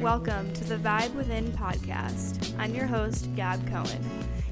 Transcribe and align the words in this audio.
Welcome 0.00 0.50
to 0.54 0.64
the 0.64 0.76
Vibe 0.76 1.12
Within 1.12 1.52
podcast. 1.52 2.58
I'm 2.58 2.74
your 2.74 2.86
host, 2.86 3.28
Gab 3.36 3.60
Cohen. 3.68 4.02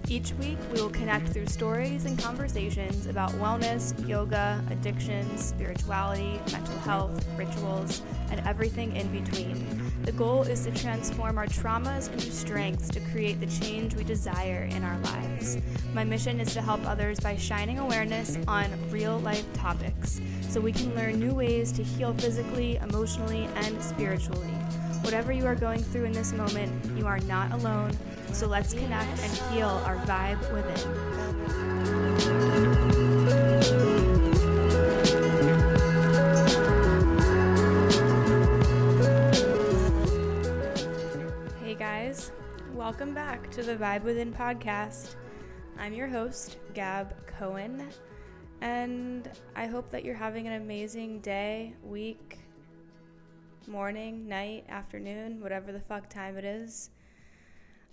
Each 0.06 0.35
week, 0.35 0.59
we 0.75 0.83
will 0.83 0.91
connect 0.91 1.29
through 1.29 1.47
stories 1.47 2.05
and 2.05 2.19
conversations 2.19 3.06
about 3.06 3.31
wellness, 3.31 3.95
yoga, 4.06 4.62
addictions, 4.69 5.43
spirituality, 5.43 6.39
mental 6.53 6.79
health, 6.81 7.27
rituals, 7.39 8.03
and 8.31 8.47
everything 8.47 8.95
in 8.95 9.09
between. 9.11 9.91
The 10.03 10.12
goal 10.12 10.43
is 10.43 10.65
to 10.65 10.71
transform 10.71 11.39
our 11.39 11.47
traumas 11.47 12.12
into 12.12 12.31
strengths 12.31 12.91
to 12.91 13.00
create 13.00 13.41
the 13.41 13.47
change 13.47 13.95
we 13.95 14.05
desire 14.05 14.69
in 14.71 14.85
our 14.85 14.99
lives. 14.99 15.56
My 15.95 16.05
mission 16.05 16.41
is 16.41 16.53
to 16.53 16.61
help 16.61 16.87
others 16.87 17.21
by 17.21 17.37
shining 17.37 17.79
awareness 17.79 18.37
on 18.47 18.69
real 18.91 19.19
life 19.21 19.50
topics 19.55 20.21
so 20.43 20.61
we 20.61 20.73
can 20.73 20.95
learn 20.95 21.19
new 21.19 21.33
ways 21.33 21.73
to 21.73 21.83
heal 21.83 22.12
physically, 22.12 22.77
emotionally, 22.77 23.49
and 23.56 23.83
spiritually. 23.83 24.53
Whatever 25.09 25.33
you 25.33 25.47
are 25.47 25.55
going 25.55 25.83
through 25.83 26.05
in 26.05 26.13
this 26.13 26.35
moment, 26.35 26.71
you 26.99 27.07
are 27.07 27.19
not 27.21 27.51
alone. 27.53 27.97
So 28.35 28.47
let's 28.47 28.75
connect 28.75 29.19
and 29.23 29.33
heal 29.51 29.81
our 29.87 29.97
vibe 30.05 30.39
within. 30.53 30.77
Hey 41.65 41.75
guys, 41.75 42.31
welcome 42.75 43.15
back 43.15 43.51
to 43.53 43.63
the 43.63 43.77
Vibe 43.77 44.03
Within 44.03 44.31
podcast. 44.31 45.15
I'm 45.79 45.95
your 45.95 46.09
host, 46.09 46.59
Gab 46.75 47.15
Cohen, 47.27 47.89
and 48.61 49.31
I 49.57 49.69
hope 49.69 49.89
that 49.89 50.05
you're 50.05 50.15
having 50.15 50.47
an 50.47 50.61
amazing 50.61 51.21
day, 51.21 51.73
week, 51.83 52.41
morning, 53.69 54.26
night, 54.29 54.65
afternoon, 54.69 55.41
whatever 55.41 55.73
the 55.73 55.81
fuck 55.81 56.09
time 56.09 56.37
it 56.37 56.44
is. 56.44 56.91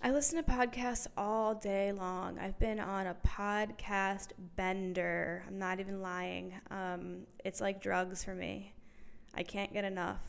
I 0.02 0.10
listen 0.10 0.42
to 0.42 0.50
podcasts 0.50 1.06
all 1.16 1.54
day 1.54 1.92
long. 1.92 2.38
I've 2.38 2.58
been 2.58 2.80
on 2.80 3.06
a 3.06 3.16
podcast 3.26 4.28
bender. 4.56 5.44
I'm 5.46 5.58
not 5.58 5.80
even 5.80 6.00
lying. 6.00 6.54
Um, 6.70 7.26
it's 7.44 7.60
like 7.60 7.82
drugs 7.82 8.24
for 8.24 8.34
me. 8.34 8.72
I 9.34 9.42
can't 9.42 9.72
get 9.72 9.84
enough. 9.84 10.20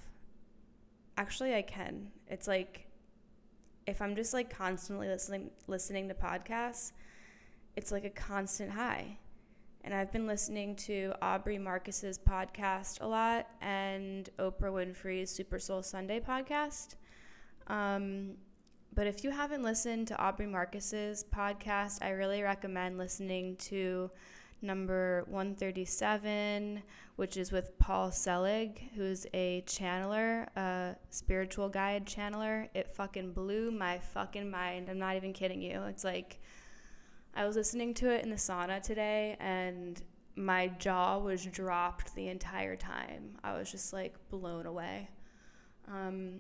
Actually, 1.18 1.56
I 1.56 1.62
can. 1.62 2.12
It's 2.28 2.48
like 2.48 2.88
if 3.86 4.02
I'm 4.02 4.16
just 4.16 4.34
like 4.34 4.56
constantly 4.56 5.08
listening 5.08 5.50
listening 5.68 6.10
to 6.10 6.14
podcasts, 6.14 6.92
it's 7.76 7.92
like 7.92 8.04
a 8.04 8.10
constant 8.10 8.72
high. 8.72 9.18
And 9.88 9.96
I've 9.96 10.12
been 10.12 10.28
listening 10.28 10.76
to 10.88 11.14
Aubrey 11.22 11.58
Marcus's 11.58 12.20
podcast 12.20 13.00
a 13.00 13.08
lot 13.08 13.48
and 13.62 14.30
Oprah 14.38 14.64
Winfrey's 14.64 15.32
Super 15.32 15.60
Soul 15.60 15.82
Sunday 15.82 16.20
podcast. 16.20 16.96
Um, 17.68 18.32
but 18.94 19.08
if 19.08 19.24
you 19.24 19.32
haven't 19.32 19.64
listened 19.64 20.10
to 20.10 20.22
Aubrey 20.22 20.46
Marcus's 20.46 21.24
podcast, 21.34 22.04
I 22.04 22.10
really 22.10 22.42
recommend 22.42 22.98
listening 22.98 23.56
to 23.60 24.12
number 24.62 25.24
137, 25.30 26.84
which 27.16 27.38
is 27.38 27.54
with 27.54 27.80
Paul 27.80 28.12
Selig, 28.12 28.90
who's 28.94 29.26
a 29.34 29.64
channeler, 29.68 30.48
a 30.58 30.98
spiritual 31.12 31.70
guide 31.70 32.06
channeler. 32.06 32.68
It 32.74 32.94
fucking 32.94 33.32
blew 33.32 33.72
my 33.72 34.00
fucking 34.00 34.52
mind. 34.52 34.90
I'm 34.90 35.00
not 35.00 35.16
even 35.16 35.32
kidding 35.32 35.62
you. 35.62 35.84
It's 35.84 36.04
like 36.04 36.42
I 37.38 37.46
was 37.46 37.56
listening 37.56 37.94
to 37.96 38.10
it 38.10 38.24
in 38.24 38.32
the 38.32 38.36
sauna 38.36 38.82
today 38.82 39.38
and 39.40 40.02
my 40.36 40.70
jaw 40.80 41.20
was 41.20 41.46
dropped 41.46 42.16
the 42.16 42.30
entire 42.30 42.76
time. 42.76 43.38
I 43.44 43.56
was 43.56 43.70
just 43.70 43.94
like 43.94 44.16
blown 44.32 44.66
away. 44.66 45.08
Um, 45.88 46.40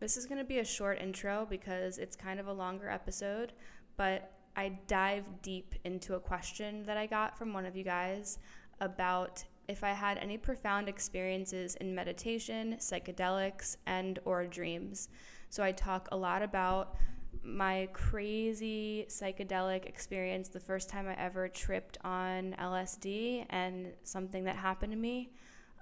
this 0.00 0.16
is 0.16 0.24
going 0.24 0.38
to 0.38 0.44
be 0.44 0.60
a 0.60 0.64
short 0.64 1.02
intro 1.02 1.46
because 1.50 1.98
it's 1.98 2.16
kind 2.16 2.40
of 2.40 2.46
a 2.46 2.52
longer 2.52 2.88
episode, 2.88 3.52
but 3.98 4.32
I 4.56 4.78
dive 4.86 5.24
deep 5.42 5.74
into 5.84 6.14
a 6.14 6.20
question 6.20 6.82
that 6.84 6.96
I 6.96 7.04
got 7.04 7.36
from 7.36 7.52
one 7.52 7.66
of 7.66 7.76
you 7.76 7.84
guys 7.84 8.38
about 8.80 9.44
if 9.68 9.84
I 9.84 9.90
had 9.90 10.16
any 10.16 10.38
profound 10.38 10.88
experiences 10.88 11.74
in 11.74 11.94
meditation, 11.94 12.76
psychedelics, 12.78 13.76
and 13.84 14.18
or 14.24 14.46
dreams. 14.46 15.10
So 15.50 15.62
I 15.62 15.72
talk 15.72 16.08
a 16.10 16.16
lot 16.16 16.42
about 16.42 16.96
my 17.44 17.88
crazy 17.92 19.06
psychedelic 19.08 19.86
experience 19.86 20.48
the 20.48 20.60
first 20.60 20.88
time 20.88 21.08
I 21.08 21.14
ever 21.14 21.48
tripped 21.48 21.98
on 22.04 22.54
LSD 22.58 23.46
and 23.50 23.92
something 24.04 24.44
that 24.44 24.56
happened 24.56 24.92
to 24.92 24.98
me. 24.98 25.30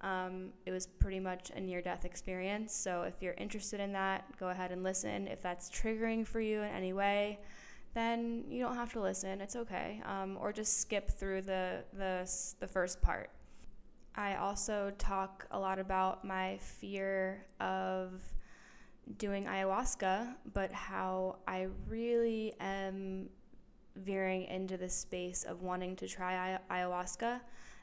Um, 0.02 0.52
it 0.64 0.70
was 0.70 0.86
pretty 0.86 1.20
much 1.20 1.50
a 1.50 1.60
near 1.60 1.82
death 1.82 2.04
experience. 2.04 2.74
So 2.74 3.02
if 3.02 3.14
you're 3.20 3.34
interested 3.34 3.80
in 3.80 3.92
that, 3.92 4.24
go 4.38 4.48
ahead 4.48 4.72
and 4.72 4.82
listen. 4.82 5.28
If 5.28 5.42
that's 5.42 5.68
triggering 5.70 6.26
for 6.26 6.40
you 6.40 6.62
in 6.62 6.70
any 6.70 6.94
way, 6.94 7.38
then 7.92 8.44
you 8.48 8.62
don't 8.64 8.76
have 8.76 8.92
to 8.94 9.00
listen. 9.00 9.40
It's 9.40 9.56
okay. 9.56 10.00
Um, 10.06 10.38
or 10.40 10.52
just 10.52 10.80
skip 10.80 11.10
through 11.10 11.42
the, 11.42 11.84
the, 11.92 12.30
the 12.60 12.66
first 12.66 13.02
part. 13.02 13.30
I 14.14 14.36
also 14.36 14.92
talk 14.98 15.46
a 15.50 15.58
lot 15.58 15.78
about 15.78 16.24
my 16.24 16.56
fear 16.58 17.44
of 17.60 18.12
doing 19.18 19.44
ayahuasca, 19.44 20.34
but 20.52 20.72
how 20.72 21.36
I 21.46 21.68
really 21.88 22.54
am 22.60 23.28
veering 23.96 24.44
into 24.44 24.76
the 24.76 24.88
space 24.88 25.44
of 25.44 25.62
wanting 25.62 25.96
to 25.96 26.06
try 26.06 26.58
ayahuasca 26.70 27.40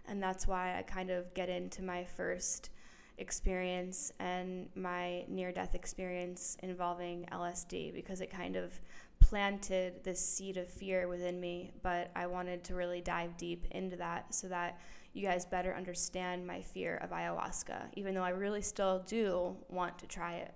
and 0.07 0.23
that's 0.23 0.47
why 0.47 0.77
I 0.77 0.81
kind 0.83 1.09
of 1.09 1.33
get 1.33 1.49
into 1.49 1.83
my 1.83 2.03
first 2.03 2.69
experience 3.17 4.11
and 4.19 4.69
my 4.75 5.25
near 5.27 5.51
death 5.51 5.75
experience 5.75 6.55
involving 6.63 7.25
LSD 7.31 7.93
because 7.93 8.21
it 8.21 8.29
kind 8.29 8.55
of 8.55 8.79
planted 9.19 10.03
this 10.03 10.23
seed 10.23 10.57
of 10.57 10.69
fear 10.69 11.07
within 11.07 11.39
me. 11.39 11.71
But 11.81 12.11
I 12.15 12.27
wanted 12.27 12.63
to 12.65 12.75
really 12.75 13.01
dive 13.01 13.35
deep 13.37 13.65
into 13.71 13.97
that 13.97 14.33
so 14.33 14.47
that 14.47 14.79
you 15.13 15.25
guys 15.25 15.45
better 15.45 15.75
understand 15.75 16.45
my 16.45 16.61
fear 16.61 16.97
of 16.97 17.09
ayahuasca, 17.09 17.87
even 17.95 18.13
though 18.13 18.23
I 18.23 18.29
really 18.29 18.61
still 18.61 19.03
do 19.07 19.57
want 19.67 19.97
to 19.99 20.07
try 20.07 20.35
it. 20.35 20.53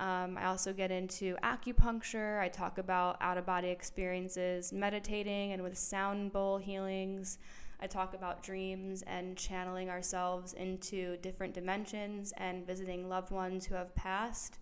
Um, 0.00 0.38
I 0.38 0.46
also 0.46 0.72
get 0.72 0.90
into 0.90 1.36
acupuncture. 1.44 2.40
I 2.40 2.48
talk 2.48 2.78
about 2.78 3.18
out 3.20 3.36
of 3.36 3.44
body 3.44 3.68
experiences, 3.68 4.72
meditating, 4.72 5.52
and 5.52 5.62
with 5.62 5.76
sound 5.76 6.32
bowl 6.32 6.56
healings. 6.56 7.36
I 7.80 7.86
talk 7.86 8.14
about 8.14 8.42
dreams 8.42 9.02
and 9.02 9.36
channeling 9.36 9.90
ourselves 9.90 10.54
into 10.54 11.18
different 11.18 11.52
dimensions 11.52 12.32
and 12.38 12.66
visiting 12.66 13.10
loved 13.10 13.30
ones 13.30 13.66
who 13.66 13.74
have 13.74 13.94
passed. 13.94 14.58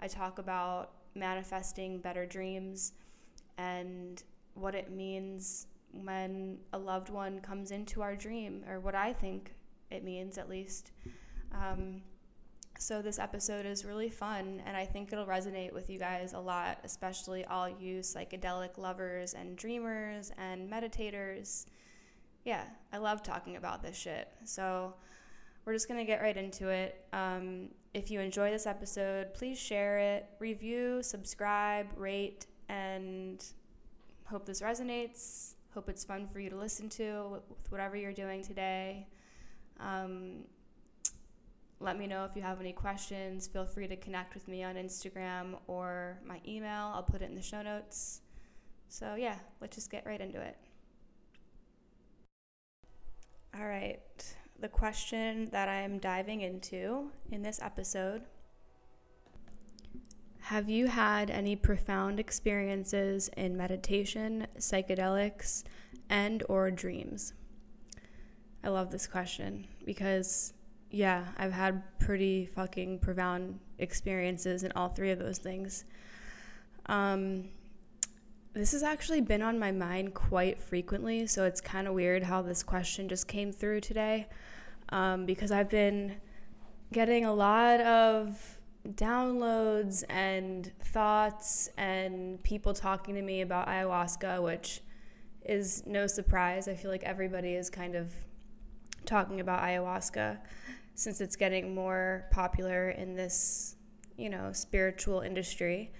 I 0.00 0.08
talk 0.08 0.40
about 0.40 0.90
manifesting 1.14 1.98
better 2.00 2.26
dreams 2.26 2.92
and 3.58 4.20
what 4.54 4.74
it 4.74 4.90
means 4.90 5.68
when 5.92 6.58
a 6.72 6.78
loved 6.78 7.08
one 7.08 7.38
comes 7.38 7.70
into 7.70 8.02
our 8.02 8.16
dream, 8.16 8.64
or 8.68 8.80
what 8.80 8.96
I 8.96 9.12
think 9.12 9.54
it 9.92 10.02
means 10.02 10.38
at 10.38 10.48
least. 10.48 10.90
Um, 11.52 12.02
so, 12.82 13.02
this 13.02 13.18
episode 13.18 13.66
is 13.66 13.84
really 13.84 14.10
fun, 14.10 14.62
and 14.66 14.76
I 14.76 14.84
think 14.84 15.12
it'll 15.12 15.26
resonate 15.26 15.72
with 15.72 15.88
you 15.88 15.98
guys 15.98 16.32
a 16.32 16.40
lot, 16.40 16.78
especially 16.84 17.44
all 17.44 17.68
you 17.68 18.00
psychedelic 18.00 18.76
lovers 18.76 19.34
and 19.34 19.56
dreamers 19.56 20.32
and 20.36 20.70
meditators 20.70 21.66
yeah, 22.44 22.64
I 22.92 22.98
love 22.98 23.22
talking 23.22 23.56
about 23.56 23.82
this 23.82 23.96
shit. 23.96 24.28
So 24.44 24.94
we're 25.64 25.72
just 25.72 25.88
to 26.00 26.04
get 26.04 26.20
right 26.20 26.36
into 26.36 26.68
it. 26.68 27.04
Um, 27.12 27.68
if 27.94 28.10
you 28.10 28.20
enjoy 28.20 28.50
this 28.50 28.66
episode, 28.66 29.34
please 29.34 29.58
share 29.58 29.98
it, 29.98 30.26
review, 30.38 31.02
subscribe, 31.02 31.86
rate, 31.96 32.46
and 32.68 33.44
hope 34.24 34.44
this 34.44 34.60
resonates. 34.60 35.54
Hope 35.74 35.88
it's 35.88 36.04
fun 36.04 36.26
for 36.26 36.40
you 36.40 36.50
to 36.50 36.56
listen 36.56 36.88
to 36.90 37.40
with 37.50 37.70
whatever 37.70 37.96
you're 37.96 38.12
doing 38.12 38.42
today. 38.42 39.06
Um, 39.78 40.44
let 41.82 41.98
me 41.98 42.06
know 42.06 42.24
if 42.24 42.36
you 42.36 42.42
have 42.42 42.60
any 42.60 42.72
questions. 42.72 43.46
Feel 43.46 43.66
free 43.66 43.88
to 43.88 43.96
connect 43.96 44.34
with 44.34 44.46
me 44.48 44.62
on 44.62 44.76
Instagram 44.76 45.56
or 45.66 46.20
my 46.24 46.40
email. 46.46 46.92
I'll 46.94 47.02
put 47.02 47.22
it 47.22 47.28
in 47.28 47.34
the 47.34 47.42
show 47.42 47.62
notes. 47.62 48.20
So, 48.88 49.14
yeah, 49.16 49.36
let's 49.60 49.74
just 49.74 49.90
get 49.90 50.06
right 50.06 50.20
into 50.20 50.40
it. 50.40 50.56
All 53.58 53.66
right, 53.66 54.00
the 54.60 54.68
question 54.68 55.48
that 55.52 55.68
I'm 55.68 55.98
diving 55.98 56.40
into 56.40 57.10
in 57.30 57.42
this 57.42 57.60
episode 57.60 58.22
Have 60.40 60.70
you 60.70 60.86
had 60.86 61.30
any 61.30 61.56
profound 61.56 62.18
experiences 62.18 63.28
in 63.36 63.56
meditation, 63.56 64.46
psychedelics, 64.58 65.64
and 66.08 66.42
or 66.48 66.70
dreams? 66.70 67.34
I 68.64 68.68
love 68.68 68.90
this 68.90 69.06
question 69.06 69.66
because 69.84 70.54
yeah, 70.92 71.24
I've 71.38 71.52
had 71.52 71.82
pretty 71.98 72.44
fucking 72.44 72.98
profound 72.98 73.58
experiences 73.78 74.62
in 74.62 74.72
all 74.72 74.90
three 74.90 75.10
of 75.10 75.18
those 75.18 75.38
things. 75.38 75.84
Um, 76.86 77.48
this 78.52 78.72
has 78.72 78.82
actually 78.82 79.22
been 79.22 79.40
on 79.40 79.58
my 79.58 79.72
mind 79.72 80.12
quite 80.12 80.60
frequently, 80.60 81.26
so 81.26 81.46
it's 81.46 81.62
kind 81.62 81.88
of 81.88 81.94
weird 81.94 82.22
how 82.22 82.42
this 82.42 82.62
question 82.62 83.08
just 83.08 83.26
came 83.26 83.52
through 83.52 83.80
today 83.80 84.28
um, 84.90 85.24
because 85.24 85.50
I've 85.50 85.70
been 85.70 86.16
getting 86.92 87.24
a 87.24 87.32
lot 87.32 87.80
of 87.80 88.58
downloads 88.86 90.04
and 90.10 90.70
thoughts 90.80 91.70
and 91.78 92.42
people 92.42 92.74
talking 92.74 93.14
to 93.14 93.22
me 93.22 93.40
about 93.40 93.66
ayahuasca, 93.66 94.42
which 94.42 94.82
is 95.42 95.84
no 95.86 96.06
surprise. 96.06 96.68
I 96.68 96.74
feel 96.74 96.90
like 96.90 97.04
everybody 97.04 97.54
is 97.54 97.70
kind 97.70 97.94
of 97.94 98.12
talking 99.06 99.40
about 99.40 99.62
ayahuasca 99.62 100.38
since 100.94 101.20
it's 101.20 101.36
getting 101.36 101.74
more 101.74 102.26
popular 102.30 102.90
in 102.90 103.14
this, 103.14 103.76
you 104.16 104.28
know, 104.30 104.52
spiritual 104.52 105.20
industry. 105.20 105.92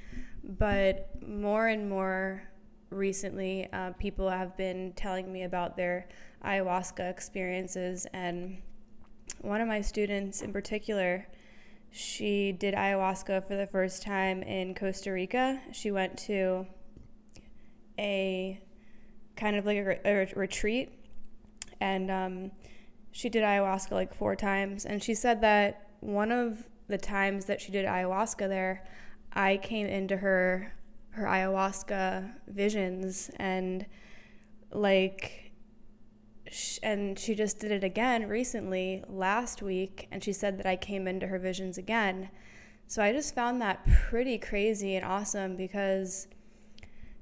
But 0.44 1.10
more 1.26 1.68
and 1.68 1.88
more 1.88 2.42
recently, 2.90 3.68
uh, 3.72 3.92
people 3.92 4.28
have 4.28 4.56
been 4.56 4.92
telling 4.94 5.32
me 5.32 5.44
about 5.44 5.76
their 5.76 6.08
ayahuasca 6.44 7.08
experiences. 7.10 8.06
And 8.12 8.58
one 9.40 9.60
of 9.60 9.68
my 9.68 9.80
students 9.80 10.42
in 10.42 10.52
particular, 10.52 11.26
she 11.90 12.52
did 12.52 12.74
ayahuasca 12.74 13.46
for 13.46 13.56
the 13.56 13.66
first 13.66 14.02
time 14.02 14.42
in 14.42 14.74
Costa 14.74 15.12
Rica. 15.12 15.60
She 15.72 15.90
went 15.90 16.18
to 16.20 16.66
a 17.98 18.60
kind 19.36 19.56
of 19.56 19.66
like 19.66 19.78
a, 19.78 20.08
a 20.08 20.32
retreat 20.34 20.90
and 21.80 22.10
um, 22.10 22.50
she 23.12 23.28
did 23.28 23.44
ayahuasca 23.44 23.92
like 23.92 24.14
four 24.14 24.34
times, 24.34 24.84
and 24.84 25.02
she 25.02 25.14
said 25.14 25.40
that 25.42 25.88
one 26.00 26.32
of 26.32 26.64
the 26.88 26.98
times 26.98 27.44
that 27.44 27.60
she 27.60 27.70
did 27.70 27.86
ayahuasca 27.86 28.48
there, 28.48 28.84
I 29.32 29.58
came 29.58 29.86
into 29.86 30.16
her 30.16 30.72
her 31.10 31.24
ayahuasca 31.24 32.32
visions 32.48 33.30
and 33.36 33.84
like 34.70 35.52
and 36.82 37.18
she 37.18 37.34
just 37.34 37.58
did 37.60 37.70
it 37.70 37.84
again 37.84 38.28
recently 38.28 39.04
last 39.08 39.62
week 39.62 40.08
and 40.10 40.24
she 40.24 40.32
said 40.32 40.58
that 40.58 40.66
I 40.66 40.76
came 40.76 41.06
into 41.06 41.26
her 41.26 41.38
visions 41.38 41.78
again. 41.78 42.30
So 42.86 43.02
I 43.02 43.12
just 43.12 43.34
found 43.34 43.60
that 43.62 43.86
pretty 43.86 44.36
crazy 44.38 44.96
and 44.96 45.04
awesome 45.04 45.56
because 45.56 46.28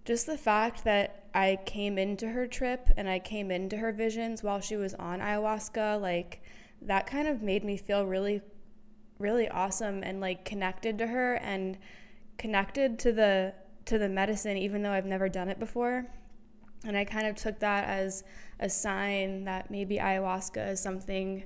just 0.04 0.26
the 0.26 0.38
fact 0.38 0.84
that 0.84 1.19
I 1.34 1.58
came 1.64 1.98
into 1.98 2.28
her 2.28 2.46
trip 2.46 2.90
and 2.96 3.08
I 3.08 3.18
came 3.18 3.50
into 3.50 3.76
her 3.76 3.92
visions 3.92 4.42
while 4.42 4.60
she 4.60 4.76
was 4.76 4.94
on 4.94 5.20
ayahuasca, 5.20 6.00
like 6.00 6.42
that 6.82 7.06
kind 7.06 7.28
of 7.28 7.42
made 7.42 7.64
me 7.64 7.76
feel 7.76 8.06
really, 8.06 8.40
really 9.18 9.48
awesome 9.48 10.02
and 10.02 10.20
like 10.20 10.44
connected 10.44 10.98
to 10.98 11.06
her 11.06 11.34
and 11.34 11.78
connected 12.38 12.98
to 13.00 13.12
the 13.12 13.54
to 13.86 13.98
the 13.98 14.08
medicine, 14.08 14.56
even 14.56 14.82
though 14.82 14.92
I've 14.92 15.06
never 15.06 15.28
done 15.28 15.48
it 15.48 15.58
before. 15.58 16.06
And 16.84 16.96
I 16.96 17.04
kind 17.04 17.26
of 17.26 17.36
took 17.36 17.58
that 17.60 17.84
as 17.84 18.24
a 18.58 18.68
sign 18.68 19.44
that 19.44 19.70
maybe 19.70 19.98
ayahuasca 19.98 20.70
is 20.70 20.80
something 20.80 21.44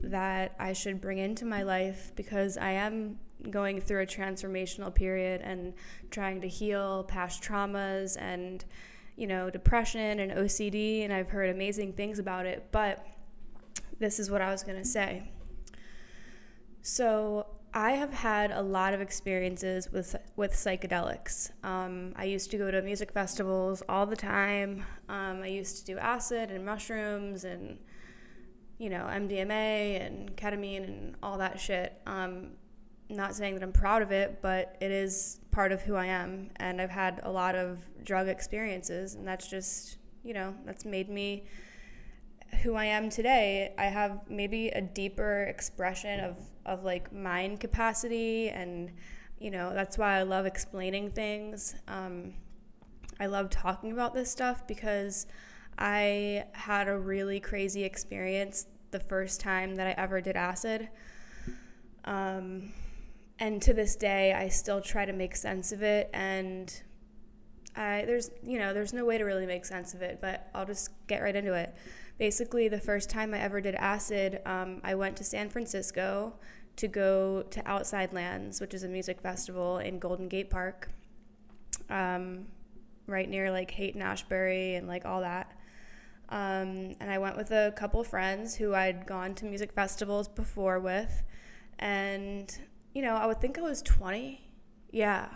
that 0.00 0.54
I 0.58 0.72
should 0.72 1.00
bring 1.00 1.18
into 1.18 1.44
my 1.44 1.62
life 1.62 2.12
because 2.16 2.56
I 2.56 2.72
am 2.72 3.18
going 3.50 3.80
through 3.80 4.02
a 4.02 4.06
transformational 4.06 4.94
period 4.94 5.40
and 5.42 5.74
trying 6.10 6.40
to 6.40 6.48
heal 6.48 7.04
past 7.04 7.42
traumas 7.42 8.16
and 8.20 8.64
you 9.16 9.26
know 9.26 9.50
depression 9.50 10.20
and 10.20 10.32
OCD 10.32 11.04
and 11.04 11.12
I've 11.12 11.30
heard 11.30 11.50
amazing 11.50 11.94
things 11.94 12.18
about 12.18 12.46
it 12.46 12.68
but 12.70 13.04
this 13.98 14.18
is 14.18 14.30
what 14.30 14.42
I 14.42 14.50
was 14.50 14.62
going 14.62 14.78
to 14.78 14.88
say 14.88 15.30
so 16.82 17.46
I 17.76 17.90
have 17.90 18.14
had 18.14 18.52
a 18.52 18.62
lot 18.62 18.94
of 18.94 19.02
experiences 19.02 19.92
with 19.92 20.16
with 20.34 20.52
psychedelics. 20.52 21.50
Um, 21.62 22.14
I 22.16 22.24
used 22.24 22.50
to 22.52 22.56
go 22.56 22.70
to 22.70 22.80
music 22.80 23.12
festivals 23.12 23.82
all 23.86 24.06
the 24.06 24.16
time. 24.16 24.82
Um, 25.10 25.42
I 25.42 25.48
used 25.48 25.78
to 25.80 25.84
do 25.84 25.98
acid 25.98 26.50
and 26.50 26.64
mushrooms 26.64 27.44
and 27.44 27.78
you 28.78 28.88
know 28.88 29.04
MDMA 29.04 30.06
and 30.06 30.34
ketamine 30.36 30.84
and 30.84 31.16
all 31.22 31.36
that 31.36 31.60
shit. 31.60 32.00
Um, 32.06 32.52
not 33.08 33.34
saying 33.34 33.54
that 33.54 33.62
I'm 33.62 33.72
proud 33.72 34.02
of 34.02 34.10
it, 34.10 34.40
but 34.42 34.76
it 34.80 34.90
is 34.90 35.40
part 35.50 35.72
of 35.72 35.82
who 35.82 35.94
I 35.94 36.06
am. 36.06 36.50
And 36.56 36.80
I've 36.80 36.90
had 36.90 37.20
a 37.22 37.30
lot 37.30 37.54
of 37.54 37.78
drug 38.04 38.28
experiences, 38.28 39.14
and 39.14 39.26
that's 39.26 39.48
just, 39.48 39.98
you 40.22 40.34
know, 40.34 40.54
that's 40.64 40.84
made 40.84 41.08
me 41.08 41.44
who 42.62 42.74
I 42.74 42.86
am 42.86 43.10
today. 43.10 43.74
I 43.78 43.86
have 43.86 44.20
maybe 44.28 44.68
a 44.68 44.80
deeper 44.80 45.44
expression 45.44 46.20
of, 46.20 46.36
of 46.64 46.84
like 46.84 47.12
mind 47.12 47.60
capacity, 47.60 48.48
and, 48.48 48.92
you 49.38 49.50
know, 49.50 49.72
that's 49.72 49.98
why 49.98 50.18
I 50.18 50.22
love 50.22 50.46
explaining 50.46 51.10
things. 51.10 51.74
Um, 51.88 52.34
I 53.18 53.26
love 53.26 53.50
talking 53.50 53.92
about 53.92 54.14
this 54.14 54.30
stuff 54.30 54.66
because 54.66 55.26
I 55.78 56.44
had 56.52 56.88
a 56.88 56.98
really 56.98 57.40
crazy 57.40 57.84
experience 57.84 58.66
the 58.90 59.00
first 59.00 59.40
time 59.40 59.74
that 59.76 59.86
I 59.86 59.90
ever 60.00 60.20
did 60.20 60.36
acid. 60.36 60.88
Um, 62.04 62.72
and 63.38 63.60
to 63.62 63.74
this 63.74 63.96
day 63.96 64.32
i 64.32 64.48
still 64.48 64.80
try 64.80 65.04
to 65.04 65.12
make 65.12 65.36
sense 65.36 65.72
of 65.72 65.82
it. 65.82 66.10
And 66.12 66.82
I, 67.74 68.04
there's 68.06 68.30
you 68.42 68.58
know 68.58 68.72
there's 68.72 68.92
no 68.92 69.04
way 69.04 69.18
to 69.18 69.24
really 69.24 69.44
make 69.46 69.66
sense 69.66 69.92
of 69.92 70.00
it 70.00 70.18
but 70.20 70.48
i'll 70.54 70.64
just 70.64 70.90
get 71.06 71.22
right 71.22 71.36
into 71.36 71.52
it. 71.52 71.74
Basically 72.18 72.68
the 72.68 72.80
first 72.80 73.10
time 73.10 73.34
i 73.34 73.38
ever 73.38 73.60
did 73.60 73.74
acid 73.74 74.40
um, 74.46 74.80
i 74.82 74.94
went 74.94 75.16
to 75.18 75.24
san 75.24 75.50
francisco 75.50 76.32
to 76.76 76.88
go 76.88 77.42
to 77.50 77.66
outside 77.68 78.12
lands 78.12 78.60
which 78.60 78.72
is 78.72 78.82
a 78.82 78.88
music 78.88 79.20
festival 79.20 79.78
in 79.78 79.98
golden 79.98 80.28
gate 80.28 80.50
park 80.50 80.90
um, 81.90 82.46
right 83.06 83.28
near 83.28 83.50
like 83.50 83.70
haight 83.70 83.96
ashbury 83.96 84.74
and 84.74 84.88
like 84.88 85.04
all 85.04 85.20
that. 85.20 85.52
Um, 86.28 86.96
and 86.98 87.08
i 87.08 87.18
went 87.18 87.36
with 87.36 87.52
a 87.52 87.72
couple 87.76 88.02
friends 88.02 88.56
who 88.56 88.74
i'd 88.74 89.06
gone 89.06 89.32
to 89.36 89.44
music 89.44 89.72
festivals 89.72 90.26
before 90.28 90.80
with. 90.80 91.22
And 91.78 92.56
you 92.96 93.02
know, 93.02 93.14
I 93.14 93.26
would 93.26 93.42
think 93.42 93.58
I 93.58 93.60
was 93.60 93.82
20. 93.82 94.40
Yeah. 94.90 95.28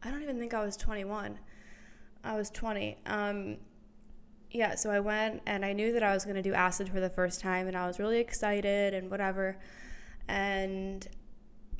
I 0.00 0.12
don't 0.12 0.22
even 0.22 0.38
think 0.38 0.54
I 0.54 0.64
was 0.64 0.76
21. 0.76 1.40
I 2.22 2.36
was 2.36 2.50
20. 2.50 2.98
Um, 3.04 3.56
yeah, 4.52 4.76
so 4.76 4.92
I 4.92 5.00
went 5.00 5.42
and 5.44 5.64
I 5.64 5.72
knew 5.72 5.92
that 5.92 6.04
I 6.04 6.14
was 6.14 6.22
going 6.22 6.36
to 6.36 6.42
do 6.42 6.54
acid 6.54 6.88
for 6.88 7.00
the 7.00 7.10
first 7.10 7.40
time 7.40 7.66
and 7.66 7.76
I 7.76 7.88
was 7.88 7.98
really 7.98 8.20
excited 8.20 8.94
and 8.94 9.10
whatever. 9.10 9.58
And 10.28 11.04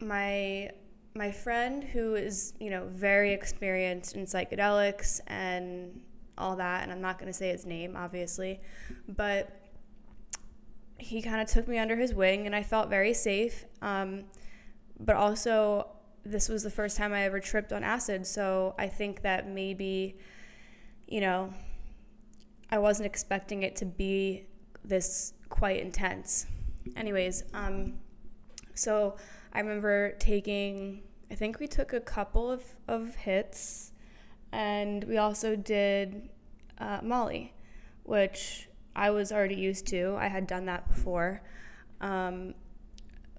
my 0.01 0.71
my 1.15 1.31
friend 1.31 1.85
who 1.85 2.17
is, 2.17 2.55
you 2.59 2.71
know, 2.71 2.89
very 2.89 3.33
experienced 3.33 4.17
in 4.17 4.27
psychedelics 4.27 5.21
and 5.29 6.01
all 6.39 6.57
that, 6.57 6.83
and 6.83 6.91
I'm 6.91 7.01
not 7.01 7.21
going 7.21 7.31
to 7.31 7.39
say 7.39 7.51
his 7.51 7.65
name 7.65 7.97
obviously, 7.97 8.59
but 9.07 9.61
he 10.99 11.23
kind 11.23 11.41
of 11.41 11.47
took 11.47 11.69
me 11.69 11.79
under 11.79 11.95
his 11.95 12.15
wing 12.15 12.47
and 12.47 12.57
I 12.57 12.65
felt 12.65 12.91
very 12.91 13.15
safe. 13.15 13.65
Um, 13.81 14.25
but 15.01 15.17
also 15.17 15.89
this 16.25 16.49
was 16.49 16.63
the 16.63 16.71
first 16.71 16.97
time 16.97 17.13
I 17.13 17.23
ever 17.25 17.41
tripped 17.41 17.73
on 17.73 17.83
acid, 17.83 18.27
so 18.27 18.75
I 18.79 18.89
think 18.89 19.23
that 19.23 19.49
maybe, 19.49 20.17
you 21.09 21.21
know, 21.21 21.53
I 22.71 22.79
wasn't 22.79 23.07
expecting 23.07 23.63
it 23.63 23.75
to 23.77 23.87
be 23.87 24.47
this 24.85 25.33
quite 25.49 25.81
intense. 25.81 26.47
Anyways, 26.97 27.45
um, 27.55 27.95
so 28.75 29.17
I 29.53 29.61
remember 29.61 30.13
taking, 30.19 31.03
I 31.31 31.35
think 31.35 31.59
we 31.59 31.67
took 31.67 31.93
a 31.93 32.01
couple 32.01 32.51
of, 32.51 32.63
of 32.87 33.15
hits, 33.17 33.93
and 34.53 35.05
we 35.05 35.17
also 35.17 35.57
did 35.57 36.29
uh, 36.79 37.01
Molly, 37.03 37.55
which 38.05 38.69
I 38.95 39.11
was 39.11 39.33
already 39.33 39.55
used 39.55 39.87
to. 39.89 40.17
I 40.19 40.29
had 40.29 40.47
done 40.47 40.67
that 40.67 40.89
before. 40.89 41.43
Um, 42.01 42.55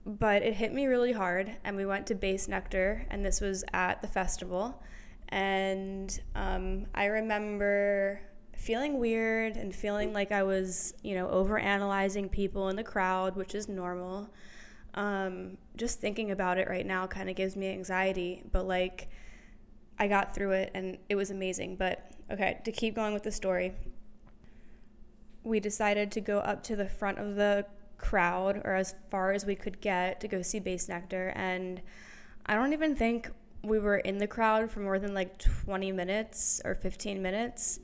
but 0.05 0.41
it 0.41 0.53
hit 0.53 0.74
me 0.74 0.88
really 0.88 1.12
hard 1.12 1.55
and 1.63 1.75
we 1.75 1.86
went 1.86 2.08
to 2.08 2.15
Bassnectar, 2.15 3.05
and 3.10 3.25
this 3.25 3.41
was 3.41 3.63
at 3.74 4.01
the 4.01 4.08
festival. 4.08 4.81
And 5.29 6.20
um, 6.36 6.88
i 6.93 7.05
remember 7.05 8.20
feeling 8.58 9.00
weird 9.00 9.55
and 9.55 9.74
feeling 9.74 10.13
like 10.13 10.31
i 10.31 10.43
was 10.43 10.93
you 11.01 11.15
know 11.15 11.27
over 11.29 11.58
analyzing 11.58 12.29
people 12.29 12.70
in 12.70 12.75
the 12.75 12.84
crowd 12.84 13.36
which 13.36 13.55
is 13.55 13.67
normal. 13.67 14.29
Um, 14.93 15.58
just 15.77 16.01
thinking 16.01 16.31
about 16.31 16.58
it 16.58 16.67
right 16.67 16.86
now 16.86 17.08
kind 17.08 17.29
of 17.29 17.38
gives 17.38 17.55
me 17.55 17.70
anxiety 17.70 18.43
but 18.51 18.67
like 18.67 19.08
i 19.98 20.08
got 20.08 20.36
through 20.36 20.51
it 20.51 20.72
and 20.74 20.98
it 21.08 21.15
was 21.15 21.31
amazing. 21.31 21.77
But 21.77 22.12
Okay, 22.31 22.62
to 22.63 22.72
keep 22.72 22.96
going 22.96 23.13
with 23.13 23.24
the 23.24 23.31
story, 23.31 23.74
we 25.43 25.60
decided 25.60 26.12
to 26.13 26.22
go 26.22 26.39
up 26.39 26.63
to 26.63 26.77
the 26.77 26.88
front 26.88 27.20
of 27.20 27.36
the 27.36 27.65
crowd 28.01 28.62
or 28.65 28.75
as 28.75 28.96
far 29.10 29.31
as 29.31 29.46
we 29.46 29.55
could 29.55 29.79
get 29.79 30.20
to 30.20 30.27
go 30.27 30.41
see 30.41 30.60
Bassnectar. 30.60 31.31
And 31.36 31.81
I 32.46 32.55
don't 32.55 32.74
even 32.74 32.96
think 32.96 33.29
we 33.63 33.79
were 33.79 33.98
in 33.98 34.17
the 34.17 34.27
crowd 34.27 34.70
for 34.70 34.79
more 34.79 35.00
than 35.00 35.13
like 35.13 35.38
20 35.38 35.91
minutes 35.91 36.62
or 36.65 36.75
15 36.75 37.22
minutes. 37.22 37.79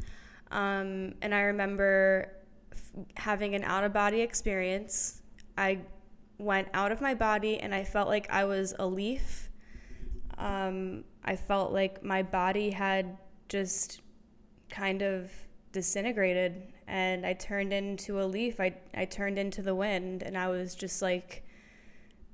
Um, 0.52 1.14
and 1.22 1.34
I 1.34 1.42
remember 1.42 2.34
f- 2.72 3.06
having 3.16 3.54
an 3.54 3.64
out 3.64 3.84
of 3.84 3.94
body 3.94 4.22
experience. 4.22 5.22
I 5.58 5.80
went 6.40 6.68
out 6.74 6.92
of 6.92 7.00
my 7.00 7.14
body 7.14 7.60
and 7.60 7.74
I 7.74 7.84
felt 7.84 8.08
like 8.08 8.28
I 8.32 8.46
was 8.46 8.74
a 8.80 8.86
leaf. 8.86 9.50
Um, 10.38 11.04
I 11.24 11.36
felt 11.36 11.72
like 11.72 12.04
my 12.04 12.24
body 12.24 12.72
had 12.72 13.18
just 13.50 14.02
kind 14.70 15.02
of 15.02 15.32
disintegrated 15.72 16.74
and 16.88 17.26
I 17.26 17.34
turned 17.34 17.74
into 17.74 18.22
a 18.22 18.26
leaf. 18.26 18.60
I, 18.60 18.76
I 18.96 19.06
turned 19.06 19.38
into 19.38 19.62
the 19.62 19.76
wind 19.76 20.24
and 20.24 20.38
I 20.38 20.48
was 20.48 20.74
just 20.74 21.02
like 21.02 21.44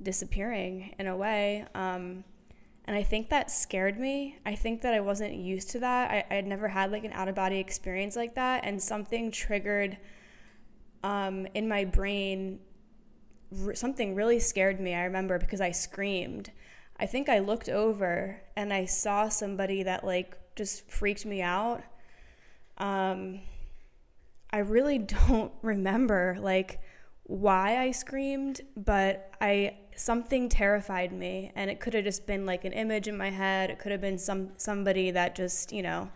disappearing 0.01 0.93
in 0.99 1.07
a 1.07 1.15
way. 1.17 1.65
Um, 1.73 2.23
and 2.85 2.95
I 2.95 3.03
think 3.03 3.29
that 3.29 3.49
scared 3.49 3.99
me. 3.99 4.37
I 4.45 4.55
think 4.55 4.81
that 4.81 4.93
I 4.93 4.99
wasn't 4.99 5.33
used 5.33 5.71
to 5.71 5.79
that. 5.79 6.11
I, 6.11 6.25
I 6.29 6.35
had 6.35 6.45
never 6.45 6.67
had 6.67 6.91
like 6.91 7.03
an 7.03 7.13
out 7.13 7.27
of 7.27 7.35
body 7.35 7.59
experience 7.59 8.15
like 8.15 8.35
that. 8.35 8.65
And 8.65 8.81
something 8.81 9.31
triggered 9.31 9.97
um, 11.03 11.47
in 11.53 11.67
my 11.67 11.85
brain, 11.85 12.59
r- 13.65 13.73
something 13.73 14.15
really 14.15 14.39
scared 14.39 14.79
me. 14.79 14.93
I 14.93 15.05
remember 15.05 15.39
because 15.39 15.61
I 15.61 15.71
screamed. 15.71 16.51
I 16.99 17.05
think 17.05 17.27
I 17.27 17.39
looked 17.39 17.69
over 17.69 18.41
and 18.55 18.71
I 18.71 18.85
saw 18.85 19.29
somebody 19.29 19.83
that 19.83 20.03
like 20.03 20.37
just 20.55 20.89
freaked 20.89 21.25
me 21.25 21.41
out. 21.41 21.81
Um, 22.77 23.41
I 24.53 24.59
really 24.59 24.97
don't 25.27 25.51
remember 25.61 26.37
like 26.39 26.79
why 27.23 27.77
I 27.77 27.91
screamed, 27.91 28.61
but 28.77 29.31
I 29.41 29.77
something 29.95 30.49
terrified 30.49 31.11
me 31.11 31.51
and 31.55 31.69
it 31.69 31.79
could 31.79 31.93
have 31.93 32.03
just 32.03 32.25
been 32.25 32.45
like 32.45 32.63
an 32.63 32.73
image 32.73 33.07
in 33.07 33.17
my 33.17 33.31
head. 33.31 33.69
It 33.69 33.79
could 33.79 33.91
have 33.91 34.01
been 34.01 34.17
some 34.17 34.51
somebody 34.57 35.11
that 35.11 35.35
just, 35.35 35.73
you 35.73 35.81
know, 35.81 36.09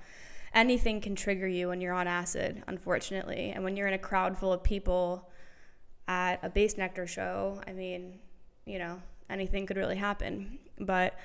anything 0.54 1.02
can 1.02 1.16
trigger 1.16 1.48
you 1.48 1.70
when 1.70 1.82
you're 1.82 1.94
on 1.94 2.08
acid, 2.08 2.64
unfortunately. 2.68 3.52
And 3.54 3.64
when 3.64 3.76
you're 3.76 3.88
in 3.88 3.94
a 3.94 4.00
crowd 4.00 4.38
full 4.38 4.54
of 4.54 4.64
people 4.64 5.30
at 6.08 6.44
a 6.44 6.50
Bassnectar 6.50 7.08
show, 7.08 7.62
I 7.68 7.74
mean, 7.74 8.20
you 8.66 8.80
know, 8.80 9.02
anything 9.30 9.66
could 9.66 9.78
really 9.78 9.98
happen. 9.98 10.60
But 10.80 11.18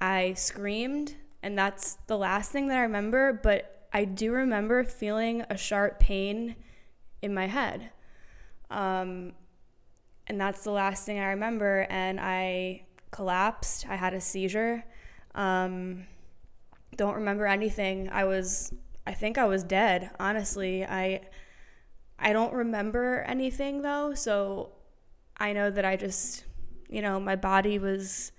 I 0.00 0.34
screamed 0.34 1.16
and 1.42 1.58
that's 1.58 1.94
the 2.06 2.18
last 2.18 2.52
thing 2.52 2.68
that 2.68 2.76
I 2.76 2.82
remember, 2.82 3.32
but 3.32 3.79
I 3.92 4.04
do 4.04 4.32
remember 4.32 4.84
feeling 4.84 5.44
a 5.50 5.56
sharp 5.56 5.98
pain 5.98 6.56
in 7.22 7.34
my 7.34 7.46
head. 7.46 7.90
Um, 8.70 9.32
and 10.26 10.40
that's 10.40 10.62
the 10.62 10.70
last 10.70 11.04
thing 11.04 11.18
I 11.18 11.30
remember. 11.30 11.86
And 11.90 12.20
I 12.20 12.82
collapsed. 13.10 13.86
I 13.88 13.96
had 13.96 14.14
a 14.14 14.20
seizure. 14.20 14.84
Um, 15.34 16.04
don't 16.96 17.14
remember 17.14 17.46
anything. 17.46 18.08
I 18.10 18.24
was, 18.24 18.72
I 19.06 19.12
think 19.12 19.38
I 19.38 19.46
was 19.46 19.64
dead. 19.64 20.10
Honestly, 20.20 20.84
I, 20.84 21.22
I 22.18 22.32
don't 22.32 22.52
remember 22.52 23.24
anything 23.26 23.82
though. 23.82 24.14
So 24.14 24.72
I 25.36 25.52
know 25.52 25.70
that 25.70 25.84
I 25.84 25.96
just, 25.96 26.44
you 26.88 27.02
know, 27.02 27.18
my 27.18 27.34
body 27.34 27.78
was 27.78 28.32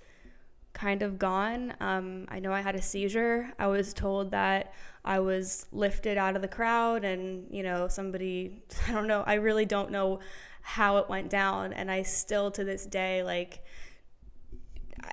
kind 0.72 1.02
of 1.02 1.18
gone. 1.18 1.74
Um, 1.80 2.26
I 2.28 2.38
know 2.40 2.52
I 2.52 2.60
had 2.60 2.74
a 2.74 2.82
seizure. 2.82 3.52
I 3.58 3.66
was 3.66 3.92
told 3.92 4.30
that 4.30 4.72
I 5.04 5.18
was 5.18 5.66
lifted 5.72 6.16
out 6.16 6.36
of 6.36 6.42
the 6.42 6.48
crowd 6.48 7.04
and, 7.04 7.46
you 7.50 7.62
know, 7.62 7.88
somebody, 7.88 8.62
I 8.88 8.92
don't 8.92 9.06
know, 9.06 9.24
I 9.26 9.34
really 9.34 9.66
don't 9.66 9.90
know 9.90 10.20
how 10.62 10.98
it 10.98 11.08
went 11.08 11.28
down. 11.28 11.72
And 11.72 11.90
I 11.90 12.02
still 12.02 12.50
to 12.52 12.64
this 12.64 12.86
day, 12.86 13.22
like, 13.22 13.64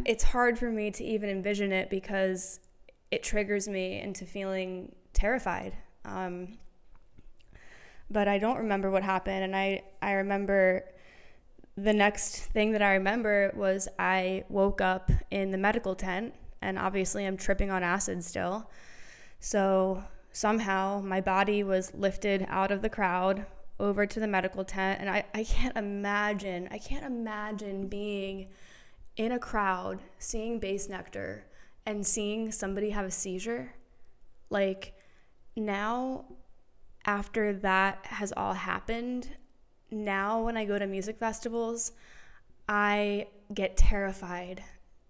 it's 0.05 0.23
hard 0.23 0.59
for 0.59 0.69
me 0.69 0.91
to 0.91 1.03
even 1.03 1.29
envision 1.29 1.71
it 1.71 1.89
because 1.89 2.59
it 3.11 3.23
triggers 3.23 3.67
me 3.67 3.99
into 3.99 4.25
feeling 4.25 4.93
terrified. 5.13 5.75
Um, 6.05 6.59
but 8.11 8.27
I 8.27 8.37
don't 8.37 8.57
remember 8.57 8.91
what 8.91 9.03
happened. 9.03 9.43
And 9.43 9.55
I, 9.55 9.83
I 10.01 10.13
remember 10.13 10.85
the 11.75 11.93
next 11.93 12.37
thing 12.37 12.71
that 12.71 12.81
I 12.81 12.93
remember 12.93 13.51
was 13.55 13.87
I 13.97 14.43
woke 14.49 14.81
up 14.81 15.11
in 15.31 15.51
the 15.51 15.57
medical 15.57 15.95
tent, 15.95 16.33
and 16.61 16.77
obviously 16.77 17.25
I'm 17.25 17.37
tripping 17.37 17.71
on 17.71 17.83
acid 17.83 18.23
still. 18.23 18.69
So 19.39 20.03
somehow 20.31 21.01
my 21.01 21.21
body 21.21 21.63
was 21.63 21.93
lifted 21.93 22.45
out 22.49 22.71
of 22.71 22.81
the 22.81 22.89
crowd 22.89 23.45
over 23.79 24.05
to 24.05 24.19
the 24.19 24.27
medical 24.27 24.65
tent, 24.65 24.99
and 24.99 25.09
I, 25.09 25.23
I 25.33 25.43
can't 25.43 25.77
imagine, 25.77 26.67
I 26.69 26.77
can't 26.77 27.05
imagine 27.05 27.87
being 27.87 28.49
in 29.15 29.31
a 29.31 29.39
crowd 29.39 29.99
seeing 30.17 30.59
Bassnectar, 30.59 31.41
and 31.85 32.05
seeing 32.05 32.51
somebody 32.51 32.91
have 32.91 33.05
a 33.05 33.11
seizure. 33.11 33.73
Like 34.49 34.93
now, 35.55 36.25
after 37.05 37.53
that 37.53 38.05
has 38.05 38.33
all 38.35 38.53
happened, 38.53 39.29
now 39.89 40.43
when 40.43 40.57
I 40.57 40.65
go 40.65 40.77
to 40.77 40.85
music 40.85 41.17
festivals, 41.17 41.93
I 42.67 43.27
get 43.53 43.77
terrified 43.77 44.63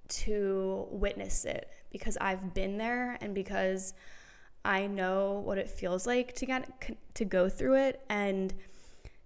to 0.08 0.88
witness 0.90 1.46
it 1.46 1.70
because 1.92 2.18
I've 2.22 2.54
been 2.54 2.78
there 2.78 3.18
and 3.22 3.36
because 3.36 3.94
I 4.70 4.86
know 4.86 5.42
what 5.44 5.58
it 5.58 5.68
feels 5.68 6.06
like 6.06 6.36
to 6.36 6.46
get 6.46 6.96
to 7.16 7.26
go 7.26 7.50
through 7.50 7.78
it 7.88 8.06
and 8.08 8.54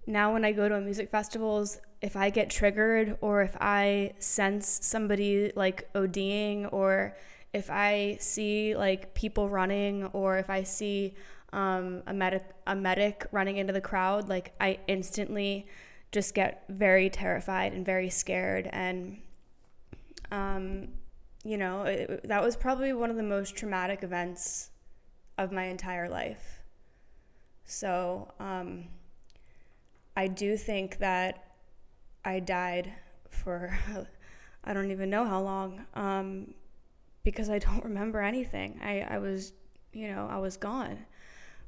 now 0.08 0.32
when 0.32 0.46
I 0.46 0.54
go 0.54 0.70
to 0.70 0.76
a 0.76 0.82
music 0.82 1.10
festivals 1.10 1.80
if 2.02 2.16
I 2.16 2.30
get 2.30 2.50
triggered 2.50 3.18
or 3.22 3.42
if 3.42 3.56
I 3.60 4.14
sense 4.20 4.80
somebody 4.82 5.52
like 5.56 5.92
ODing 5.94 6.72
or 6.72 7.18
if 7.54 7.70
I 7.70 8.18
see 8.20 8.76
like 8.76 9.14
people 9.14 9.48
running 9.50 10.06
or 10.08 10.38
if 10.38 10.50
I 10.50 10.64
see 10.64 11.14
um, 11.54 12.04
a 12.08 12.14
medic 12.14 12.44
a 12.66 12.76
medic 12.76 13.28
running 13.32 13.58
into 13.58 13.72
the 13.72 13.82
crowd, 13.82 14.28
like 14.28 14.54
I 14.60 14.80
instantly 14.88 15.68
just 16.12 16.34
get 16.34 16.64
very 16.68 17.10
terrified 17.10 17.74
and 17.74 17.86
very 17.86 18.10
scared. 18.10 18.70
And 18.74 19.22
um, 20.32 20.90
you 21.46 21.58
know, 21.58 21.84
it, 21.84 22.28
that 22.28 22.42
was 22.42 22.56
probably 22.56 22.92
one 22.92 23.12
of 23.12 23.18
the 23.18 23.24
most 23.24 23.56
traumatic 23.56 24.04
events 24.04 24.72
of 25.38 25.52
my 25.52 25.66
entire 25.66 26.10
life. 26.10 26.62
So 27.66 28.32
um, 28.40 28.86
I 30.16 30.28
do 30.28 30.58
think 30.58 31.00
that 31.00 31.46
I 32.26 32.40
died 32.40 32.92
for 33.30 33.78
I 34.64 34.74
don't 34.74 34.92
even 34.92 35.10
know 35.10 35.26
how 35.26 35.42
long 35.42 35.86
um, 35.94 36.54
because 37.24 37.50
I 37.50 37.60
don't 37.60 37.84
remember 37.84 38.22
anything. 38.22 38.80
I, 38.82 39.02
I 39.02 39.18
was, 39.20 39.54
you 39.92 40.08
know, 40.10 40.28
I 40.30 40.38
was 40.38 40.58
gone. 40.58 41.06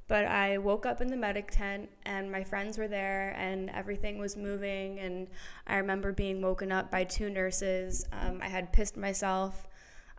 But 0.08 0.26
I 0.26 0.60
woke 0.60 0.86
up 0.86 1.02
in 1.02 1.08
the 1.08 1.18
medic 1.18 1.50
tent 1.50 1.90
and 2.06 2.32
my 2.32 2.44
friends 2.44 2.78
were 2.78 2.88
there 2.88 3.36
and 3.40 3.72
everything 3.72 4.20
was 4.20 4.38
moving. 4.38 5.00
And 5.00 5.28
I 5.66 5.78
remember 5.78 6.12
being 6.12 6.42
woken 6.42 6.72
up 6.72 6.92
by 6.92 7.06
two 7.06 7.30
nurses. 7.30 8.06
Um, 8.12 8.40
I 8.42 8.48
had 8.48 8.72
pissed 8.72 8.98
myself. 8.98 9.68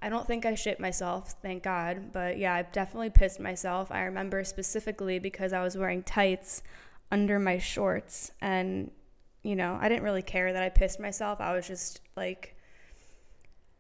I 0.01 0.09
don't 0.09 0.27
think 0.27 0.45
I 0.45 0.55
shit 0.55 0.79
myself, 0.79 1.35
thank 1.43 1.63
God. 1.63 2.13
But 2.13 2.39
yeah, 2.39 2.55
I 2.55 2.63
definitely 2.63 3.11
pissed 3.11 3.41
myself. 3.41 3.91
I 3.91 4.03
remember 4.03 4.45
specifically 4.45 5.19
because 5.19 5.53
I 5.53 5.63
was 5.63 5.77
wearing 5.77 6.03
tights 6.03 6.63
under 7.11 7.39
my 7.39 7.59
shorts. 7.59 8.31
And, 8.41 8.91
you 9.43 9.57
know, 9.57 9.79
I 9.81 9.89
didn't 9.89 10.05
really 10.05 10.23
care 10.23 10.53
that 10.53 10.63
I 10.63 10.69
pissed 10.69 11.01
myself. 11.01 11.41
I 11.41 11.55
was 11.55 11.67
just 11.67 12.01
like, 12.17 12.57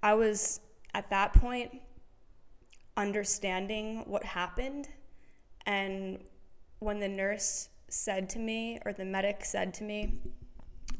I 0.02 0.14
was 0.14 0.60
at 0.94 1.10
that 1.10 1.34
point 1.34 1.80
understanding 2.96 4.02
what 4.06 4.24
happened 4.24 4.88
and 5.66 6.18
when 6.78 7.00
the 7.00 7.08
nurse 7.08 7.68
said 7.88 8.28
to 8.30 8.38
me, 8.38 8.78
or 8.84 8.92
the 8.92 9.04
medic 9.04 9.44
said 9.44 9.74
to 9.74 9.84
me, 9.84 10.18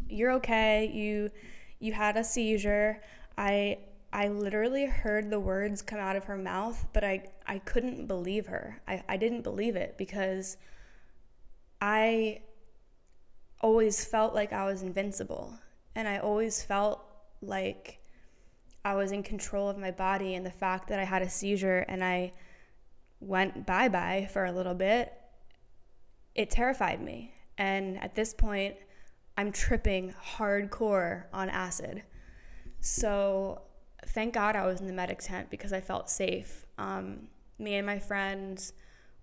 "You're 0.09 0.33
okay. 0.33 0.87
You 0.87 1.31
you 1.79 1.93
had 1.93 2.17
a 2.17 2.25
seizure." 2.25 3.03
I 3.37 3.79
I 4.17 4.29
literally 4.29 4.87
heard 4.87 5.29
the 5.29 5.39
words 5.39 5.83
come 5.83 5.99
out 5.99 6.17
of 6.17 6.25
her 6.25 6.39
mouth, 6.39 6.87
but 6.95 7.05
I 7.05 7.29
I 7.47 7.59
couldn't 7.59 8.07
believe 8.07 8.47
her. 8.47 8.81
I, 8.89 9.05
I 9.07 9.19
didn't 9.19 9.43
believe 9.43 9.77
it 9.77 9.99
because 9.99 10.57
I 11.83 12.41
always 13.61 14.07
felt 14.07 14.35
like 14.35 14.55
I 14.55 14.65
was 14.65 14.81
invincible. 14.81 15.53
And 15.95 16.09
I 16.09 16.17
always 16.17 16.63
felt 16.63 17.05
like 17.43 18.01
I 18.87 18.95
was 18.95 19.13
in 19.13 19.23
control 19.23 19.69
of 19.69 19.77
my 19.77 19.91
body 19.91 20.35
and 20.35 20.47
the 20.47 20.51
fact 20.51 20.89
that 20.89 20.99
I 20.99 21.05
had 21.05 21.21
a 21.21 21.29
seizure 21.29 21.85
and 21.87 22.03
I 22.03 22.33
went 23.21 23.67
bye 23.67 23.91
bye 23.91 24.31
for 24.33 24.47
a 24.47 24.53
little 24.53 24.75
bit, 24.75 25.13
it 26.35 26.49
terrified 26.49 27.03
me. 27.03 27.35
And 27.59 28.03
at 28.03 28.15
this 28.15 28.33
point, 28.33 28.77
I'm 29.37 29.53
tripping 29.53 30.15
hardcore 30.39 31.25
on 31.35 31.51
acid. 31.51 32.03
So 32.81 33.61
thank 34.07 34.35
God 34.35 34.57
I 34.57 34.66
was 34.66 34.81
in 34.81 34.87
the 34.87 34.92
medic 34.92 35.19
tent 35.21 35.51
because 35.51 35.73
I 35.73 35.81
felt 35.81 36.09
safe. 36.09 36.66
Um, 36.79 37.29
me 37.59 37.75
and 37.75 37.87
my 37.87 37.99
friends 37.99 38.73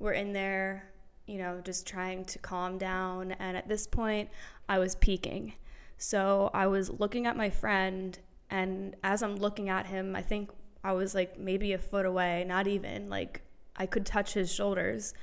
we're 0.03 0.11
in 0.11 0.33
there, 0.33 0.83
you 1.25 1.37
know, 1.37 1.61
just 1.63 1.87
trying 1.87 2.25
to 2.25 2.39
calm 2.39 2.77
down. 2.77 3.31
And 3.33 3.55
at 3.55 3.69
this 3.69 3.87
point, 3.87 4.29
I 4.67 4.79
was 4.79 4.95
peaking. 4.95 5.53
So 5.97 6.51
I 6.53 6.67
was 6.67 6.89
looking 6.89 7.25
at 7.25 7.37
my 7.37 7.49
friend, 7.49 8.19
and 8.49 8.95
as 9.03 9.23
I'm 9.23 9.37
looking 9.37 9.69
at 9.69 9.87
him, 9.87 10.15
I 10.15 10.21
think 10.21 10.51
I 10.83 10.91
was 10.91 11.15
like 11.15 11.39
maybe 11.39 11.71
a 11.71 11.77
foot 11.77 12.05
away, 12.05 12.43
not 12.45 12.67
even 12.67 13.09
like 13.09 13.41
I 13.77 13.85
could 13.85 14.05
touch 14.05 14.33
his 14.33 14.53
shoulders. 14.53 15.13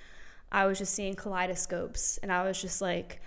I 0.51 0.65
was 0.67 0.79
just 0.79 0.95
seeing 0.95 1.15
kaleidoscopes, 1.15 2.19
and 2.23 2.33
I 2.33 2.45
was 2.45 2.61
just 2.61 2.81
like, 2.81 3.21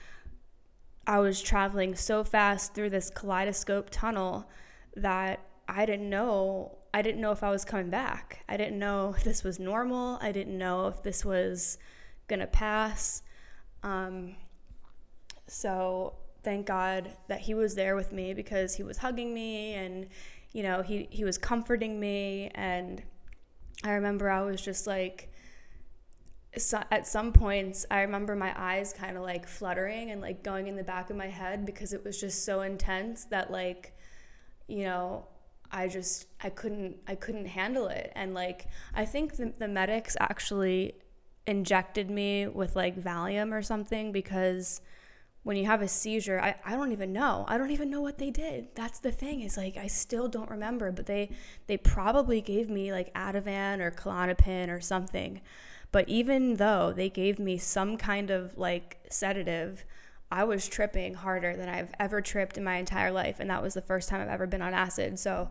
I 1.05 1.19
was 1.19 1.41
traveling 1.41 1.95
so 1.95 2.23
fast 2.23 2.73
through 2.73 2.89
this 2.89 3.11
kaleidoscope 3.11 3.89
tunnel 3.91 4.49
that 4.95 5.39
I 5.67 5.85
didn't 5.85 6.09
know. 6.09 6.77
I 6.93 7.01
didn't 7.01 7.21
know 7.21 7.31
if 7.31 7.43
I 7.43 7.49
was 7.49 7.65
coming 7.65 7.89
back. 7.89 8.43
I 8.47 8.57
didn't 8.57 8.77
know 8.77 9.13
if 9.17 9.23
this 9.23 9.43
was 9.43 9.59
normal. 9.59 10.19
I 10.21 10.31
didn't 10.31 10.57
know 10.57 10.87
if 10.87 11.01
this 11.03 11.25
was 11.25 11.77
gonna 12.27 12.47
pass. 12.47 13.23
Um, 13.81 14.35
so 15.47 16.15
thank 16.43 16.65
God 16.65 17.11
that 17.27 17.41
he 17.41 17.53
was 17.53 17.75
there 17.75 17.95
with 17.95 18.11
me 18.11 18.33
because 18.33 18.75
he 18.75 18.83
was 18.83 18.97
hugging 18.97 19.33
me 19.33 19.73
and 19.73 20.07
you 20.51 20.61
know 20.63 20.81
he 20.81 21.07
he 21.09 21.23
was 21.23 21.37
comforting 21.37 21.99
me 21.99 22.51
and 22.53 23.01
I 23.83 23.91
remember 23.91 24.29
I 24.29 24.41
was 24.41 24.61
just 24.61 24.85
like 24.85 25.31
so 26.57 26.83
at 26.91 27.07
some 27.07 27.33
points 27.33 27.85
I 27.89 28.01
remember 28.01 28.35
my 28.35 28.53
eyes 28.55 28.93
kind 28.93 29.17
of 29.17 29.23
like 29.23 29.47
fluttering 29.47 30.11
and 30.11 30.21
like 30.21 30.43
going 30.43 30.67
in 30.67 30.75
the 30.75 30.83
back 30.83 31.09
of 31.09 31.15
my 31.15 31.27
head 31.27 31.65
because 31.65 31.93
it 31.93 32.03
was 32.03 32.19
just 32.19 32.45
so 32.45 32.61
intense 32.61 33.25
that 33.25 33.49
like 33.49 33.95
you 34.67 34.83
know 34.83 35.25
I 35.73 35.87
just 35.87 36.27
I 36.41 36.49
couldn't 36.49 36.97
I 37.07 37.15
couldn't 37.15 37.47
handle 37.47 37.87
it. 37.87 38.13
And 38.15 38.33
like 38.33 38.67
I 38.93 39.05
think 39.05 39.35
the, 39.35 39.51
the 39.57 39.67
medics 39.67 40.15
actually 40.19 40.93
injected 41.47 42.09
me 42.09 42.47
with 42.47 42.75
like 42.75 42.95
Valium 42.95 43.51
or 43.51 43.63
something 43.63 44.11
because 44.11 44.79
when 45.41 45.57
you 45.57 45.65
have 45.65 45.81
a 45.81 45.87
seizure 45.87 46.39
I, 46.39 46.55
I 46.63 46.75
don't 46.75 46.91
even 46.91 47.11
know. 47.11 47.43
I 47.47 47.57
don't 47.57 47.71
even 47.71 47.89
know 47.89 48.01
what 48.01 48.19
they 48.19 48.29
did. 48.29 48.67
That's 48.75 48.99
the 48.99 49.11
thing 49.11 49.41
is 49.41 49.57
like 49.57 49.75
i 49.75 49.87
still 49.87 50.27
don't 50.27 50.49
remember 50.49 50.91
but 50.91 51.07
they 51.07 51.31
they 51.67 51.77
probably 51.77 52.39
gave 52.39 52.69
me 52.69 52.91
like 52.91 53.13
ativan 53.15 53.79
or 53.79 53.89
klonopin 53.91 54.69
or 54.69 54.79
something. 54.79 55.41
But 55.91 56.07
even 56.07 56.55
though 56.55 56.93
they 56.95 57.09
gave 57.09 57.39
me 57.39 57.57
some 57.57 57.97
kind 57.97 58.29
of 58.29 58.57
like 58.57 58.99
sedative 59.09 59.85
i 60.31 60.43
was 60.43 60.67
tripping 60.67 61.13
harder 61.13 61.55
than 61.55 61.69
i've 61.69 61.93
ever 61.99 62.21
tripped 62.21 62.57
in 62.57 62.63
my 62.63 62.77
entire 62.77 63.11
life 63.11 63.39
and 63.39 63.49
that 63.49 63.61
was 63.61 63.73
the 63.73 63.81
first 63.81 64.09
time 64.09 64.21
i've 64.21 64.27
ever 64.27 64.47
been 64.47 64.61
on 64.61 64.73
acid 64.73 65.17
so 65.17 65.49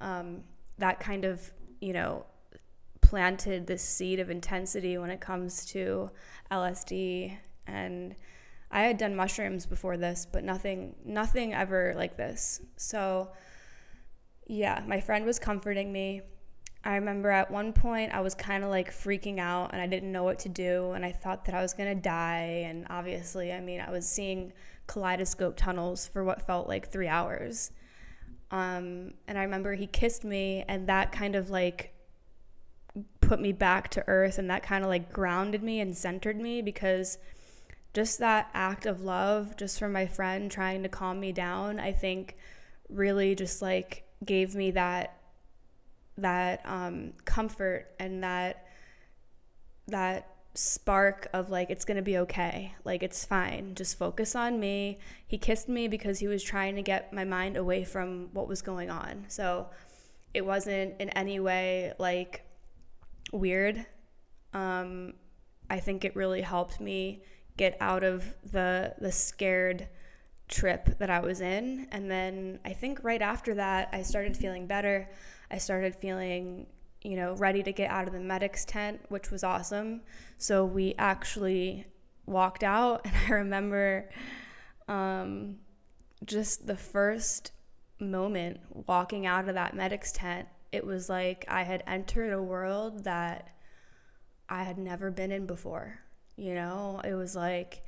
um, 0.00 0.42
that 0.78 0.98
kind 0.98 1.24
of 1.24 1.50
you 1.80 1.92
know 1.92 2.24
planted 3.00 3.66
this 3.66 3.82
seed 3.82 4.20
of 4.20 4.30
intensity 4.30 4.96
when 4.98 5.10
it 5.10 5.20
comes 5.20 5.64
to 5.66 6.10
lsd 6.50 7.36
and 7.66 8.14
I 8.70 8.82
had 8.82 8.98
done 8.98 9.16
mushrooms 9.16 9.66
before 9.66 9.96
this, 9.96 10.26
but 10.30 10.44
nothing 10.44 10.94
nothing 11.04 11.52
ever 11.52 11.92
like 11.96 12.16
this. 12.16 12.60
So 12.76 13.30
yeah, 14.46 14.82
my 14.86 15.00
friend 15.00 15.24
was 15.24 15.38
comforting 15.38 15.92
me. 15.92 16.22
I 16.82 16.94
remember 16.94 17.30
at 17.30 17.50
one 17.50 17.72
point 17.72 18.12
I 18.12 18.20
was 18.20 18.34
kind 18.34 18.64
of 18.64 18.70
like 18.70 18.90
freaking 18.90 19.38
out 19.38 19.72
and 19.72 19.82
I 19.82 19.86
didn't 19.86 20.12
know 20.12 20.24
what 20.24 20.38
to 20.40 20.48
do 20.48 20.92
and 20.92 21.04
I 21.04 21.12
thought 21.12 21.44
that 21.44 21.54
I 21.54 21.60
was 21.60 21.74
going 21.74 21.94
to 21.94 22.00
die 22.00 22.64
and 22.66 22.86
obviously, 22.88 23.52
I 23.52 23.60
mean, 23.60 23.80
I 23.80 23.90
was 23.90 24.08
seeing 24.08 24.52
kaleidoscope 24.86 25.56
tunnels 25.56 26.08
for 26.08 26.24
what 26.24 26.46
felt 26.46 26.68
like 26.68 26.90
3 26.90 27.06
hours. 27.06 27.70
Um, 28.50 29.12
and 29.28 29.38
I 29.38 29.42
remember 29.42 29.74
he 29.74 29.86
kissed 29.86 30.24
me 30.24 30.64
and 30.68 30.88
that 30.88 31.12
kind 31.12 31.36
of 31.36 31.50
like 31.50 31.94
put 33.20 33.40
me 33.40 33.52
back 33.52 33.90
to 33.90 34.04
earth 34.08 34.38
and 34.38 34.50
that 34.50 34.62
kind 34.62 34.82
of 34.82 34.88
like 34.88 35.12
grounded 35.12 35.62
me 35.62 35.80
and 35.80 35.96
centered 35.96 36.40
me 36.40 36.62
because 36.62 37.18
just 37.92 38.18
that 38.20 38.50
act 38.54 38.86
of 38.86 39.02
love, 39.02 39.56
just 39.56 39.78
from 39.78 39.92
my 39.92 40.06
friend 40.06 40.50
trying 40.50 40.82
to 40.82 40.88
calm 40.88 41.20
me 41.20 41.30
down, 41.30 41.78
I 41.78 41.92
think 41.92 42.36
really 42.88 43.34
just 43.34 43.60
like 43.60 44.04
gave 44.24 44.54
me 44.54 44.70
that 44.72 45.19
that 46.22 46.60
um, 46.64 47.12
comfort 47.24 47.92
and 47.98 48.22
that 48.22 48.66
that 49.88 50.34
spark 50.54 51.28
of 51.32 51.48
like 51.48 51.70
it's 51.70 51.84
gonna 51.84 52.02
be 52.02 52.18
okay 52.18 52.74
like 52.84 53.02
it's 53.02 53.24
fine 53.24 53.72
just 53.74 53.96
focus 53.96 54.34
on 54.34 54.58
me 54.58 54.98
he 55.26 55.38
kissed 55.38 55.68
me 55.68 55.86
because 55.86 56.18
he 56.18 56.26
was 56.26 56.42
trying 56.42 56.74
to 56.74 56.82
get 56.82 57.12
my 57.12 57.24
mind 57.24 57.56
away 57.56 57.84
from 57.84 58.28
what 58.32 58.48
was 58.48 58.60
going 58.60 58.90
on 58.90 59.24
so 59.28 59.68
it 60.34 60.44
wasn't 60.44 60.92
in 61.00 61.08
any 61.10 61.38
way 61.38 61.92
like 61.98 62.44
weird 63.32 63.86
um, 64.52 65.12
i 65.70 65.78
think 65.78 66.04
it 66.04 66.14
really 66.16 66.40
helped 66.40 66.80
me 66.80 67.22
get 67.56 67.76
out 67.80 68.02
of 68.02 68.34
the 68.50 68.92
the 68.98 69.12
scared 69.12 69.88
trip 70.50 70.98
that 70.98 71.08
I 71.08 71.20
was 71.20 71.40
in. 71.40 71.86
And 71.92 72.10
then 72.10 72.58
I 72.64 72.72
think 72.72 73.02
right 73.02 73.22
after 73.22 73.54
that, 73.54 73.88
I 73.92 74.02
started 74.02 74.36
feeling 74.36 74.66
better. 74.66 75.08
I 75.50 75.58
started 75.58 75.96
feeling, 75.96 76.66
you 77.02 77.16
know, 77.16 77.34
ready 77.34 77.62
to 77.62 77.72
get 77.72 77.90
out 77.90 78.06
of 78.06 78.12
the 78.12 78.20
medic's 78.20 78.64
tent, 78.64 79.00
which 79.08 79.30
was 79.30 79.42
awesome. 79.42 80.02
So 80.38 80.64
we 80.64 80.94
actually 80.98 81.86
walked 82.26 82.62
out, 82.62 83.02
and 83.04 83.14
I 83.28 83.30
remember 83.32 84.08
um, 84.88 85.56
just 86.24 86.66
the 86.66 86.76
first 86.76 87.52
moment 87.98 88.60
walking 88.86 89.26
out 89.26 89.48
of 89.48 89.54
that 89.54 89.74
medic's 89.74 90.12
tent. 90.12 90.48
It 90.72 90.86
was 90.86 91.08
like 91.08 91.44
I 91.48 91.64
had 91.64 91.82
entered 91.86 92.32
a 92.32 92.42
world 92.42 93.04
that 93.04 93.48
I 94.48 94.62
had 94.62 94.78
never 94.78 95.10
been 95.10 95.32
in 95.32 95.46
before 95.46 96.00
you 96.40 96.54
know 96.54 97.00
it 97.04 97.14
was 97.14 97.36
like 97.36 97.84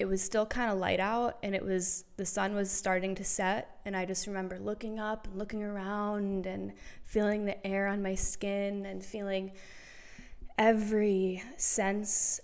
it 0.00 0.08
was 0.08 0.22
still 0.22 0.46
kind 0.46 0.72
of 0.72 0.78
light 0.78 0.98
out 0.98 1.38
and 1.42 1.54
it 1.54 1.64
was 1.64 2.04
the 2.16 2.24
sun 2.24 2.54
was 2.54 2.70
starting 2.70 3.14
to 3.14 3.22
set 3.22 3.78
and 3.84 3.96
i 3.96 4.04
just 4.04 4.26
remember 4.26 4.58
looking 4.58 4.98
up 4.98 5.26
and 5.26 5.38
looking 5.38 5.62
around 5.62 6.46
and 6.46 6.72
feeling 7.04 7.44
the 7.44 7.66
air 7.66 7.86
on 7.86 8.02
my 8.02 8.14
skin 8.14 8.86
and 8.86 9.04
feeling 9.04 9.52
every 10.60 11.42
sense 11.56 12.40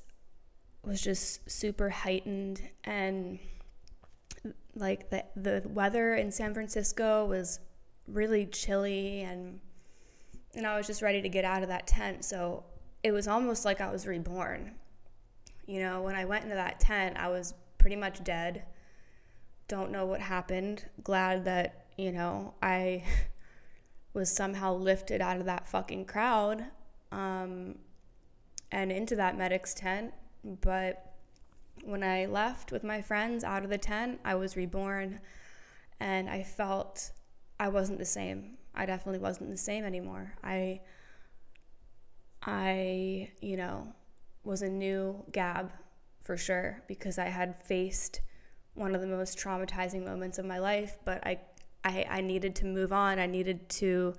was 0.82 1.02
just 1.02 1.48
super 1.50 1.90
heightened. 1.90 2.62
And 2.84 3.38
like 4.74 5.10
the 5.10 5.24
the 5.36 5.62
weather 5.68 6.14
in 6.14 6.32
San 6.32 6.54
Francisco 6.54 7.26
was 7.26 7.60
really 8.08 8.46
chilly 8.46 9.22
and 9.22 9.60
and 10.54 10.66
I 10.66 10.78
was 10.78 10.86
just 10.86 11.02
ready 11.02 11.20
to 11.20 11.28
get 11.28 11.44
out 11.44 11.62
of 11.62 11.68
that 11.68 11.86
tent. 11.86 12.24
So 12.24 12.64
it 13.02 13.12
was 13.12 13.28
almost 13.28 13.64
like 13.64 13.80
I 13.80 13.90
was 13.90 14.06
reborn 14.06 14.74
you 15.66 15.80
know, 15.80 16.02
when 16.02 16.14
I 16.14 16.24
went 16.24 16.44
into 16.44 16.56
that 16.56 16.80
tent, 16.80 17.16
I 17.16 17.28
was 17.28 17.54
pretty 17.78 17.96
much 17.96 18.22
dead. 18.24 18.64
Don't 19.68 19.90
know 19.90 20.06
what 20.06 20.20
happened. 20.20 20.86
Glad 21.02 21.44
that, 21.44 21.86
you 21.96 22.12
know, 22.12 22.54
I 22.62 23.04
was 24.14 24.30
somehow 24.30 24.74
lifted 24.74 25.20
out 25.20 25.38
of 25.38 25.44
that 25.46 25.68
fucking 25.68 26.06
crowd 26.06 26.64
um, 27.12 27.76
and 28.70 28.92
into 28.92 29.16
that 29.16 29.36
medic's 29.36 29.74
tent. 29.74 30.14
But 30.44 31.14
when 31.84 32.02
I 32.02 32.26
left 32.26 32.72
with 32.72 32.84
my 32.84 33.02
friends 33.02 33.44
out 33.44 33.64
of 33.64 33.70
the 33.70 33.78
tent, 33.78 34.20
I 34.24 34.36
was 34.36 34.56
reborn 34.56 35.20
and 35.98 36.28
I 36.28 36.42
felt 36.42 37.10
I 37.58 37.68
wasn't 37.68 37.98
the 37.98 38.04
same. 38.04 38.58
I 38.74 38.86
definitely 38.86 39.20
wasn't 39.20 39.50
the 39.50 39.56
same 39.56 39.84
anymore. 39.84 40.34
I 40.44 40.80
I, 42.42 43.30
you 43.40 43.56
know, 43.56 43.92
was 44.46 44.62
a 44.62 44.68
new 44.68 45.24
Gab 45.32 45.72
for 46.22 46.36
sure 46.36 46.82
because 46.86 47.18
I 47.18 47.26
had 47.26 47.62
faced 47.62 48.20
one 48.74 48.94
of 48.94 49.00
the 49.00 49.06
most 49.06 49.38
traumatizing 49.38 50.04
moments 50.04 50.38
of 50.38 50.44
my 50.44 50.58
life, 50.58 50.98
but 51.04 51.26
I, 51.26 51.40
I, 51.84 52.06
I 52.08 52.20
needed 52.20 52.54
to 52.56 52.66
move 52.66 52.92
on. 52.92 53.18
I 53.18 53.26
needed 53.26 53.68
to 53.70 54.14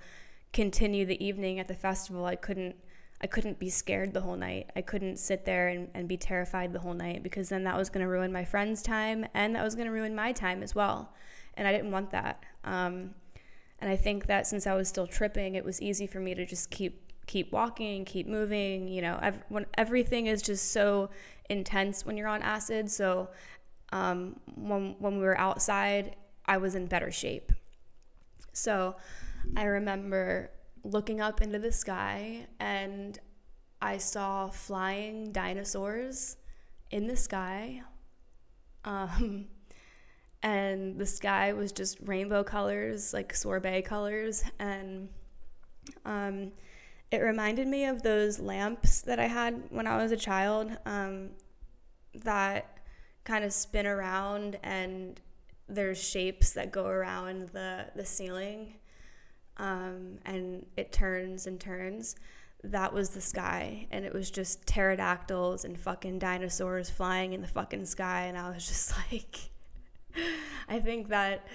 continue 0.53 1.05
the 1.05 1.23
evening 1.23 1.59
at 1.59 1.67
the 1.67 1.75
festival. 1.75 2.25
I 2.25 2.35
couldn't 2.35 2.75
I 3.19 3.25
couldn't 3.25 3.57
be 3.57 3.69
scared 3.69 4.13
the 4.13 4.21
whole 4.21 4.35
night. 4.35 4.69
I 4.75 4.81
couldn't 4.81 5.17
sit 5.17 5.43
there 5.43 5.69
and, 5.69 5.89
and 5.95 6.07
be 6.07 6.17
terrified 6.17 6.71
the 6.71 6.79
whole 6.79 6.93
night 6.93 7.23
because 7.23 7.49
then 7.49 7.63
that 7.63 7.75
was 7.75 7.89
going 7.89 8.03
to 8.03 8.07
ruin 8.07 8.31
my 8.31 8.45
friend's 8.45 8.83
time 8.83 9.25
and 9.33 9.55
that 9.55 9.63
was 9.63 9.73
going 9.73 9.87
to 9.87 9.91
ruin 9.91 10.13
my 10.13 10.31
time 10.31 10.61
as 10.61 10.75
well. 10.75 11.13
And 11.55 11.67
I 11.67 11.71
didn't 11.71 11.89
want 11.89 12.11
that. 12.11 12.43
Um, 12.63 13.15
and 13.79 13.89
I 13.89 13.95
think 13.95 14.27
that 14.27 14.45
since 14.45 14.67
I 14.67 14.75
was 14.75 14.87
still 14.87 15.07
tripping, 15.07 15.55
it 15.55 15.65
was 15.65 15.81
easy 15.81 16.05
for 16.05 16.19
me 16.19 16.35
to 16.35 16.45
just 16.45 16.69
keep 16.69 17.06
keep 17.27 17.51
walking, 17.51 18.05
keep 18.05 18.27
moving. 18.27 18.87
You 18.87 19.01
know, 19.01 19.19
ev- 19.21 19.43
when 19.49 19.65
everything 19.77 20.27
is 20.27 20.41
just 20.41 20.71
so 20.71 21.09
intense 21.49 22.05
when 22.05 22.17
you're 22.17 22.27
on 22.27 22.41
acid. 22.41 22.89
So 22.89 23.29
um, 23.91 24.39
when 24.55 24.95
when 24.99 25.17
we 25.17 25.23
were 25.23 25.37
outside, 25.37 26.15
I 26.45 26.57
was 26.57 26.75
in 26.75 26.87
better 26.87 27.11
shape. 27.11 27.51
So 28.53 28.95
I 29.55 29.65
remember 29.65 30.51
looking 30.83 31.21
up 31.21 31.41
into 31.41 31.59
the 31.59 31.71
sky 31.71 32.47
and 32.59 33.19
I 33.81 33.97
saw 33.97 34.49
flying 34.49 35.31
dinosaurs 35.31 36.37
in 36.89 37.07
the 37.07 37.15
sky. 37.15 37.83
Um, 38.83 39.45
and 40.43 40.97
the 40.97 41.05
sky 41.05 41.53
was 41.53 41.71
just 41.71 41.99
rainbow 42.03 42.43
colors, 42.43 43.13
like 43.13 43.35
sorbet 43.35 43.83
colors. 43.83 44.43
And 44.59 45.09
um, 46.05 46.51
it 47.11 47.19
reminded 47.19 47.67
me 47.67 47.85
of 47.85 48.03
those 48.03 48.39
lamps 48.39 49.01
that 49.01 49.19
I 49.19 49.27
had 49.27 49.63
when 49.69 49.87
I 49.87 49.97
was 49.97 50.11
a 50.11 50.17
child 50.17 50.71
um, 50.85 51.29
that 52.13 52.79
kind 53.23 53.45
of 53.45 53.53
spin 53.53 53.87
around 53.87 54.57
and 54.63 55.19
there's 55.69 56.01
shapes 56.01 56.51
that 56.53 56.71
go 56.71 56.85
around 56.85 57.49
the, 57.49 57.85
the 57.95 58.05
ceiling 58.05 58.73
um, 59.57 60.19
and 60.25 60.65
it 60.75 60.91
turns 60.91 61.47
and 61.47 61.59
turns. 61.59 62.15
That 62.63 62.93
was 62.93 63.11
the 63.11 63.21
sky, 63.21 63.87
and 63.91 64.03
it 64.03 64.13
was 64.13 64.31
just 64.31 64.65
pterodactyls 64.65 65.63
and 65.63 65.77
fucking 65.77 66.19
dinosaurs 66.19 66.89
flying 66.89 67.33
in 67.33 67.41
the 67.41 67.47
fucking 67.47 67.85
sky, 67.85 68.23
and 68.23 68.37
I 68.37 68.49
was 68.49 68.67
just 68.67 68.93
like, 69.11 69.37
I 70.67 70.79
think 70.79 71.09
that 71.09 71.47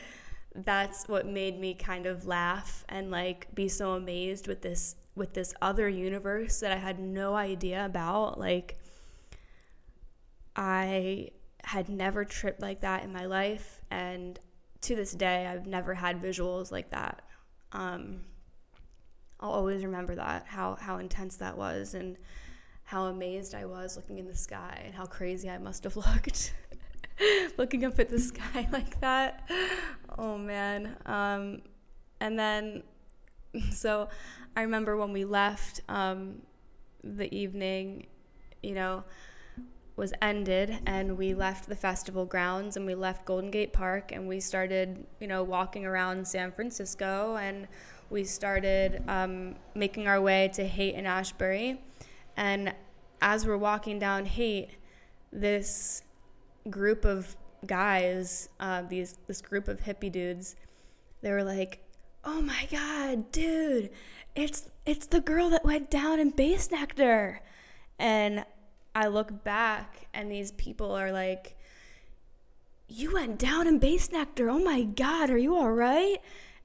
that's 0.55 1.09
what 1.09 1.27
made 1.27 1.59
me 1.59 1.75
kind 1.75 2.07
of 2.07 2.27
laugh 2.27 2.85
and 2.89 3.11
like 3.11 3.53
be 3.55 3.69
so 3.69 3.93
amazed 3.93 4.47
with 4.47 4.61
this 4.61 4.97
with 5.15 5.35
this 5.35 5.55
other 5.61 5.89
universe 5.89 6.61
that 6.61 6.73
I 6.73 6.77
had 6.77 6.99
no 6.99 7.35
idea 7.35 7.85
about. 7.85 8.39
Like, 8.39 8.79
I 10.57 11.31
had 11.65 11.89
never 11.89 12.25
tripped 12.25 12.61
like 12.61 12.81
that 12.81 13.05
in 13.05 13.13
my 13.13 13.27
life, 13.27 13.81
and 13.91 14.39
to 14.83 14.97
this 14.97 15.13
day, 15.13 15.47
I've 15.47 15.67
never 15.67 15.95
had 15.95 16.21
visuals 16.21 16.73
like 16.73 16.91
that. 16.91 17.23
Um, 17.73 18.23
I'll 19.41 19.51
always 19.51 19.85
remember 19.85 20.15
that 20.15 20.47
how 20.47 20.77
how 20.81 20.99
intense 20.99 21.37
that 21.37 21.57
was, 21.57 21.95
and 21.95 22.17
how 22.85 23.07
amazed 23.07 23.55
I 23.55 23.65
was 23.65 23.97
looking 23.97 24.19
in 24.19 24.27
the 24.27 24.37
sky, 24.37 24.83
and 24.85 24.95
how 24.95 25.07
crazy 25.07 25.49
I 25.49 25.59
must 25.59 25.85
have 25.85 25.97
looked 25.97 26.53
looking 27.59 27.85
up 27.85 27.99
at 27.99 28.09
the 28.09 28.19
sky 28.19 28.69
like 28.73 29.01
that. 29.01 29.49
Oh 30.19 30.37
man. 30.39 30.97
Um, 31.07 31.63
and 32.21 32.39
then, 32.39 32.83
so 33.73 34.09
I 34.57 34.63
remember 34.63 34.97
when 34.97 35.13
we 35.13 35.25
left, 35.25 35.81
um, 35.89 36.43
the 37.03 37.33
evening, 37.35 38.07
you 38.63 38.75
know, 38.75 39.05
was 39.97 40.13
ended 40.23 40.79
and 40.87 41.19
we 41.19 41.35
left 41.35 41.69
the 41.69 41.77
festival 41.77 42.25
grounds 42.25 42.77
and 42.77 42.87
we 42.87 42.95
left 42.95 43.27
Golden 43.27 43.51
Gate 43.51 43.73
Park 43.73 44.13
and 44.13 44.27
we 44.27 44.41
started, 44.41 45.05
you 45.21 45.27
know, 45.27 45.43
walking 45.43 45.85
around 45.85 46.27
San 46.27 46.51
Francisco 46.51 47.37
and 47.37 47.69
we 48.09 48.25
started 48.25 49.03
um, 49.09 49.57
making 49.75 50.07
our 50.07 50.21
way 50.21 50.51
to 50.55 50.67
Haight 50.67 50.95
and 50.95 51.07
Ashbury. 51.07 51.81
And 52.37 52.75
as 53.21 53.47
we're 53.47 53.59
walking 53.59 53.99
down 53.99 54.25
Haight, 54.27 54.71
this 55.33 56.03
group 56.71 57.05
of 57.05 57.37
guys, 57.67 58.49
uh, 58.61 58.83
these 58.83 59.19
this 59.27 59.41
group 59.41 59.69
of 59.69 59.81
hippie 59.81 60.13
dudes, 60.13 60.57
they 61.23 61.31
were 61.31 61.45
like, 61.45 61.83
"Oh 62.25 62.41
my 62.43 62.67
god, 62.71 63.31
dude, 63.33 63.91
it's 64.35 64.69
it's 64.87 65.07
the 65.07 65.21
girl 65.21 65.51
that 65.51 65.65
went 65.65 65.91
down 65.91 66.21
in 66.21 66.33
Bassnectar," 66.33 67.39
and 67.99 68.45
I 68.95 69.07
look 69.09 69.45
back 69.45 70.09
and 70.15 70.31
these 70.31 70.53
people 70.53 70.93
are 70.93 71.13
like, 71.13 71.57
"You 72.89 73.13
went 73.15 73.39
down 73.39 73.67
in 73.67 73.81
Bassnectar. 73.81 74.51
Oh 74.51 74.59
my 74.59 74.83
god, 74.83 75.31
are 75.31 75.39
you 75.39 75.57
all 75.57 75.73
right?" 75.73 76.19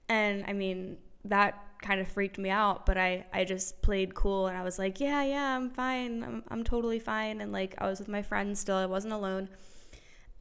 And 0.09 0.43
I 0.47 0.53
mean 0.53 0.97
that 1.25 1.63
kind 1.81 1.99
of 2.01 2.07
freaked 2.07 2.37
me 2.37 2.49
out, 2.49 2.85
but 2.85 2.97
I 2.97 3.25
I 3.33 3.43
just 3.43 3.81
played 3.81 4.13
cool 4.15 4.47
and 4.47 4.57
I 4.57 4.63
was 4.63 4.77
like, 4.79 4.99
"Yeah, 4.99 5.23
yeah, 5.23 5.55
I'm 5.55 5.69
fine. 5.69 6.23
I'm 6.23 6.43
I'm 6.49 6.63
totally 6.63 6.99
fine." 6.99 7.41
And 7.41 7.51
like 7.51 7.75
I 7.77 7.87
was 7.87 7.99
with 7.99 8.07
my 8.09 8.21
friends 8.21 8.59
still. 8.59 8.75
I 8.77 8.85
wasn't 8.85 9.13
alone 9.13 9.49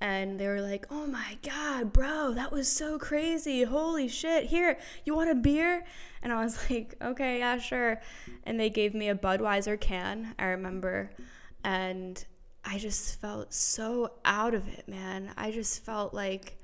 and 0.00 0.38
they 0.38 0.46
were 0.46 0.60
like, 0.60 0.86
"Oh 0.90 1.06
my 1.06 1.38
god, 1.42 1.92
bro, 1.92 2.32
that 2.34 2.52
was 2.52 2.68
so 2.68 2.98
crazy. 2.98 3.62
Holy 3.62 4.08
shit. 4.08 4.46
Here, 4.46 4.78
you 5.04 5.14
want 5.14 5.30
a 5.30 5.34
beer?" 5.34 5.84
And 6.22 6.32
I 6.32 6.42
was 6.44 6.58
like, 6.70 6.94
"Okay, 7.00 7.38
yeah, 7.38 7.58
sure." 7.58 8.00
And 8.44 8.60
they 8.60 8.70
gave 8.70 8.94
me 8.94 9.08
a 9.08 9.14
Budweiser 9.14 9.80
can, 9.80 10.34
I 10.38 10.46
remember. 10.46 11.10
And 11.64 12.24
I 12.64 12.78
just 12.78 13.20
felt 13.20 13.54
so 13.54 14.12
out 14.24 14.54
of 14.54 14.68
it, 14.68 14.86
man. 14.88 15.32
I 15.36 15.50
just 15.50 15.84
felt 15.84 16.12
like 16.12 16.58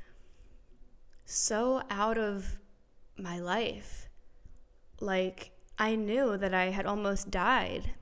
so 1.25 1.83
out 1.91 2.19
of 2.19 2.59
my 3.17 3.39
life. 3.39 4.09
Like 5.01 5.53
I 5.79 5.97
knew 5.97 6.37
that 6.37 6.55
I 6.55 6.67
had 6.67 6.87
almost 6.87 7.31
died. 7.31 7.95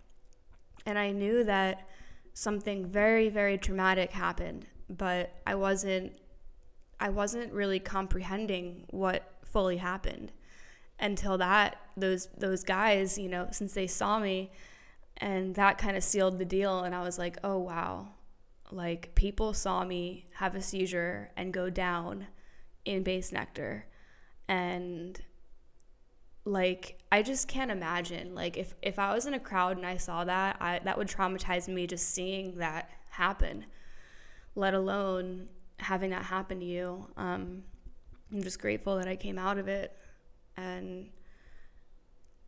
And 0.86 0.98
I 0.98 1.12
knew 1.12 1.44
that 1.44 1.86
something 2.32 2.86
very 2.86 3.28
very 3.28 3.58
traumatic 3.58 4.12
happened 4.12 4.66
but 4.90 5.32
I 5.46 5.54
wasn't 5.54 6.12
I 6.98 7.08
wasn't 7.08 7.52
really 7.52 7.78
comprehending 7.78 8.84
what 8.90 9.32
fully 9.44 9.78
happened 9.78 10.32
until 10.98 11.38
that 11.38 11.76
those 11.96 12.28
those 12.36 12.64
guys, 12.64 13.16
you 13.16 13.28
know, 13.28 13.48
since 13.52 13.72
they 13.72 13.86
saw 13.86 14.18
me 14.18 14.50
and 15.16 15.54
that 15.54 15.78
kind 15.78 15.96
of 15.96 16.02
sealed 16.02 16.38
the 16.38 16.44
deal 16.44 16.80
and 16.80 16.94
I 16.94 17.02
was 17.02 17.18
like, 17.18 17.38
"Oh 17.44 17.58
wow." 17.58 18.08
Like 18.72 19.14
people 19.14 19.52
saw 19.54 19.84
me 19.84 20.26
have 20.34 20.54
a 20.54 20.62
seizure 20.62 21.30
and 21.36 21.52
go 21.52 21.70
down 21.70 22.26
in 22.84 23.04
Bassnectar." 23.04 23.82
and 24.50 25.22
like 26.44 26.98
I 27.12 27.22
just 27.22 27.46
can't 27.46 27.70
imagine 27.70 28.34
like 28.34 28.56
if 28.56 28.74
if 28.82 28.98
I 28.98 29.14
was 29.14 29.26
in 29.26 29.34
a 29.34 29.40
crowd 29.40 29.76
and 29.76 29.86
I 29.86 29.96
saw 29.96 30.24
that, 30.24 30.56
I 30.60 30.80
that 30.84 30.98
would 30.98 31.08
traumatize 31.08 31.68
me 31.68 31.86
just 31.86 32.08
seeing 32.10 32.56
that 32.56 32.90
happen 33.10 33.66
let 34.54 34.74
alone 34.74 35.48
having 35.78 36.10
that 36.10 36.24
happen 36.24 36.60
to 36.60 36.66
you. 36.66 37.06
Um, 37.16 37.62
I'm 38.32 38.42
just 38.42 38.60
grateful 38.60 38.96
that 38.98 39.08
I 39.08 39.16
came 39.16 39.38
out 39.38 39.58
of 39.58 39.68
it. 39.68 39.96
And 40.56 41.08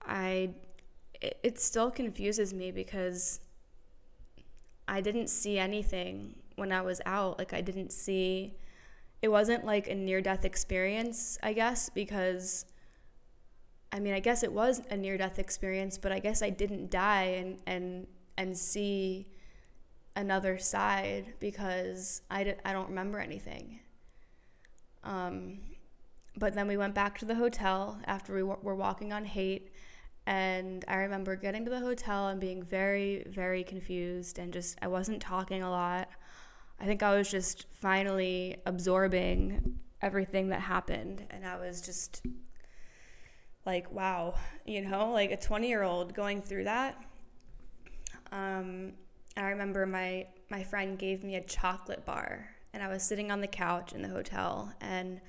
I, 0.07 0.51
it, 1.21 1.39
it 1.43 1.61
still 1.61 1.91
confuses 1.91 2.53
me 2.53 2.71
because 2.71 3.41
I 4.87 5.01
didn't 5.01 5.29
see 5.29 5.59
anything 5.59 6.35
when 6.57 6.73
I 6.73 6.83
was 6.83 7.01
out. 7.07 7.39
Like, 7.39 7.55
I 7.55 7.61
didn't 7.61 7.93
see, 7.93 8.55
it 9.23 9.29
wasn't 9.29 9.65
like 9.65 9.89
a 9.89 9.95
near 9.95 10.21
death 10.21 10.45
experience, 10.45 11.39
I 11.43 11.53
guess, 11.53 11.89
because 11.89 12.67
I 13.93 14.01
mean, 14.01 14.15
I 14.15 14.21
guess 14.21 14.43
it 14.43 14.53
was 14.53 14.81
a 14.91 14.97
near 14.97 15.19
death 15.19 15.39
experience, 15.39 15.99
but 15.99 16.13
I 16.13 16.19
guess 16.19 16.43
I 16.43 16.49
didn't 16.49 16.91
die 16.91 17.25
and, 17.25 17.59
and, 17.67 18.07
and 18.39 18.57
see 18.57 19.27
another 20.17 20.59
side 20.59 21.35
because 21.41 22.23
I, 22.31 22.45
d- 22.45 22.55
I 22.65 22.73
don't 22.73 22.89
remember 22.89 23.19
anything. 23.19 23.81
Um, 25.05 25.61
but 26.37 26.55
then 26.55 26.67
we 26.67 26.77
went 26.77 26.95
back 26.95 27.19
to 27.19 27.25
the 27.25 27.35
hotel 27.35 27.99
after 28.07 28.35
we 28.35 28.41
w- 28.41 28.59
were 28.63 28.75
walking 28.75 29.13
on 29.13 29.25
Haight. 29.25 29.73
And 30.27 30.85
I 30.87 30.97
remember 30.97 31.35
getting 31.35 31.65
to 31.65 31.71
the 31.71 31.81
hotel 31.81 32.29
and 32.29 32.41
being 32.41 32.63
very, 32.63 33.25
very 33.29 33.65
confused 33.65 34.39
and 34.39 34.53
just, 34.53 34.79
I 34.81 34.89
wasn't 34.89 35.21
talking 35.21 35.63
a 35.63 35.71
lot. 35.71 36.09
I 36.81 36.85
think 36.85 37.03
I 37.03 37.17
was 37.17 37.31
just 37.31 37.67
finally 37.73 38.57
absorbing 38.67 39.79
everything 40.01 40.49
that 40.49 40.61
happened. 40.61 41.27
And 41.31 41.45
I 41.45 41.57
was 41.57 41.81
just 41.81 42.25
like, 43.67 43.91
wow, 43.93 44.35
you 44.65 44.83
know, 44.83 45.11
like 45.13 45.31
a 45.33 45.37
20 45.37 45.69
year 45.69 45.83
old 45.83 46.15
going 46.15 46.41
through 46.41 46.65
that. 46.65 47.03
Um, 48.31 48.93
I 49.37 49.43
remember 49.43 49.87
my 49.87 50.27
my 50.51 50.63
friend 50.63 50.99
gave 50.99 51.25
me 51.25 51.37
a 51.37 51.41
chocolate 51.41 52.05
bar 52.05 52.49
and 52.75 52.83
I 52.83 52.89
was 52.89 53.03
sitting 53.03 53.31
on 53.31 53.41
the 53.41 53.47
couch 53.47 53.93
in 53.93 54.03
the 54.03 54.09
hotel 54.09 54.73
and 54.81 55.21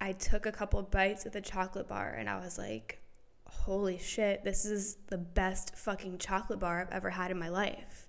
I 0.00 0.12
took 0.12 0.46
a 0.46 0.52
couple 0.52 0.80
bites 0.82 1.26
of 1.26 1.32
the 1.32 1.40
chocolate 1.40 1.88
bar 1.88 2.14
and 2.16 2.28
I 2.28 2.38
was 2.38 2.56
like, 2.56 3.00
holy 3.46 3.98
shit, 3.98 4.44
this 4.44 4.64
is 4.64 4.96
the 5.08 5.18
best 5.18 5.74
fucking 5.76 6.18
chocolate 6.18 6.60
bar 6.60 6.80
I've 6.80 6.92
ever 6.92 7.10
had 7.10 7.30
in 7.30 7.38
my 7.38 7.48
life. 7.48 8.08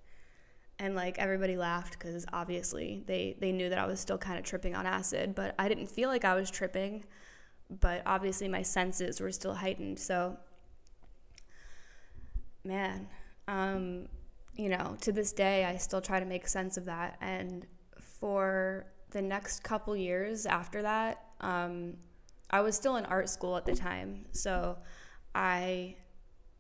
And 0.78 0.96
like 0.96 1.18
everybody 1.18 1.58
laughed 1.58 1.98
because 1.98 2.26
obviously 2.32 3.04
they, 3.08 3.36
they 3.40 3.52
knew 3.52 3.70
that 3.70 3.80
I 3.80 3.86
was 3.86 4.00
still 4.00 4.18
kind 4.18 4.38
of 4.38 4.46
tripping 4.46 4.76
on 4.76 4.86
acid, 4.86 5.34
but 5.36 5.56
I 5.58 5.68
didn't 5.68 5.88
feel 5.88 6.10
like 6.10 6.26
I 6.26 6.36
was 6.36 6.52
tripping. 6.52 7.06
But 7.70 8.04
obviously 8.06 8.48
my 8.48 8.62
senses 8.62 9.20
were 9.20 9.32
still 9.32 9.54
heightened. 9.54 10.00
So, 10.00 10.38
man, 12.64 13.08
um, 13.48 14.08
you 14.60 14.68
know, 14.68 14.98
to 15.00 15.14
this 15.14 15.32
day, 15.32 15.64
I 15.64 15.78
still 15.78 16.02
try 16.02 16.20
to 16.20 16.26
make 16.26 16.46
sense 16.46 16.76
of 16.76 16.84
that. 16.84 17.18
And 17.22 17.66
for 18.02 18.88
the 19.12 19.22
next 19.22 19.64
couple 19.64 19.96
years 19.96 20.46
after 20.46 20.82
that, 20.82 21.24
um, 21.40 21.94
I 22.50 22.60
was 22.60 22.76
still 22.76 22.98
in 22.98 23.06
art 23.06 23.30
school 23.30 23.56
at 23.56 23.66
the 23.66 23.74
time. 23.74 24.26
So 24.34 24.78
I 25.34 25.96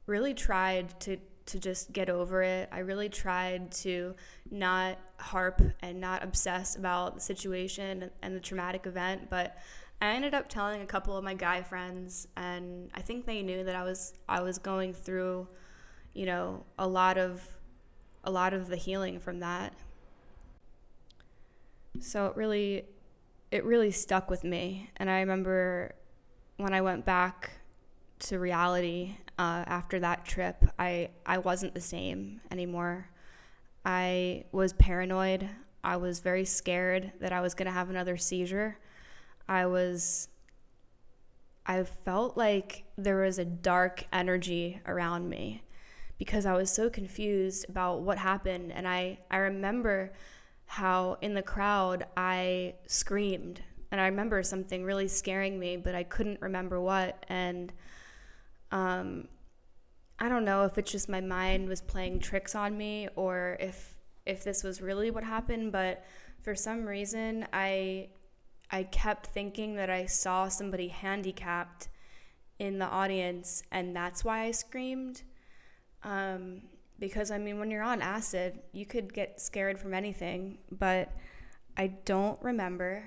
really 0.05 0.33
tried 0.33 0.97
to, 1.01 1.17
to 1.47 1.59
just 1.59 1.91
get 1.91 2.09
over 2.09 2.41
it. 2.41 2.69
I 2.71 2.79
really 2.79 3.09
tried 3.09 3.69
to 3.83 4.15
not 4.49 4.97
harp 5.17 5.61
and 5.81 5.99
not 5.99 6.23
obsess 6.23 6.77
about 6.77 7.15
the 7.15 7.21
situation 7.21 8.09
and 8.21 8.33
the 8.33 8.39
traumatic 8.39 8.85
event. 8.85 9.29
But 9.29 9.57
I 10.01 10.11
ended 10.11 10.33
up 10.33 10.47
telling 10.47 10.81
a 10.81 10.85
couple 10.85 11.17
of 11.17 11.25
my 11.25 11.33
guy 11.33 11.63
friends, 11.63 12.29
and 12.37 12.91
I 12.93 13.01
think 13.01 13.25
they 13.25 13.41
knew 13.41 13.65
that 13.65 13.75
I 13.75 13.83
was 13.83 14.13
I 14.29 14.39
was 14.39 14.57
going 14.57 14.93
through, 14.93 15.49
you 16.13 16.25
know, 16.25 16.63
a 16.77 16.87
lot 16.87 17.17
of 17.17 17.45
a 18.23 18.31
lot 18.31 18.53
of 18.53 18.67
the 18.67 18.75
healing 18.75 19.19
from 19.19 19.39
that. 19.39 19.73
So 21.99 22.27
it 22.27 22.35
really 22.35 22.85
it 23.51 23.65
really 23.65 23.91
stuck 23.91 24.29
with 24.29 24.43
me 24.43 24.89
and 24.97 25.09
I 25.09 25.19
remember 25.21 25.95
when 26.57 26.73
I 26.73 26.81
went 26.81 27.05
back 27.05 27.51
to 28.19 28.37
reality 28.37 29.15
uh, 29.37 29.63
after 29.65 29.99
that 30.01 30.25
trip, 30.25 30.65
I, 30.77 31.09
I 31.25 31.37
wasn't 31.37 31.73
the 31.73 31.81
same 31.81 32.41
anymore. 32.51 33.09
I 33.85 34.43
was 34.51 34.73
paranoid. 34.73 35.49
I 35.83 35.95
was 35.95 36.19
very 36.19 36.43
scared 36.43 37.13
that 37.21 37.31
I 37.31 37.39
was 37.39 37.53
going 37.53 37.67
to 37.67 37.71
have 37.71 37.89
another 37.89 38.17
seizure. 38.17 38.77
I 39.47 39.65
was, 39.65 40.27
I 41.65 41.81
felt 41.83 42.35
like 42.35 42.83
there 42.97 43.21
was 43.21 43.39
a 43.39 43.45
dark 43.45 44.03
energy 44.11 44.81
around 44.85 45.29
me 45.29 45.63
because 46.19 46.45
I 46.45 46.53
was 46.53 46.69
so 46.69 46.89
confused 46.89 47.65
about 47.69 48.01
what 48.01 48.19
happened. 48.19 48.71
And 48.71 48.87
I, 48.87 49.17
I 49.31 49.37
remember 49.37 50.13
how 50.65 51.17
in 51.21 51.33
the 51.33 51.41
crowd 51.41 52.05
I 52.15 52.75
screamed. 52.85 53.61
And 53.91 53.99
I 53.99 54.05
remember 54.05 54.43
something 54.43 54.83
really 54.83 55.07
scaring 55.07 55.57
me, 55.57 55.77
but 55.77 55.95
I 55.95 56.03
couldn't 56.03 56.41
remember 56.41 56.79
what. 56.79 57.25
And 57.29 57.73
um, 58.71 59.29
I 60.19 60.29
don't 60.29 60.45
know 60.45 60.65
if 60.65 60.77
it's 60.77 60.91
just 60.91 61.09
my 61.09 61.21
mind 61.21 61.69
was 61.69 61.81
playing 61.81 62.19
tricks 62.19 62.53
on 62.53 62.77
me 62.77 63.07
or 63.15 63.57
if 63.59 63.95
if 64.25 64.43
this 64.43 64.63
was 64.63 64.79
really 64.79 65.09
what 65.09 65.23
happened, 65.23 65.71
but 65.71 66.05
for 66.41 66.53
some 66.53 66.85
reason 66.85 67.47
I 67.53 68.09
I 68.69 68.83
kept 68.83 69.27
thinking 69.27 69.75
that 69.75 69.89
I 69.89 70.05
saw 70.05 70.49
somebody 70.49 70.89
handicapped 70.89 71.87
in 72.59 72.77
the 72.77 72.85
audience 72.85 73.63
and 73.71 73.95
that's 73.95 74.23
why 74.23 74.41
I 74.41 74.51
screamed. 74.51 75.23
Um, 76.03 76.61
because 76.99 77.31
I 77.31 77.37
mean 77.37 77.59
when 77.59 77.71
you're 77.71 77.83
on 77.83 78.01
acid, 78.01 78.59
you 78.71 78.85
could 78.85 79.13
get 79.13 79.39
scared 79.39 79.79
from 79.79 79.93
anything, 79.93 80.57
but 80.71 81.11
I 81.77 81.87
don't 82.05 82.41
remember. 82.41 83.03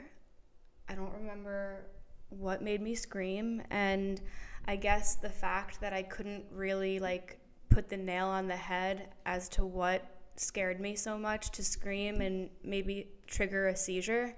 I 0.88 0.94
don't 0.94 1.12
remember 1.14 1.86
what 2.30 2.62
made 2.62 2.80
me 2.80 2.94
scream 2.94 3.62
and 3.70 4.20
I 4.66 4.76
guess 4.76 5.16
the 5.16 5.28
fact 5.28 5.80
that 5.80 5.92
I 5.92 6.02
couldn't 6.02 6.44
really 6.52 6.98
like 6.98 7.38
put 7.68 7.88
the 7.88 7.96
nail 7.96 8.26
on 8.26 8.46
the 8.46 8.56
head 8.56 9.08
as 9.26 9.48
to 9.50 9.64
what 9.66 10.06
scared 10.36 10.80
me 10.80 10.94
so 10.94 11.18
much 11.18 11.50
to 11.50 11.64
scream 11.64 12.20
and 12.20 12.48
maybe 12.62 13.08
trigger 13.26 13.68
a 13.68 13.76
seizure. 13.76 14.34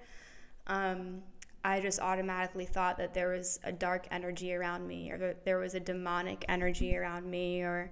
Um, 0.67 1.23
I 1.65 1.81
just 1.81 2.01
automatically 2.01 2.67
thought 2.67 2.99
that 2.99 3.15
there 3.15 3.31
was 3.31 3.59
a 3.65 3.73
dark 3.73 4.07
energy 4.11 4.53
around 4.55 4.87
me 4.87 5.11
or 5.11 5.19
that 5.19 5.45
there 5.45 5.59
was 5.59 5.75
a 5.75 5.81
demonic 5.81 6.45
energy 6.49 6.97
around 6.97 7.31
me 7.31 7.63
or 7.63 7.91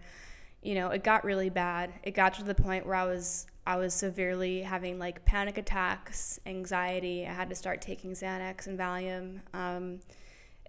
you 0.62 0.76
know, 0.76 0.90
it 0.90 1.02
got 1.02 1.24
really 1.24 1.50
bad. 1.50 1.92
It 2.02 2.12
got 2.12 2.34
to 2.34 2.44
the 2.44 2.54
point 2.54 2.86
where 2.86 2.94
I 2.94 3.04
was 3.04 3.46
I 3.66 3.76
was 3.76 3.94
severely 3.94 4.62
having 4.62 4.98
like 4.98 5.24
panic 5.24 5.58
attacks, 5.58 6.40
anxiety. 6.46 7.26
I 7.26 7.32
had 7.32 7.48
to 7.50 7.54
start 7.54 7.80
taking 7.80 8.12
Xanax 8.12 8.66
and 8.66 8.78
Valium. 8.78 9.40
Um, 9.54 10.00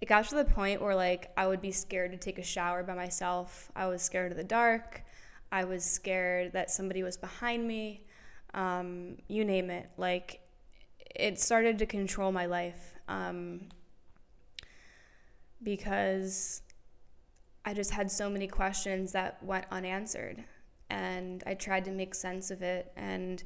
it 0.00 0.06
got 0.06 0.28
to 0.28 0.36
the 0.36 0.44
point 0.44 0.82
where 0.82 0.94
like 0.94 1.32
I 1.36 1.46
would 1.46 1.60
be 1.60 1.72
scared 1.72 2.12
to 2.12 2.18
take 2.18 2.38
a 2.38 2.42
shower 2.42 2.82
by 2.82 2.94
myself. 2.94 3.70
I 3.74 3.86
was 3.86 4.02
scared 4.02 4.32
of 4.32 4.36
the 4.36 4.44
dark. 4.44 5.02
I 5.50 5.64
was 5.64 5.84
scared 5.84 6.52
that 6.52 6.70
somebody 6.70 7.02
was 7.02 7.16
behind 7.16 7.66
me. 7.66 8.04
Um, 8.52 9.16
you 9.28 9.44
name 9.44 9.70
it. 9.70 9.88
Like 9.96 10.40
it 11.14 11.40
started 11.40 11.78
to 11.78 11.86
control 11.86 12.32
my 12.32 12.46
life 12.46 12.94
um, 13.06 13.68
because 15.62 16.62
I 17.64 17.74
just 17.74 17.92
had 17.92 18.10
so 18.10 18.28
many 18.28 18.46
questions 18.46 19.12
that 19.12 19.42
went 19.42 19.66
unanswered, 19.70 20.44
and 20.90 21.42
I 21.46 21.54
tried 21.54 21.84
to 21.86 21.90
make 21.90 22.14
sense 22.14 22.50
of 22.50 22.62
it. 22.62 22.92
And 22.96 23.42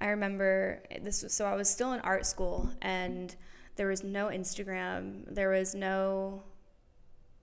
I 0.00 0.08
remember 0.08 0.82
eh, 0.90 0.98
this. 1.02 1.24
So 1.28 1.46
I 1.46 1.54
was 1.54 1.68
still 1.68 1.92
in 1.92 2.00
art 2.00 2.26
school 2.26 2.70
and 2.82 3.34
there 3.76 3.88
was 3.88 4.04
no 4.04 4.26
Instagram. 4.26 5.22
There 5.34 5.50
was 5.50 5.74
no 5.74 6.42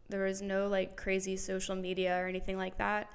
there 0.10 0.26
was 0.26 0.42
no 0.42 0.68
like 0.68 0.98
crazy 0.98 1.38
social 1.38 1.76
media 1.76 2.22
or 2.22 2.28
anything 2.28 2.58
like 2.58 2.78
that. 2.78 3.10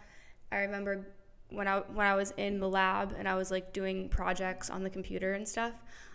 I 0.51 0.59
remember 0.59 1.07
when 1.51 1.69
I 1.69 1.81
when 1.81 2.07
I 2.07 2.15
was 2.15 2.33
in 2.37 2.61
the 2.61 2.69
lab 2.69 3.15
and 3.19 3.29
I 3.29 3.35
was 3.35 3.51
like 3.51 3.73
doing 3.73 4.09
projects 4.09 4.71
on 4.71 4.83
the 4.83 4.91
computer 4.91 5.35
and 5.35 5.47
stuff, 5.47 5.75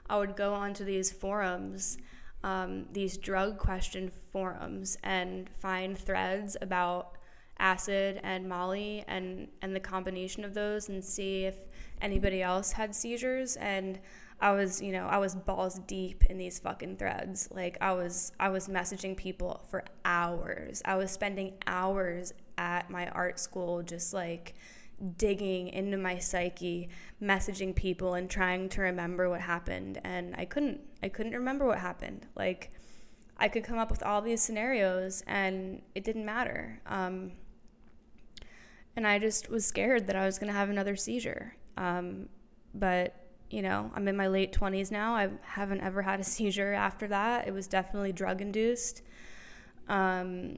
I 0.09 0.17
would 0.17 0.35
go 0.35 0.53
onto 0.53 0.83
these 0.83 1.11
forums, 1.11 1.97
um, 2.43 2.85
these 2.91 3.17
drug 3.17 3.57
question 3.57 4.11
forums, 4.31 4.97
and 5.03 5.49
find 5.49 5.97
threads 5.97 6.57
about 6.61 7.17
acid 7.59 8.19
and 8.23 8.49
Molly 8.49 9.03
and 9.07 9.47
and 9.61 9.75
the 9.75 9.79
combination 9.79 10.43
of 10.43 10.53
those, 10.53 10.89
and 10.89 11.03
see 11.03 11.45
if 11.45 11.57
anybody 12.01 12.41
else 12.41 12.71
had 12.71 12.95
seizures. 12.95 13.55
And 13.57 13.99
I 14.41 14.53
was, 14.53 14.81
you 14.81 14.91
know, 14.91 15.05
I 15.05 15.19
was 15.19 15.35
balls 15.35 15.79
deep 15.85 16.23
in 16.25 16.37
these 16.37 16.57
fucking 16.57 16.97
threads. 16.97 17.47
Like 17.51 17.77
I 17.79 17.93
was 17.93 18.31
I 18.39 18.49
was 18.49 18.67
messaging 18.67 19.15
people 19.15 19.63
for 19.69 19.85
hours. 20.03 20.81
I 20.83 20.95
was 20.95 21.11
spending 21.11 21.53
hours 21.67 22.33
at 22.57 22.89
my 22.89 23.07
art 23.09 23.39
school 23.39 23.83
just 23.83 24.13
like 24.13 24.55
digging 25.17 25.69
into 25.69 25.97
my 25.97 26.17
psyche, 26.17 26.89
messaging 27.21 27.75
people 27.75 28.15
and 28.15 28.29
trying 28.29 28.69
to 28.69 28.81
remember 28.81 29.29
what 29.29 29.41
happened 29.41 29.99
and 30.03 30.35
I 30.35 30.45
couldn't 30.45 30.81
I 31.03 31.09
couldn't 31.09 31.33
remember 31.33 31.65
what 31.65 31.79
happened. 31.79 32.27
Like 32.35 32.71
I 33.37 33.47
could 33.47 33.63
come 33.63 33.77
up 33.77 33.89
with 33.89 34.03
all 34.03 34.21
these 34.21 34.41
scenarios 34.41 35.23
and 35.27 35.81
it 35.95 36.03
didn't 36.03 36.25
matter. 36.25 36.79
Um, 36.85 37.31
and 38.95 39.07
I 39.07 39.19
just 39.19 39.49
was 39.49 39.65
scared 39.65 40.07
that 40.07 40.15
I 40.15 40.25
was 40.25 40.37
going 40.37 40.51
to 40.51 40.57
have 40.57 40.69
another 40.69 40.95
seizure. 40.95 41.55
Um, 41.77 42.29
but 42.73 43.15
you 43.49 43.61
know, 43.61 43.91
I'm 43.95 44.07
in 44.07 44.15
my 44.15 44.27
late 44.27 44.53
20s 44.53 44.91
now. 44.91 45.15
I 45.15 45.29
haven't 45.41 45.81
ever 45.81 46.01
had 46.01 46.19
a 46.19 46.23
seizure 46.35 46.73
after 46.73 47.07
that. 47.07 47.47
It 47.47 47.53
was 47.53 47.67
definitely 47.67 48.13
drug 48.13 48.41
induced. 48.41 49.01
Um, 49.87 50.57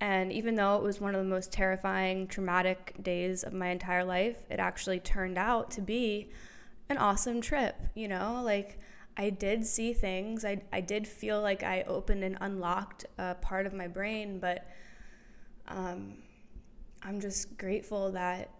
and 0.00 0.32
even 0.32 0.54
though 0.54 0.76
it 0.76 0.82
was 0.82 1.00
one 1.00 1.14
of 1.14 1.22
the 1.22 1.28
most 1.28 1.52
terrifying, 1.52 2.28
traumatic 2.28 2.94
days 3.02 3.42
of 3.42 3.52
my 3.52 3.68
entire 3.68 4.04
life, 4.04 4.36
it 4.48 4.60
actually 4.60 5.00
turned 5.00 5.38
out 5.38 5.70
to 5.72 5.80
be 5.80 6.30
an 6.88 6.98
awesome 6.98 7.40
trip. 7.40 7.76
You 7.94 8.08
know, 8.08 8.40
like 8.44 8.78
I 9.18 9.30
did 9.30 9.66
see 9.66 9.92
things, 9.92 10.44
I, 10.44 10.62
I 10.72 10.80
did 10.80 11.06
feel 11.06 11.42
like 11.42 11.64
I 11.64 11.82
opened 11.82 12.22
and 12.22 12.38
unlocked 12.40 13.04
a 13.18 13.34
part 13.34 13.66
of 13.66 13.74
my 13.74 13.88
brain, 13.88 14.38
but 14.38 14.64
um, 15.66 16.14
I'm 17.02 17.20
just 17.20 17.58
grateful 17.58 18.12
that 18.12 18.50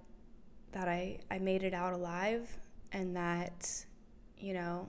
that 0.72 0.86
I, 0.86 1.18
I 1.30 1.38
made 1.38 1.62
it 1.62 1.72
out 1.72 1.94
alive 1.94 2.58
and 2.92 3.16
that 3.16 3.86
you 4.36 4.52
know 4.52 4.88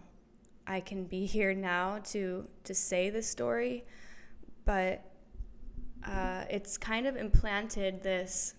I 0.67 0.81
can 0.81 1.05
be 1.05 1.25
here 1.37 1.53
now 1.53 1.99
to 2.05 2.47
to 2.63 2.73
say 2.73 3.11
this 3.11 3.29
story, 3.29 3.85
but 4.65 5.03
uh, 6.03 6.45
it's 6.49 6.77
kind 6.79 7.05
of 7.05 7.15
implanted 7.15 8.01
this 8.01 8.55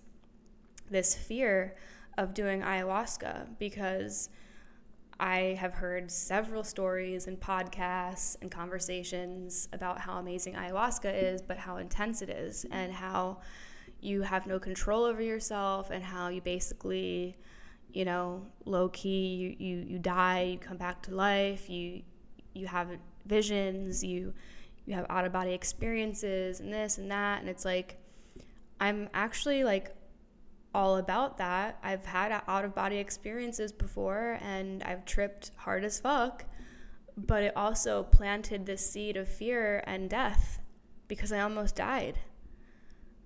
this 0.88 1.14
fear 1.14 1.76
of 2.18 2.34
doing 2.34 2.62
ayahuasca 2.62 3.58
because 3.58 4.28
I 5.20 5.56
have 5.61 5.74
heard 5.74 6.11
several 6.11 6.64
stories 6.64 7.26
and 7.26 7.38
podcasts 7.38 8.37
and 8.40 8.50
conversations 8.50 9.68
about 9.72 10.00
how 10.00 10.18
amazing 10.18 10.54
ayahuasca 10.54 11.22
is, 11.22 11.42
but 11.42 11.59
how 11.59 11.76
intense 11.76 12.22
it 12.22 12.30
is, 12.30 12.66
and 12.70 12.92
how 12.92 13.40
you 14.00 14.22
have 14.22 14.46
no 14.46 14.59
control 14.59 15.04
over 15.04 15.20
yourself, 15.20 15.90
and 15.90 16.02
how 16.02 16.28
you 16.28 16.40
basically 16.40 17.37
you 17.92 18.04
know, 18.04 18.46
low 18.64 18.88
key, 18.88 19.35
you, 19.35 19.56
you, 19.59 19.85
you 19.85 19.98
die, 19.98 20.42
you 20.42 20.59
come 20.59 20.76
back 20.76 21.02
to 21.02 21.14
life, 21.14 21.68
you 21.68 22.02
you 22.52 22.66
have 22.66 22.88
visions, 23.26 24.02
you 24.02 24.33
you 24.87 24.94
have 24.94 25.06
out 25.09 25.24
of 25.24 25.33
body 25.33 25.52
experiences 25.52 26.61
and 26.61 26.72
this 26.72 26.98
and 26.98 27.11
that 27.11 27.40
and 27.40 27.48
it's 27.48 27.64
like 27.64 27.96
I'm 28.80 29.09
actually 29.14 29.62
like 29.62 29.94
all 30.74 30.96
about 30.96 31.38
that. 31.38 31.78
I've 31.83 32.06
had 32.06 32.42
out 32.46 32.64
of 32.64 32.74
body 32.74 32.98
experiences 32.98 33.72
before 33.72 34.38
and 34.40 34.83
I've 34.83 35.04
tripped 35.04 35.50
hard 35.56 35.85
as 35.85 35.98
fuck, 35.98 36.44
but 37.16 37.42
it 37.42 37.56
also 37.56 38.04
planted 38.04 38.66
this 38.66 38.88
seed 38.88 39.16
of 39.16 39.28
fear 39.28 39.83
and 39.87 40.09
death 40.09 40.61
because 41.09 41.33
I 41.33 41.40
almost 41.40 41.76
died. 41.76 42.18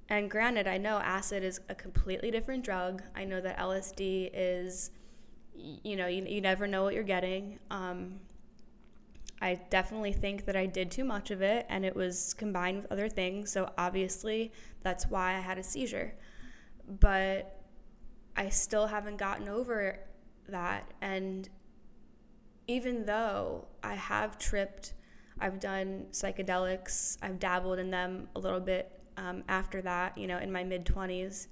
And 0.08 0.30
granted, 0.30 0.66
I 0.66 0.78
know 0.78 0.98
acid 0.98 1.42
is 1.42 1.60
a 1.68 1.74
completely 1.74 2.30
different 2.30 2.64
drug. 2.64 3.02
I 3.14 3.24
know 3.24 3.40
that 3.40 3.58
LSD 3.58 4.30
is, 4.34 4.90
you 5.54 5.96
know, 5.96 6.06
you, 6.06 6.24
you 6.26 6.40
never 6.40 6.66
know 6.66 6.82
what 6.82 6.94
you're 6.94 7.02
getting. 7.02 7.58
Um, 7.70 8.20
I 9.40 9.60
definitely 9.70 10.12
think 10.12 10.46
that 10.46 10.56
I 10.56 10.66
did 10.66 10.90
too 10.90 11.04
much 11.04 11.30
of 11.30 11.42
it 11.42 11.66
and 11.68 11.84
it 11.84 11.94
was 11.94 12.34
combined 12.34 12.82
with 12.82 12.92
other 12.92 13.08
things. 13.08 13.50
So 13.50 13.70
obviously, 13.76 14.52
that's 14.82 15.06
why 15.06 15.34
I 15.34 15.40
had 15.40 15.58
a 15.58 15.62
seizure. 15.62 16.14
But 16.88 17.60
I 18.36 18.48
still 18.48 18.86
haven't 18.86 19.16
gotten 19.16 19.48
over 19.48 20.00
that. 20.48 20.92
And 21.00 21.48
even 22.66 23.04
though 23.04 23.66
I 23.82 23.94
have 23.94 24.38
tripped, 24.38 24.94
I've 25.38 25.60
done 25.60 26.06
psychedelics, 26.12 27.18
I've 27.22 27.38
dabbled 27.38 27.78
in 27.78 27.90
them 27.90 28.28
a 28.36 28.38
little 28.38 28.60
bit 28.60 29.00
um, 29.16 29.44
after 29.48 29.82
that, 29.82 30.16
you 30.16 30.26
know, 30.26 30.38
in 30.38 30.50
my 30.50 30.64
mid 30.64 30.84
20s, 30.84 31.48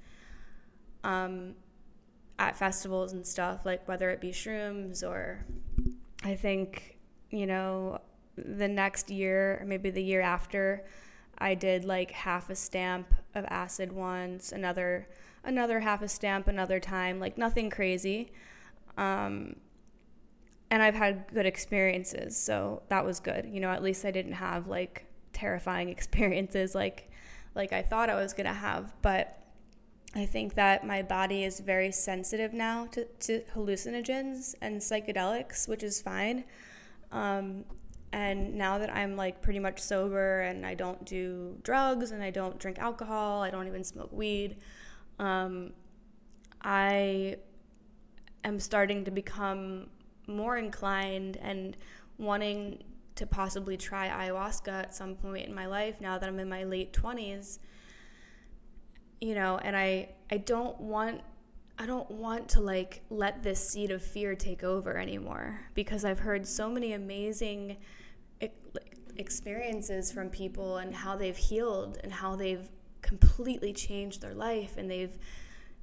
um, 1.04 1.54
at 2.38 2.56
festivals 2.56 3.12
and 3.12 3.26
stuff, 3.26 3.60
like 3.64 3.86
whether 3.86 4.10
it 4.10 4.20
be 4.20 4.30
shrooms 4.30 5.02
or 5.02 5.44
I 6.24 6.34
think, 6.34 6.98
you 7.30 7.46
know, 7.46 8.00
the 8.36 8.68
next 8.68 9.10
year 9.10 9.58
or 9.60 9.66
maybe 9.66 9.90
the 9.90 10.02
year 10.02 10.20
after, 10.20 10.84
I 11.38 11.54
did 11.54 11.84
like 11.84 12.10
half 12.10 12.50
a 12.50 12.54
stamp 12.54 13.14
of 13.34 13.44
acid 13.48 13.92
once, 13.92 14.52
another 14.52 15.08
another 15.44 15.80
half 15.80 16.02
a 16.02 16.08
stamp 16.08 16.46
another 16.46 16.78
time, 16.78 17.18
like 17.18 17.36
nothing 17.36 17.68
crazy. 17.68 18.32
Um, 18.96 19.56
and 20.70 20.82
I've 20.82 20.94
had 20.94 21.26
good 21.32 21.46
experiences, 21.46 22.36
so 22.36 22.82
that 22.88 23.04
was 23.04 23.20
good. 23.20 23.46
You 23.46 23.60
know, 23.60 23.70
at 23.70 23.82
least 23.82 24.04
I 24.04 24.10
didn't 24.10 24.32
have 24.32 24.68
like 24.68 25.06
terrifying 25.32 25.88
experiences 25.96 26.74
like 26.74 27.10
like 27.54 27.72
I 27.72 27.82
thought 27.82 28.08
I 28.08 28.14
was 28.14 28.32
gonna 28.32 28.52
have. 28.52 28.92
But 29.02 29.38
I 30.14 30.26
think 30.26 30.54
that 30.54 30.86
my 30.86 31.02
body 31.02 31.44
is 31.44 31.60
very 31.60 31.90
sensitive 31.90 32.52
now 32.52 32.86
to, 32.86 33.04
to 33.04 33.40
hallucinogens 33.54 34.54
and 34.60 34.78
psychedelics, 34.78 35.66
which 35.66 35.82
is 35.82 36.02
fine. 36.02 36.44
Um, 37.10 37.64
and 38.12 38.54
now 38.54 38.78
that 38.78 38.94
I'm 38.94 39.16
like 39.16 39.40
pretty 39.40 39.58
much 39.58 39.80
sober 39.80 40.42
and 40.42 40.66
I 40.66 40.74
don't 40.74 41.04
do 41.04 41.56
drugs 41.62 42.10
and 42.10 42.22
I 42.22 42.30
don't 42.30 42.58
drink 42.58 42.78
alcohol, 42.78 43.42
I 43.42 43.50
don't 43.50 43.66
even 43.66 43.84
smoke 43.84 44.12
weed, 44.12 44.56
um, 45.18 45.72
I 46.62 47.36
am 48.44 48.60
starting 48.60 49.04
to 49.04 49.10
become 49.10 49.88
more 50.26 50.56
inclined 50.56 51.38
and 51.38 51.76
wanting 52.18 52.84
to 53.14 53.26
possibly 53.26 53.76
try 53.76 54.08
ayahuasca 54.08 54.68
at 54.68 54.94
some 54.94 55.14
point 55.14 55.46
in 55.46 55.54
my 55.54 55.66
life 55.66 56.00
now 56.00 56.18
that 56.18 56.28
I'm 56.28 56.38
in 56.38 56.48
my 56.48 56.64
late 56.64 56.92
20s. 56.92 57.58
You 59.20 59.34
know, 59.34 59.58
and 59.58 59.76
I 59.76 60.08
I 60.30 60.38
don't 60.38 60.80
want 60.80 61.20
I 61.78 61.86
don't 61.86 62.10
want 62.10 62.48
to 62.50 62.60
like 62.60 63.02
let 63.10 63.42
this 63.42 63.68
seed 63.68 63.90
of 63.90 64.02
fear 64.02 64.34
take 64.34 64.64
over 64.64 64.98
anymore 64.98 65.60
because 65.74 66.04
I've 66.04 66.20
heard 66.20 66.46
so 66.46 66.68
many 66.68 66.92
amazing 66.92 67.76
experiences 69.16 70.10
from 70.10 70.28
people 70.28 70.78
and 70.78 70.94
how 70.94 71.16
they've 71.16 71.36
healed 71.36 71.98
and 72.02 72.12
how 72.12 72.36
they've 72.36 72.68
completely 73.02 73.72
changed 73.72 74.20
their 74.22 74.34
life 74.34 74.76
and 74.76 74.90
they've 74.90 75.18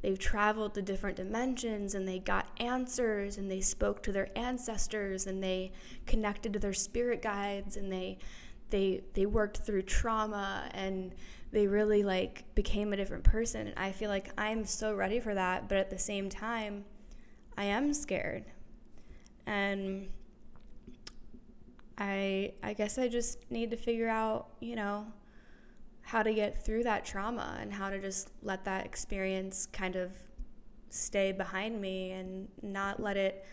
they've 0.01 0.17
traveled 0.17 0.73
to 0.73 0.81
different 0.81 1.17
dimensions 1.17 1.93
and 1.93 2.07
they 2.07 2.19
got 2.19 2.47
answers 2.59 3.37
and 3.37 3.51
they 3.51 3.59
spoke 3.59 4.01
to 4.01 4.11
their 4.11 4.29
ancestors 4.37 5.27
and 5.27 5.43
they 5.43 5.71
connected 6.05 6.53
to 6.53 6.59
their 6.59 6.73
spirit 6.73 7.21
guides 7.21 7.75
and 7.75 7.91
they 7.91 8.17
they 8.69 9.01
they 9.13 9.25
worked 9.25 9.57
through 9.57 9.81
trauma 9.81 10.69
and 10.73 11.13
they 11.51 11.67
really 11.67 12.03
like 12.03 12.43
became 12.55 12.93
a 12.93 12.95
different 12.95 13.23
person. 13.23 13.67
And 13.67 13.77
I 13.77 13.91
feel 13.91 14.09
like 14.09 14.31
I'm 14.37 14.65
so 14.65 14.93
ready 14.93 15.19
for 15.19 15.33
that 15.33 15.67
but 15.67 15.77
at 15.77 15.89
the 15.89 15.97
same 15.97 16.29
time 16.29 16.85
I 17.57 17.65
am 17.65 17.93
scared. 17.93 18.45
And 19.45 20.07
I 21.99 22.53
I 22.63 22.73
guess 22.73 22.97
I 22.97 23.07
just 23.07 23.51
need 23.51 23.71
to 23.71 23.77
figure 23.77 24.07
out, 24.07 24.47
you 24.61 24.75
know, 24.75 25.05
how 26.01 26.23
to 26.23 26.33
get 26.33 26.63
through 26.65 26.83
that 26.83 27.05
trauma 27.05 27.57
and 27.61 27.71
how 27.71 27.89
to 27.89 27.99
just 27.99 28.31
let 28.41 28.65
that 28.65 28.85
experience 28.85 29.67
kind 29.67 29.95
of 29.95 30.11
stay 30.89 31.31
behind 31.31 31.79
me 31.79 32.11
and 32.11 32.47
not 32.63 32.99
let 32.99 33.15
it 33.17 33.45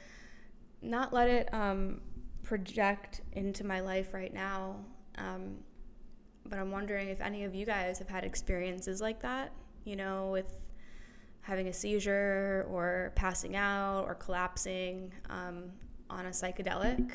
not 0.81 1.13
let 1.13 1.29
it 1.29 1.53
um, 1.53 2.01
project 2.43 3.21
into 3.33 3.65
my 3.65 3.81
life 3.81 4.15
right 4.15 4.33
now. 4.33 4.77
Um, 5.19 5.57
but 6.45 6.59
I'm 6.59 6.71
wondering 6.71 7.09
if 7.09 7.21
any 7.21 7.45
of 7.45 7.55
you 7.55 7.67
guys 7.67 7.99
have 7.99 8.09
had 8.09 8.25
experiences 8.25 9.01
like 9.01 9.21
that, 9.23 9.53
you 9.85 9.97
know, 9.97 10.31
with 10.33 10.57
having 11.41 11.69
a 11.69 11.73
seizure 11.73 12.67
or 12.71 13.13
passing 13.17 13.57
out 13.57 14.05
or 14.05 14.15
collapsing 14.15 15.13
um, 15.29 15.65
on 16.09 16.27
a 16.27 16.31
psychedelic. 16.31 17.15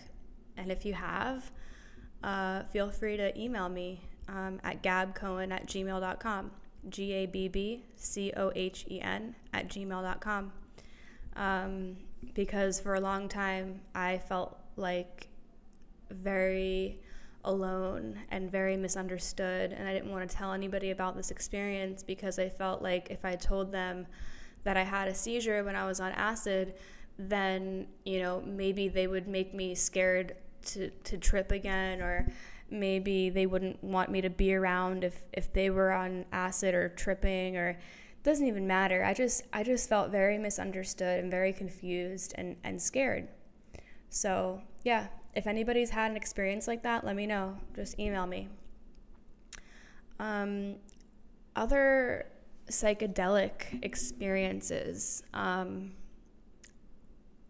And 0.57 0.71
if 0.71 0.85
you 0.85 0.93
have, 0.93 1.51
uh, 2.23 2.63
feel 2.71 2.89
free 2.89 3.17
to 3.17 3.37
email 3.39 3.69
me 3.69 4.01
um, 4.27 4.59
at 4.63 4.83
gabbcohen 4.83 5.51
at 5.51 5.67
gmail.com. 5.67 6.51
G 6.89 7.11
A 7.13 7.25
B 7.27 7.47
B 7.47 7.83
C 7.95 8.33
O 8.35 8.51
H 8.55 8.85
E 8.89 9.01
N 9.01 9.35
at 9.53 9.67
gmail.com. 9.67 10.51
Um, 11.35 11.97
because 12.33 12.79
for 12.79 12.95
a 12.95 12.99
long 12.99 13.29
time 13.29 13.81
I 13.95 14.17
felt 14.17 14.57
like 14.75 15.27
very 16.09 16.99
alone 17.43 18.19
and 18.29 18.51
very 18.51 18.77
misunderstood, 18.77 19.73
and 19.73 19.87
I 19.87 19.93
didn't 19.93 20.11
want 20.11 20.29
to 20.29 20.35
tell 20.35 20.53
anybody 20.53 20.91
about 20.91 21.15
this 21.15 21.31
experience 21.31 22.03
because 22.03 22.37
I 22.37 22.49
felt 22.49 22.81
like 22.81 23.09
if 23.09 23.25
I 23.25 23.35
told 23.35 23.71
them 23.71 24.05
that 24.63 24.77
I 24.77 24.83
had 24.83 25.07
a 25.07 25.15
seizure 25.15 25.63
when 25.63 25.75
I 25.75 25.87
was 25.87 25.99
on 25.99 26.11
acid, 26.11 26.75
then 27.17 27.87
you 28.05 28.19
know 28.19 28.41
maybe 28.45 28.87
they 28.87 29.07
would 29.07 29.27
make 29.27 29.53
me 29.53 29.75
scared 29.75 30.35
to, 30.65 30.89
to 31.03 31.17
trip 31.17 31.51
again 31.51 32.01
or 32.01 32.27
maybe 32.69 33.29
they 33.29 33.45
wouldn't 33.45 33.83
want 33.83 34.09
me 34.09 34.21
to 34.21 34.29
be 34.29 34.53
around 34.53 35.03
if, 35.03 35.23
if 35.33 35.51
they 35.51 35.69
were 35.69 35.91
on 35.91 36.25
acid 36.31 36.73
or 36.73 36.89
tripping 36.89 37.57
or 37.57 37.77
doesn't 38.23 38.47
even 38.47 38.67
matter. 38.67 39.03
I 39.03 39.13
just 39.13 39.43
i 39.51 39.63
just 39.63 39.89
felt 39.89 40.11
very 40.11 40.37
misunderstood 40.37 41.19
and 41.19 41.29
very 41.29 41.51
confused 41.53 42.33
and, 42.37 42.55
and 42.63 42.81
scared. 42.81 43.27
So 44.09 44.61
yeah 44.83 45.07
if 45.33 45.47
anybody's 45.47 45.89
had 45.89 46.11
an 46.11 46.17
experience 46.17 46.67
like 46.67 46.83
that 46.83 47.05
let 47.05 47.15
me 47.15 47.25
know. 47.25 47.57
Just 47.75 47.99
email 47.99 48.25
me. 48.27 48.47
Um, 50.19 50.75
other 51.55 52.27
psychedelic 52.69 53.83
experiences 53.83 55.23
um, 55.33 55.91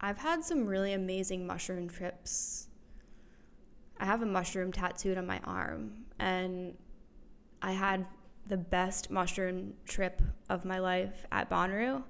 i've 0.02 0.18
had 0.18 0.43
some 0.43 0.66
really 0.66 0.93
amazing 0.93 1.47
mushroom 1.47 1.88
trips 1.88 2.68
I 4.02 4.06
have 4.06 4.24
a 4.24 4.26
mushroom 4.26 4.72
tattooed 4.72 5.20
on 5.20 5.28
my 5.28 5.39
arm, 5.43 5.91
and 6.18 6.76
I 7.62 7.74
had 7.74 8.08
the 8.47 8.58
best 8.58 9.12
mushroom 9.12 9.76
trip 9.86 10.24
of 10.49 10.66
my 10.66 10.80
life 10.80 11.28
at 11.32 11.52
Bonnaroo. 11.52 12.04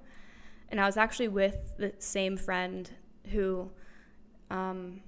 And 0.70 0.80
I 0.80 0.86
was 0.86 0.96
actually 0.96 1.28
with 1.28 1.74
the 1.76 1.92
same 1.98 2.38
friend 2.38 2.90
who 3.30 3.70
um, 4.50 5.02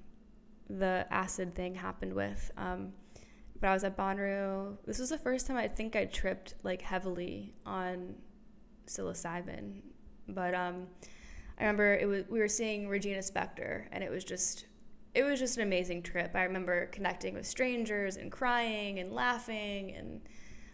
the 0.69 1.07
acid 1.11 1.55
thing 1.55 1.75
happened 1.75 2.13
with. 2.13 2.53
Um, 2.59 2.93
but 3.59 3.69
I 3.69 3.73
was 3.73 3.83
at 3.83 3.97
Bonnaroo. 3.97 4.77
This 4.85 4.99
was 4.99 5.09
the 5.09 5.17
first 5.17 5.47
time 5.47 5.57
I 5.57 5.69
think 5.69 5.97
I 5.97 6.05
tripped 6.05 6.53
like 6.63 6.83
heavily 6.83 7.55
on 7.65 8.15
psilocybin. 8.87 9.81
But 10.29 10.55
um, 10.55 10.89
I 11.59 11.63
remember 11.63 11.95
it 11.95 12.07
was 12.07 12.25
we 12.29 12.39
were 12.39 12.49
seeing 12.49 12.89
Regina 12.89 13.21
Spektor, 13.21 13.87
and 13.93 14.03
it 14.03 14.11
was 14.11 14.25
just 14.25 14.67
it 15.15 15.23
was 15.23 15.39
just 15.39 15.57
an 15.57 15.63
amazing 15.63 16.03
trip. 16.03 16.33
I 16.35 16.43
remember 16.43 16.87
connecting 16.87 17.35
with 17.35 17.47
strangers 17.47 18.17
and 18.17 18.33
crying 18.33 18.99
and 18.99 19.13
laughing, 19.13 19.95
and 19.95 20.21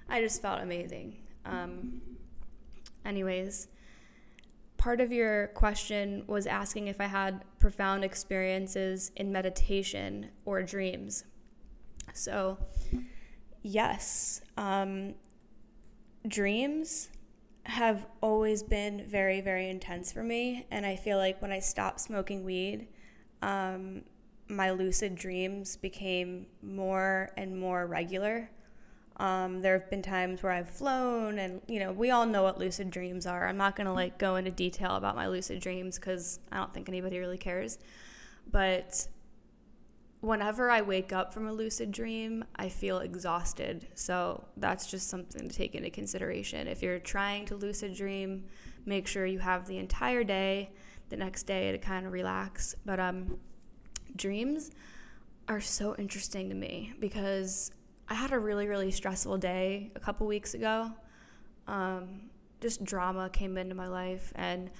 I 0.09 0.21
just 0.21 0.41
felt 0.41 0.63
amazing. 0.63 1.17
Um, 1.45 2.01
anyways, 3.05 3.69
part 4.79 5.03
of 5.03 5.13
your 5.13 5.49
question 5.49 6.25
was 6.27 6.47
asking 6.47 6.89
if 6.89 7.01
I 7.01 7.07
had 7.07 7.45
profound 7.59 8.03
experiences 8.03 9.13
in 9.17 9.31
meditation 9.31 10.31
or 10.47 10.63
dreams. 10.63 11.25
So, 12.15 12.57
yes, 13.63 14.41
um, 14.57 15.15
dreams 16.27 17.11
have 17.71 18.07
always 18.21 18.63
been 18.63 19.05
very, 19.07 19.41
very 19.41 19.71
intense 19.71 20.11
for 20.11 20.23
me. 20.23 20.67
And 20.71 20.85
I 20.85 20.97
feel 20.97 21.19
like 21.19 21.41
when 21.41 21.53
I 21.53 21.61
stopped 21.61 22.01
smoking 22.01 22.45
weed, 22.45 22.89
um, 23.43 24.03
my 24.49 24.73
lucid 24.73 25.15
dreams 25.15 25.77
became 25.77 26.47
more 26.63 27.31
and 27.37 27.59
more 27.59 27.87
regular. 27.87 28.51
Um, 29.19 29.61
there 29.61 29.79
have 29.79 29.89
been 29.89 30.03
times 30.03 30.43
where 30.43 30.51
I've 30.51 30.69
flown, 30.69 31.39
and 31.39 31.61
you 31.69 31.79
know, 31.79 31.93
we 31.93 32.11
all 32.11 32.27
know 32.27 32.43
what 32.43 32.59
lucid 32.59 32.91
dreams 32.91 33.27
are. 33.27 33.47
I'm 33.47 33.59
not 33.59 33.77
gonna 33.77 33.93
like 33.93 34.19
go 34.19 34.37
into 34.37 34.51
detail 34.51 34.97
about 34.97 35.15
my 35.15 35.29
lucid 35.29 35.61
dreams 35.61 35.99
because 35.99 36.41
I 36.51 36.57
don't 36.57 36.73
think 36.73 36.89
anybody 36.89 37.19
really 37.19 37.39
cares. 37.39 37.79
But 38.51 39.07
whenever 40.21 40.71
I 40.71 40.83
wake 40.83 41.13
up 41.13 41.33
from 41.33 41.47
a 41.47 41.53
lucid 41.53 41.91
dream, 41.91 42.45
I 42.57 42.69
feel 42.69 42.99
exhausted. 42.99 43.89
So 43.95 44.45
that's 44.57 44.91
just 44.91 45.09
something 45.09 45.49
to 45.49 45.55
take 45.55 45.75
into 45.75 45.91
consideration. 45.91 46.67
If 46.67 46.83
you're 46.83 46.99
trying 46.99 47.47
to 47.47 47.57
lucid 47.57 47.95
dream, 47.95 48.45
make 48.85 49.07
sure 49.07 49.27
you 49.27 49.39
have 49.39 49.67
the 49.67 49.79
entire 49.79 50.25
day, 50.25 50.71
the 51.09 51.17
next 51.17 51.45
day 51.45 51.73
to 51.73 51.79
kind 51.79 52.07
of 52.07 52.13
relax. 52.13 52.75
But 52.85 53.01
um, 53.01 53.39
dreams 54.17 54.71
are 55.49 55.61
so 55.61 55.97
interesting 55.97 56.49
to 56.51 56.55
me 56.55 56.93
because 57.01 57.73
I 58.09 58.15
had 58.15 58.33
a 58.33 58.39
really, 58.39 58.69
really 58.69 58.91
stressful 58.91 59.39
day 59.39 59.91
a 59.97 60.01
couple 60.01 60.27
weeks 60.27 60.55
ago. 60.55 60.91
Um, 61.67 62.29
just 62.61 62.85
drama 62.85 63.31
came 63.31 63.57
into 63.57 63.75
my 63.75 63.89
life. 63.89 64.33
And 64.37 64.71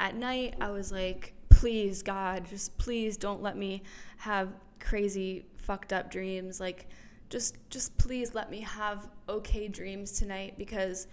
at 0.00 0.16
night, 0.16 0.54
I 0.60 0.70
was 0.70 0.92
like, 0.92 1.32
please, 1.48 2.02
God, 2.02 2.44
just 2.48 2.76
please 2.76 3.16
don't 3.16 3.40
let 3.40 3.56
me 3.56 3.82
have 4.18 4.48
crazy, 4.82 5.46
fucked 5.56 5.92
up 5.92 6.10
dreams. 6.10 6.60
Like, 6.60 6.88
just, 7.30 7.56
just 7.70 7.96
please 7.96 8.34
let 8.34 8.50
me 8.50 8.60
have 8.60 9.08
okay 9.28 9.68
dreams 9.68 10.12
tonight 10.12 10.54
because 10.58 11.06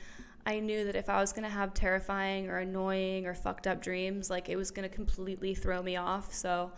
I 0.46 0.60
knew 0.60 0.84
that 0.86 0.96
if 0.96 1.10
I 1.10 1.22
was 1.22 1.32
gonna 1.32 1.50
have 1.50 1.74
terrifying 1.74 2.50
or 2.50 2.58
annoying 2.58 3.26
or 3.26 3.34
fucked 3.34 3.68
up 3.68 3.82
dreams, 3.82 4.30
like 4.30 4.50
it 4.50 4.56
was 4.56 4.72
gonna 4.72 4.90
completely 4.90 5.54
throw 5.54 5.82
me 5.82 5.96
off. 5.96 6.34
So 6.34 6.72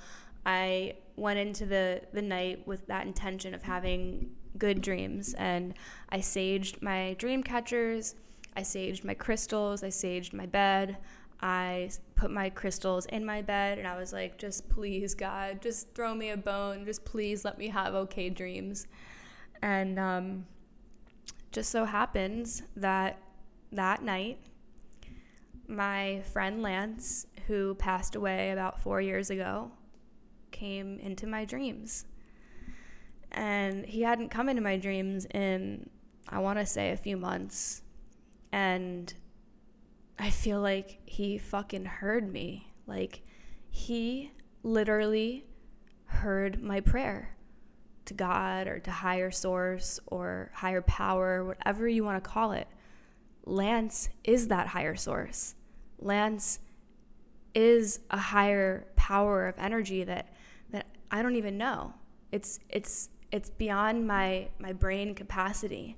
I 0.45 0.95
went 1.15 1.39
into 1.39 1.65
the, 1.65 2.01
the 2.13 2.21
night 2.21 2.67
with 2.67 2.85
that 2.87 3.05
intention 3.05 3.53
of 3.53 3.63
having 3.63 4.31
good 4.57 4.81
dreams. 4.81 5.33
And 5.35 5.73
I 6.09 6.19
saged 6.19 6.81
my 6.81 7.15
dream 7.17 7.43
catchers, 7.43 8.15
I 8.55 8.61
saged 8.61 9.03
my 9.03 9.13
crystals, 9.13 9.83
I 9.83 9.89
saged 9.89 10.33
my 10.33 10.45
bed. 10.45 10.97
I 11.41 11.89
put 12.15 12.29
my 12.29 12.49
crystals 12.49 13.05
in 13.07 13.25
my 13.25 13.41
bed 13.41 13.79
and 13.79 13.87
I 13.87 13.97
was 13.97 14.13
like, 14.13 14.37
just 14.37 14.69
please, 14.69 15.15
God, 15.15 15.61
just 15.61 15.93
throw 15.95 16.13
me 16.13 16.29
a 16.29 16.37
bone. 16.37 16.85
Just 16.85 17.03
please 17.03 17.43
let 17.43 17.57
me 17.57 17.67
have 17.69 17.95
okay 17.95 18.29
dreams. 18.29 18.87
And 19.61 19.97
um, 19.97 20.45
just 21.51 21.71
so 21.71 21.85
happens 21.85 22.61
that 22.75 23.17
that 23.71 24.03
night, 24.03 24.39
my 25.67 26.21
friend 26.31 26.61
Lance, 26.61 27.25
who 27.47 27.75
passed 27.75 28.15
away 28.15 28.51
about 28.51 28.79
four 28.79 29.01
years 29.01 29.29
ago, 29.29 29.71
came 30.51 30.99
into 30.99 31.25
my 31.25 31.45
dreams. 31.45 32.05
And 33.31 33.85
he 33.85 34.01
hadn't 34.01 34.29
come 34.29 34.49
into 34.49 34.61
my 34.61 34.77
dreams 34.77 35.25
in, 35.33 35.89
I 36.27 36.39
want 36.39 36.59
to 36.59 36.65
say, 36.65 36.91
a 36.91 36.97
few 36.97 37.17
months. 37.17 37.81
And 38.51 39.13
I 40.21 40.29
feel 40.29 40.61
like 40.61 40.99
he 41.05 41.39
fucking 41.39 41.85
heard 41.85 42.31
me. 42.31 42.71
Like, 42.85 43.23
he 43.71 44.31
literally 44.61 45.45
heard 46.05 46.61
my 46.61 46.79
prayer 46.79 47.35
to 48.05 48.13
God 48.13 48.67
or 48.67 48.77
to 48.77 48.91
higher 48.91 49.31
source 49.31 49.99
or 50.05 50.51
higher 50.53 50.83
power, 50.83 51.43
whatever 51.43 51.87
you 51.87 52.03
want 52.03 52.23
to 52.23 52.29
call 52.29 52.51
it. 52.51 52.67
Lance 53.45 54.09
is 54.23 54.49
that 54.49 54.67
higher 54.67 54.95
source. 54.95 55.55
Lance 55.97 56.59
is 57.55 58.01
a 58.11 58.17
higher 58.17 58.85
power 58.95 59.47
of 59.47 59.55
energy 59.57 60.03
that 60.03 60.35
that 60.69 60.85
I 61.09 61.23
don't 61.23 61.35
even 61.35 61.57
know. 61.57 61.95
It's 62.31 62.59
it's 62.69 63.09
it's 63.31 63.49
beyond 63.49 64.05
my 64.05 64.49
my 64.59 64.71
brain 64.71 65.15
capacity. 65.15 65.97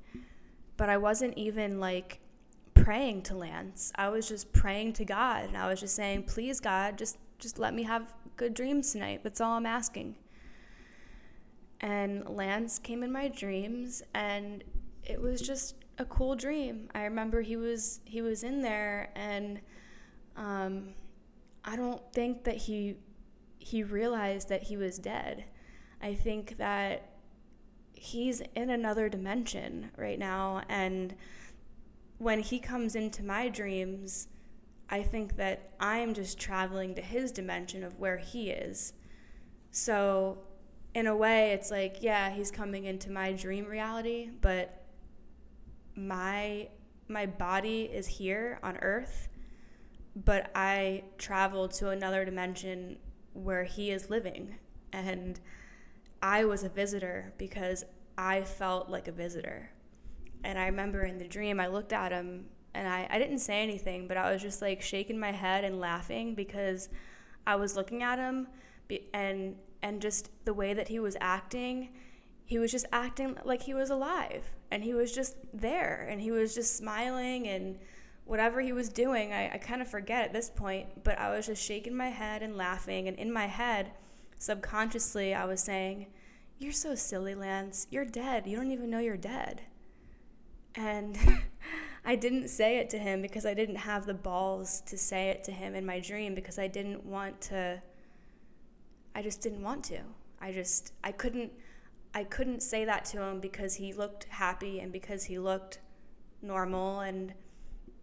But 0.78 0.88
I 0.88 0.96
wasn't 0.96 1.38
even 1.38 1.82
like 1.82 2.20
praying 2.84 3.22
to 3.22 3.36
Lance. 3.36 3.94
I 3.96 4.10
was 4.10 4.28
just 4.28 4.52
praying 4.52 4.94
to 4.94 5.06
God 5.06 5.46
and 5.46 5.58
I 5.58 5.70
was 5.70 5.80
just 5.80 5.96
saying, 5.96 6.24
"Please 6.24 6.60
God, 6.60 6.98
just 6.98 7.18
just 7.40 7.58
let 7.58 7.74
me 7.74 7.84
have 7.84 8.14
good 8.36 8.54
dreams 8.54 8.92
tonight. 8.92 9.22
That's 9.24 9.40
all 9.40 9.54
I'm 9.54 9.66
asking." 9.66 10.16
And 11.80 12.28
Lance 12.28 12.80
came 12.80 13.02
in 13.04 13.12
my 13.12 13.30
dreams 13.30 14.04
and 14.14 14.64
it 15.04 15.22
was 15.22 15.42
just 15.42 15.76
a 15.98 16.06
cool 16.06 16.36
dream. 16.36 16.90
I 16.94 17.04
remember 17.04 17.42
he 17.42 17.56
was 17.56 18.02
he 18.06 18.22
was 18.22 18.44
in 18.44 18.62
there 18.62 19.12
and 19.16 19.62
um, 20.36 20.94
I 21.64 21.76
don't 21.78 22.02
think 22.12 22.44
that 22.44 22.58
he 22.58 22.98
he 23.60 23.84
realized 23.84 24.50
that 24.50 24.64
he 24.64 24.76
was 24.76 24.98
dead. 25.00 25.46
I 26.02 26.16
think 26.16 26.58
that 26.58 27.12
he's 27.94 28.42
in 28.56 28.70
another 28.70 29.08
dimension 29.08 29.90
right 29.96 30.20
now 30.20 30.64
and 30.68 31.16
when 32.18 32.40
he 32.40 32.60
comes 32.60 32.96
into 32.96 33.24
my 33.24 33.50
dreams, 33.50 34.28
I 34.90 35.04
think 35.04 35.38
that 35.38 35.72
I'm 35.80 36.14
just 36.14 36.40
traveling 36.40 36.96
to 36.96 37.02
his 37.02 37.32
dimension 37.32 37.84
of 37.84 38.00
where 38.00 38.18
he 38.18 38.50
is. 38.50 38.94
So, 39.72 40.40
in 40.94 41.08
a 41.08 41.16
way, 41.16 41.52
it's 41.52 41.72
like, 41.72 41.98
yeah, 42.02 42.30
he's 42.30 42.52
coming 42.52 42.86
into 42.86 43.10
my 43.10 43.32
dream 43.34 43.66
reality, 43.66 44.30
but 44.42 44.84
my 45.96 46.70
my 47.08 47.26
body 47.26 47.84
is 47.84 48.08
here 48.08 48.60
on 48.64 48.78
earth, 48.78 49.30
but 50.16 50.50
I 50.56 51.04
traveled 51.18 51.72
to 51.74 51.90
another 51.90 52.24
dimension 52.24 52.98
where 53.34 53.64
he 53.64 53.92
is 53.92 54.10
living 54.10 54.56
and 54.92 55.40
I 56.22 56.46
was 56.46 56.64
a 56.64 56.70
visitor 56.70 57.34
because 57.38 57.84
I 58.18 58.42
felt 58.42 58.90
like 58.90 59.08
a 59.08 59.12
visitor. 59.12 59.72
And 60.44 60.58
I 60.60 60.66
remember 60.66 61.04
in 61.04 61.18
the 61.18 61.28
dream, 61.28 61.60
I 61.60 61.68
looked 61.68 61.94
at 61.94 62.12
him 62.12 62.46
and 62.74 62.88
I, 62.88 63.08
I 63.10 63.20
didn't 63.20 63.40
say 63.40 63.62
anything, 63.62 64.08
but 64.08 64.18
I 64.18 64.32
was 64.32 64.42
just 64.42 64.62
like 64.62 64.82
shaking 64.82 65.20
my 65.20 65.32
head 65.32 65.64
and 65.64 65.80
laughing 65.80 66.36
because 66.36 66.90
I 67.46 67.56
was 67.56 67.76
looking 67.76 68.04
at 68.04 68.20
him 68.20 68.48
and, 69.14 69.56
and 69.82 70.02
just 70.02 70.30
the 70.46 70.54
way 70.54 70.74
that 70.74 70.88
he 70.88 71.00
was 71.00 71.16
acting, 71.22 71.90
he 72.46 72.60
was 72.60 72.72
just 72.72 72.86
acting 72.92 73.38
like 73.46 73.62
he 73.62 73.74
was 73.74 73.90
alive 73.90 74.44
and 74.72 74.84
he 74.84 74.94
was 74.94 75.12
just 75.12 75.38
there 75.54 76.08
and 76.10 76.20
he 76.20 76.32
was 76.32 76.56
just 76.56 76.76
smiling 76.76 77.48
and 77.48 77.78
whatever 78.26 78.62
he 78.62 78.72
was 78.72 78.90
doing, 78.90 79.34
I, 79.34 79.54
I 79.54 79.58
kind 79.58 79.82
of 79.82 79.88
forget 79.88 80.26
at 80.26 80.34
this 80.34 80.50
point, 80.50 81.04
but 81.04 81.20
I 81.20 81.36
was 81.36 81.46
just 81.46 81.64
shaking 81.64 81.96
my 81.96 82.10
head 82.10 82.42
and 82.42 82.56
laughing. 82.56 83.08
And 83.08 83.18
in 83.18 83.32
my 83.32 83.48
head, 83.48 83.92
subconsciously, 84.38 85.34
I 85.34 85.46
was 85.46 85.62
saying, 85.62 86.08
You're 86.58 86.72
so 86.72 86.96
silly, 86.96 87.36
Lance. 87.36 87.88
You're 87.90 88.06
dead. 88.06 88.48
You 88.48 88.56
don't 88.56 88.72
even 88.72 88.90
know 88.90 89.00
you're 89.00 89.18
dead. 89.18 89.62
And 90.76 91.18
I 92.06 92.16
didn't 92.16 92.50
say 92.50 92.78
it 92.78 92.90
to 92.92 92.98
him 92.98 93.22
because 93.22 93.46
I 93.46 93.54
didn't 93.54 93.78
have 93.78 94.06
the 94.06 94.14
balls 94.14 94.82
to 94.88 94.98
say 94.98 95.30
it 95.30 95.44
to 95.46 95.52
him 95.52 95.76
in 95.76 95.86
my 95.86 96.00
dream 96.00 96.36
because 96.36 96.60
I 96.60 96.68
didn't 96.68 97.06
want 97.06 97.40
to 97.42 97.82
I 99.16 99.22
just 99.22 99.42
didn't 99.42 99.62
want 99.62 99.84
to. 99.86 100.00
I 100.42 100.52
just 100.52 100.94
I 101.04 101.12
couldn't 101.12 101.52
I 102.14 102.24
couldn't 102.24 102.62
say 102.62 102.86
that 102.86 103.06
to 103.06 103.22
him 103.22 103.40
because 103.40 103.76
he 103.76 103.94
looked 103.94 104.26
happy 104.26 104.80
and 104.80 104.92
because 104.92 105.24
he 105.24 105.40
looked 105.40 105.80
normal 106.42 107.00
and 107.00 107.34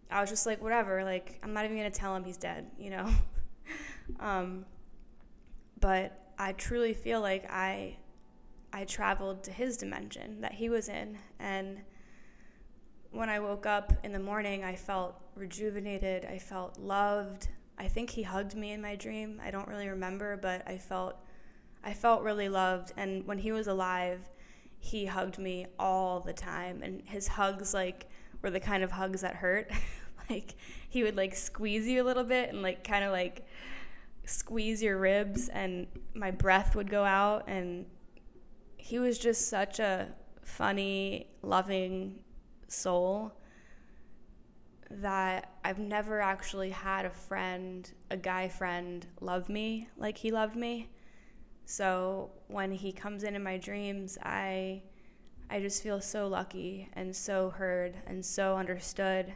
I 0.09 0.19
was 0.19 0.29
just 0.29 0.45
like 0.45 0.61
whatever, 0.61 1.03
like 1.03 1.39
I'm 1.43 1.53
not 1.53 1.65
even 1.65 1.77
going 1.77 1.91
to 1.91 1.97
tell 1.97 2.15
him 2.15 2.23
he's 2.23 2.37
dead, 2.37 2.71
you 2.77 2.89
know. 2.89 3.09
um 4.19 4.65
but 5.79 6.33
I 6.37 6.53
truly 6.53 6.93
feel 6.93 7.21
like 7.21 7.49
I 7.51 7.97
I 8.73 8.85
traveled 8.85 9.43
to 9.43 9.51
his 9.51 9.77
dimension 9.77 10.41
that 10.41 10.53
he 10.53 10.69
was 10.69 10.87
in 10.89 11.17
and 11.39 11.81
when 13.11 13.29
I 13.29 13.39
woke 13.39 13.65
up 13.65 13.93
in 14.03 14.13
the 14.13 14.19
morning, 14.19 14.63
I 14.63 14.75
felt 14.75 15.15
rejuvenated. 15.35 16.25
I 16.25 16.39
felt 16.39 16.79
loved. 16.79 17.49
I 17.77 17.87
think 17.87 18.09
he 18.09 18.23
hugged 18.23 18.55
me 18.55 18.71
in 18.71 18.81
my 18.81 18.95
dream. 18.95 19.41
I 19.43 19.51
don't 19.51 19.67
really 19.67 19.89
remember, 19.89 20.37
but 20.37 20.63
I 20.67 20.77
felt 20.77 21.17
I 21.83 21.93
felt 21.93 22.21
really 22.21 22.47
loved 22.47 22.93
and 22.95 23.25
when 23.25 23.39
he 23.39 23.51
was 23.51 23.65
alive, 23.65 24.29
he 24.77 25.07
hugged 25.07 25.39
me 25.39 25.65
all 25.79 26.19
the 26.19 26.33
time 26.33 26.83
and 26.83 27.01
his 27.05 27.27
hugs 27.27 27.73
like 27.73 28.07
were 28.43 28.51
the 28.51 28.59
kind 28.59 28.83
of 28.83 28.91
hugs 28.91 29.21
that 29.21 29.35
hurt. 29.35 29.71
like 30.29 30.55
he 30.89 31.03
would 31.03 31.17
like 31.17 31.35
squeeze 31.35 31.87
you 31.87 32.01
a 32.01 32.05
little 32.05 32.23
bit 32.23 32.49
and 32.49 32.61
like 32.61 32.83
kind 32.83 33.03
of 33.03 33.11
like 33.11 33.45
squeeze 34.25 34.81
your 34.81 34.99
ribs 34.99 35.49
and 35.49 35.87
my 36.13 36.29
breath 36.29 36.75
would 36.75 36.89
go 36.89 37.03
out 37.03 37.45
and 37.47 37.85
he 38.77 38.99
was 38.99 39.17
just 39.17 39.47
such 39.47 39.79
a 39.79 40.07
funny, 40.43 41.27
loving 41.41 42.19
soul 42.71 43.33
that 44.89 45.51
I've 45.63 45.79
never 45.79 46.19
actually 46.19 46.69
had 46.69 47.05
a 47.05 47.09
friend, 47.09 47.89
a 48.09 48.17
guy 48.17 48.47
friend, 48.49 49.05
love 49.21 49.47
me 49.49 49.87
like 49.97 50.17
he 50.17 50.31
loved 50.31 50.55
me. 50.55 50.89
So 51.65 52.31
when 52.47 52.71
he 52.71 52.91
comes 52.91 53.23
in 53.23 53.41
my 53.41 53.57
dreams, 53.57 54.17
I 54.21 54.83
I 55.49 55.59
just 55.59 55.83
feel 55.83 55.99
so 55.99 56.27
lucky 56.27 56.89
and 56.93 57.15
so 57.15 57.49
heard 57.49 57.95
and 58.07 58.25
so 58.25 58.55
understood 58.55 59.35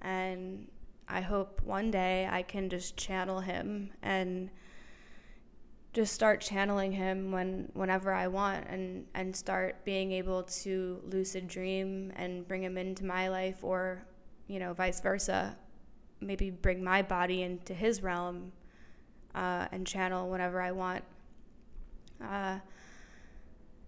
and 0.00 0.68
I 1.08 1.20
hope 1.20 1.60
one 1.64 1.90
day 1.90 2.28
I 2.30 2.42
can 2.42 2.68
just 2.68 2.96
channel 2.96 3.40
him 3.40 3.90
and 4.02 4.50
just 5.92 6.12
start 6.12 6.40
channeling 6.40 6.92
him 6.92 7.32
when 7.32 7.70
whenever 7.72 8.12
I 8.12 8.28
want 8.28 8.66
and 8.68 9.06
and 9.14 9.34
start 9.34 9.84
being 9.84 10.12
able 10.12 10.42
to 10.42 11.00
lucid 11.04 11.48
dream 11.48 12.12
and 12.16 12.46
bring 12.46 12.62
him 12.62 12.76
into 12.76 13.04
my 13.04 13.28
life 13.28 13.64
or 13.64 14.04
you 14.46 14.58
know 14.58 14.74
vice 14.74 15.00
versa. 15.00 15.56
Maybe 16.20 16.50
bring 16.50 16.82
my 16.82 17.02
body 17.02 17.42
into 17.42 17.72
his 17.74 18.02
realm 18.02 18.52
uh, 19.34 19.68
and 19.70 19.86
channel 19.86 20.28
whenever 20.28 20.60
I 20.60 20.72
want. 20.72 21.04
Uh, 22.22 22.58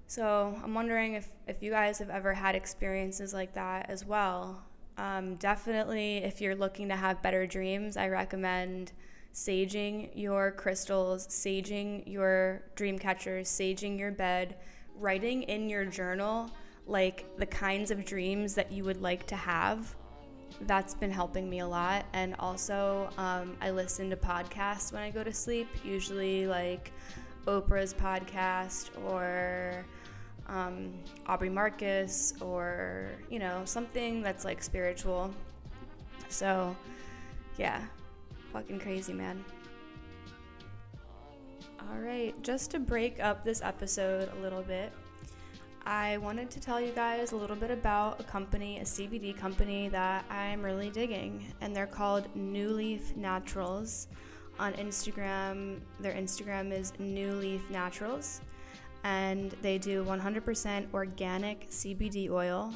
so 0.07 0.59
I'm 0.63 0.75
wondering 0.75 1.15
if, 1.15 1.29
if 1.47 1.63
you 1.63 1.71
guys 1.71 1.99
have 1.99 2.11
ever 2.11 2.35
had 2.35 2.55
experiences 2.55 3.35
like 3.35 3.55
that 3.55 3.91
as 3.91 4.05
well. 4.05 4.63
Um, 4.97 5.37
definitely 5.37 6.19
if 6.19 6.41
you're 6.41 6.55
looking 6.55 6.89
to 6.89 6.97
have 6.97 7.23
better 7.23 7.47
dreams 7.47 7.97
I 7.97 8.09
recommend 8.09 8.93
saging 9.33 10.11
your 10.15 10.53
crystals, 10.53 11.27
saging 11.29 12.03
your 12.07 12.63
dream 12.75 12.99
catchers, 12.99 13.49
saging 13.49 13.99
your 13.99 14.11
bed, 14.11 14.57
writing 14.97 15.43
in 15.45 15.69
your 15.69 15.85
journal 15.85 16.51
like 16.87 17.25
the 17.39 17.47
kinds 17.47 17.91
of 17.91 18.05
dreams 18.05 18.55
that 18.55 18.73
you 18.73 18.85
would 18.85 19.01
like 19.01 19.27
to 19.29 19.37
have. 19.37 19.95
That's 20.63 20.95
been 20.95 21.11
helping 21.11 21.49
me 21.49 21.61
a 21.61 21.67
lot. 21.67 22.05
And 22.13 22.35
also, 22.39 23.09
um, 23.17 23.57
I 23.61 23.71
listen 23.71 24.11
to 24.11 24.17
podcasts 24.17 24.93
when 24.93 25.03
I 25.03 25.11
go 25.11 25.23
to 25.23 25.33
sleep, 25.33 25.69
usually 25.85 26.47
like 26.47 26.93
Oprah's 27.47 27.95
podcast 27.95 28.91
or 29.05 29.87
um, 30.49 30.93
Aubrey 31.27 31.49
Marcus 31.49 32.35
or, 32.41 33.11
you 33.31 33.39
know, 33.39 33.63
something 33.65 34.21
that's 34.21 34.45
like 34.45 34.63
spiritual. 34.63 35.33
So, 36.29 36.77
yeah, 37.57 37.83
fucking 38.53 38.81
crazy, 38.81 39.13
man. 39.13 39.45
All 41.81 41.99
right, 41.99 42.35
just 42.43 42.71
to 42.73 42.79
break 42.79 43.21
up 43.21 43.45
this 43.45 43.63
episode 43.63 44.31
a 44.39 44.43
little 44.43 44.63
bit, 44.63 44.93
I 45.87 46.19
wanted 46.19 46.51
to 46.51 46.61
tell 46.61 46.81
you 46.81 46.93
guys 46.93 47.33
a 47.33 47.37
little 47.37 47.57
bit 47.57 47.71
about 47.71 48.21
a 48.21 48.23
company, 48.25 48.79
a 48.79 48.83
CBD 48.83 49.37
company 49.37 49.89
that 49.89 50.25
I'm 50.31 50.63
really 50.63 50.91
digging, 50.91 51.53
and 51.61 51.75
they're 51.75 51.87
called 51.87 52.29
New 52.37 52.71
Leaf 52.71 53.17
Naturals. 53.17 54.09
On 54.59 54.75
Instagram, 54.75 55.81
their 56.01 56.13
Instagram 56.13 56.71
is 56.71 56.93
New 56.99 57.33
Leaf 57.33 57.63
Naturals, 57.71 58.43
and 59.05 59.53
they 59.63 59.79
do 59.79 60.05
100% 60.05 60.87
organic 60.93 61.71
CBD 61.71 62.31
oil, 62.31 62.73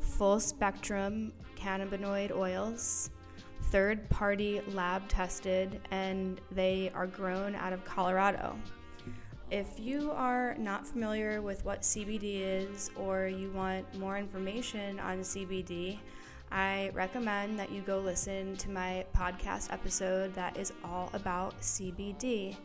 full 0.00 0.38
spectrum 0.38 1.32
cannabinoid 1.56 2.30
oils, 2.30 3.10
third 3.74 4.08
party 4.08 4.60
lab 4.68 5.08
tested, 5.08 5.80
and 5.90 6.40
they 6.52 6.92
are 6.94 7.08
grown 7.08 7.56
out 7.56 7.72
of 7.72 7.84
Colorado. 7.84 8.56
If 9.50 9.80
you 9.80 10.12
are 10.12 10.54
not 10.60 10.86
familiar 10.86 11.42
with 11.42 11.64
what 11.64 11.82
CBD 11.82 12.42
is 12.42 12.92
or 12.94 13.26
you 13.26 13.50
want 13.50 13.92
more 13.98 14.16
information 14.16 15.00
on 15.00 15.22
CBD, 15.22 15.98
I 16.52 16.92
recommend 16.94 17.58
that 17.58 17.72
you 17.72 17.80
go 17.80 17.98
listen 17.98 18.56
to 18.58 18.70
my 18.70 19.04
podcast 19.12 19.72
episode 19.72 20.32
that 20.34 20.56
is 20.56 20.72
all 20.84 21.10
about 21.12 21.60
CBD. 21.60 22.56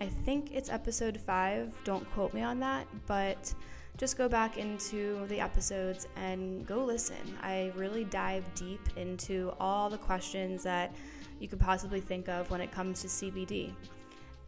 I 0.00 0.06
think 0.06 0.50
it's 0.52 0.70
episode 0.70 1.20
five, 1.20 1.72
don't 1.84 2.10
quote 2.14 2.34
me 2.34 2.42
on 2.42 2.58
that, 2.58 2.88
but 3.06 3.54
just 3.98 4.16
go 4.16 4.28
back 4.28 4.56
into 4.56 5.26
the 5.26 5.40
episodes 5.40 6.06
and 6.16 6.64
go 6.66 6.84
listen. 6.84 7.36
I 7.42 7.72
really 7.74 8.04
dive 8.04 8.44
deep 8.54 8.80
into 8.96 9.52
all 9.60 9.90
the 9.90 9.98
questions 9.98 10.62
that 10.62 10.94
you 11.40 11.48
could 11.48 11.60
possibly 11.60 12.00
think 12.00 12.28
of 12.28 12.50
when 12.50 12.60
it 12.60 12.72
comes 12.72 13.02
to 13.02 13.08
CBD. 13.08 13.72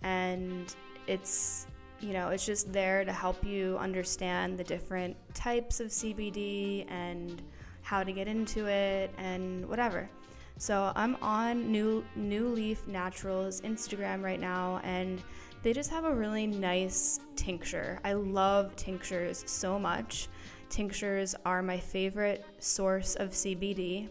And 0.02 0.74
it's 1.06 1.66
you 2.00 2.14
know, 2.14 2.30
it's 2.30 2.46
just 2.46 2.72
there 2.72 3.04
to 3.04 3.12
help 3.12 3.44
you 3.44 3.76
understand 3.78 4.56
the 4.56 4.64
different 4.64 5.16
types 5.34 5.80
of 5.80 5.88
CBD 5.88 6.90
and 6.90 7.42
how 7.82 8.02
to 8.02 8.10
get 8.10 8.26
into 8.26 8.66
it 8.66 9.12
and 9.18 9.68
whatever. 9.68 10.08
So 10.56 10.92
I'm 10.94 11.16
on 11.16 11.70
New 11.70 12.04
New 12.16 12.48
Leaf 12.48 12.86
Naturals 12.86 13.60
Instagram 13.62 14.22
right 14.22 14.40
now 14.40 14.80
and 14.84 15.22
they 15.62 15.72
just 15.72 15.90
have 15.90 16.04
a 16.04 16.14
really 16.14 16.46
nice 16.46 17.20
tincture. 17.36 18.00
I 18.04 18.14
love 18.14 18.76
tinctures 18.76 19.44
so 19.46 19.78
much. 19.78 20.28
Tinctures 20.68 21.34
are 21.44 21.62
my 21.62 21.78
favorite 21.78 22.44
source 22.58 23.16
of 23.16 23.30
CBD 23.30 24.08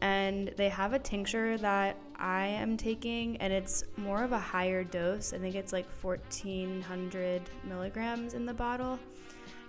and 0.00 0.52
they 0.56 0.68
have 0.68 0.92
a 0.92 0.98
tincture 0.98 1.58
that 1.58 1.96
I 2.16 2.46
am 2.46 2.76
taking, 2.76 3.36
and 3.38 3.52
it's 3.52 3.84
more 3.96 4.22
of 4.22 4.32
a 4.32 4.38
higher 4.38 4.84
dose. 4.84 5.32
I 5.32 5.38
think 5.38 5.54
it's 5.54 5.72
like 5.72 5.86
1400 6.02 7.42
milligrams 7.64 8.34
in 8.34 8.46
the 8.46 8.54
bottle, 8.54 8.98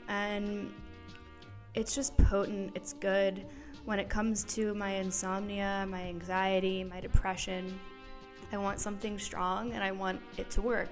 and 0.07 0.71
it's 1.73 1.95
just 1.95 2.17
potent. 2.17 2.71
It's 2.75 2.93
good 2.93 3.45
when 3.85 3.99
it 3.99 4.09
comes 4.09 4.43
to 4.45 4.73
my 4.73 4.91
insomnia, 4.91 5.85
my 5.89 6.01
anxiety, 6.03 6.83
my 6.83 6.99
depression. 6.99 7.79
I 8.51 8.57
want 8.57 8.79
something 8.79 9.19
strong 9.19 9.73
and 9.73 9.83
I 9.83 9.91
want 9.91 10.21
it 10.37 10.49
to 10.51 10.61
work. 10.61 10.91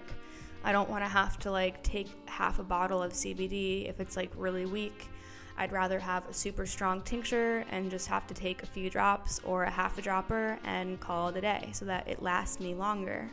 I 0.64 0.72
don't 0.72 0.90
want 0.90 1.04
to 1.04 1.10
have 1.10 1.40
to 1.40 1.52
like 1.52 1.82
take 1.84 2.08
half 2.28 2.60
a 2.60 2.64
bottle 2.64 3.02
of 3.02 3.14
CBD 3.14 3.90
if 3.90 4.00
it's 4.00 4.16
like 4.18 4.32
really 4.36 4.66
weak 4.66 5.10
I'd 5.58 5.72
rather 5.72 6.00
have 6.00 6.28
a 6.30 6.34
super 6.34 6.66
strong 6.66 7.02
tincture 7.02 7.66
and 7.72 7.90
just 7.90 8.08
have 8.08 8.28
to 8.28 8.34
take 8.34 8.62
a 8.62 8.68
few 8.68 8.90
drops 8.90 9.42
or 9.44 9.64
a 9.64 9.70
half 9.70 9.98
a 9.98 10.02
dropper 10.02 10.60
and 10.64 11.00
call 11.00 11.30
it 11.30 11.38
a 11.38 11.42
day 11.42 11.70
so 11.74 11.86
that 11.86 12.08
it 12.08 12.22
lasts 12.22 12.60
me 12.60 12.76
longer. 12.76 13.30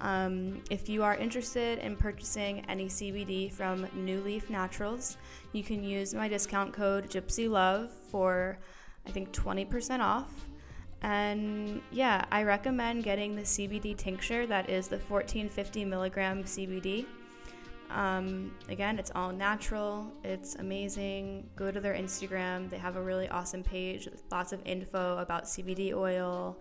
Um, 0.00 0.62
if 0.70 0.88
you 0.88 1.02
are 1.02 1.16
interested 1.16 1.78
in 1.78 1.96
purchasing 1.96 2.64
any 2.68 2.86
CBD 2.86 3.50
from 3.50 3.86
New 3.94 4.20
Leaf 4.20 4.50
Naturals, 4.50 5.16
you 5.52 5.64
can 5.64 5.82
use 5.82 6.14
my 6.14 6.28
discount 6.28 6.72
code 6.72 7.08
Gypsy 7.08 7.48
Love 7.48 7.90
for 8.10 8.58
I 9.06 9.10
think 9.10 9.32
20% 9.32 10.00
off. 10.00 10.47
And 11.02 11.80
yeah, 11.92 12.24
I 12.32 12.42
recommend 12.42 13.04
getting 13.04 13.36
the 13.36 13.42
CBD 13.42 13.96
tincture 13.96 14.46
that 14.46 14.68
is 14.68 14.88
the 14.88 14.98
1450 14.98 15.84
milligram 15.84 16.44
CBD. 16.44 17.06
Um, 17.90 18.54
again, 18.68 18.98
it's 18.98 19.10
all 19.14 19.32
natural. 19.32 20.12
It's 20.24 20.56
amazing. 20.56 21.48
Go 21.56 21.70
to 21.70 21.80
their 21.80 21.94
Instagram. 21.94 22.68
They 22.68 22.78
have 22.78 22.96
a 22.96 23.02
really 23.02 23.28
awesome 23.28 23.62
page 23.62 24.06
with 24.06 24.22
lots 24.30 24.52
of 24.52 24.60
info 24.66 25.18
about 25.18 25.44
CBD 25.44 25.94
oil. 25.94 26.58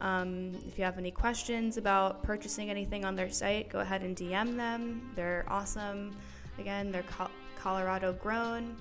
Um, 0.00 0.52
if 0.66 0.76
you 0.76 0.84
have 0.84 0.98
any 0.98 1.10
questions 1.10 1.76
about 1.76 2.22
purchasing 2.22 2.70
anything 2.70 3.04
on 3.04 3.14
their 3.14 3.30
site, 3.30 3.68
go 3.68 3.80
ahead 3.80 4.02
and 4.02 4.16
DM 4.16 4.56
them. 4.56 5.12
They're 5.14 5.44
awesome. 5.48 6.16
Again, 6.58 6.90
they're 6.90 7.04
co- 7.04 7.30
Colorado 7.56 8.12
grown 8.12 8.76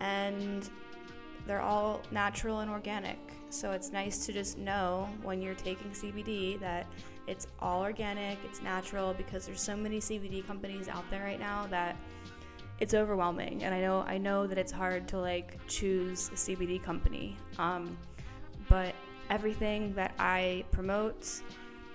and 0.00 0.68
they're 1.46 1.62
all 1.62 2.02
natural 2.10 2.60
and 2.60 2.70
organic. 2.70 3.18
So 3.50 3.72
it's 3.72 3.92
nice 3.92 4.26
to 4.26 4.32
just 4.32 4.58
know 4.58 5.08
when 5.22 5.40
you're 5.40 5.54
taking 5.54 5.90
CBD 5.90 6.60
that 6.60 6.86
it's 7.26 7.46
all 7.60 7.82
organic, 7.82 8.38
it's 8.44 8.62
natural 8.62 9.14
because 9.14 9.46
there's 9.46 9.60
so 9.60 9.76
many 9.76 10.00
CBD 10.00 10.46
companies 10.46 10.88
out 10.88 11.04
there 11.10 11.22
right 11.22 11.40
now 11.40 11.66
that 11.70 11.96
it's 12.80 12.94
overwhelming. 12.94 13.64
And 13.64 13.74
I 13.74 13.80
know 13.80 14.04
I 14.06 14.18
know 14.18 14.46
that 14.46 14.58
it's 14.58 14.72
hard 14.72 15.08
to 15.08 15.18
like 15.18 15.58
choose 15.66 16.28
a 16.28 16.34
CBD 16.34 16.82
company. 16.82 17.36
Um, 17.58 17.96
but 18.68 18.94
everything 19.30 19.94
that 19.94 20.14
I 20.18 20.64
promote, 20.70 21.42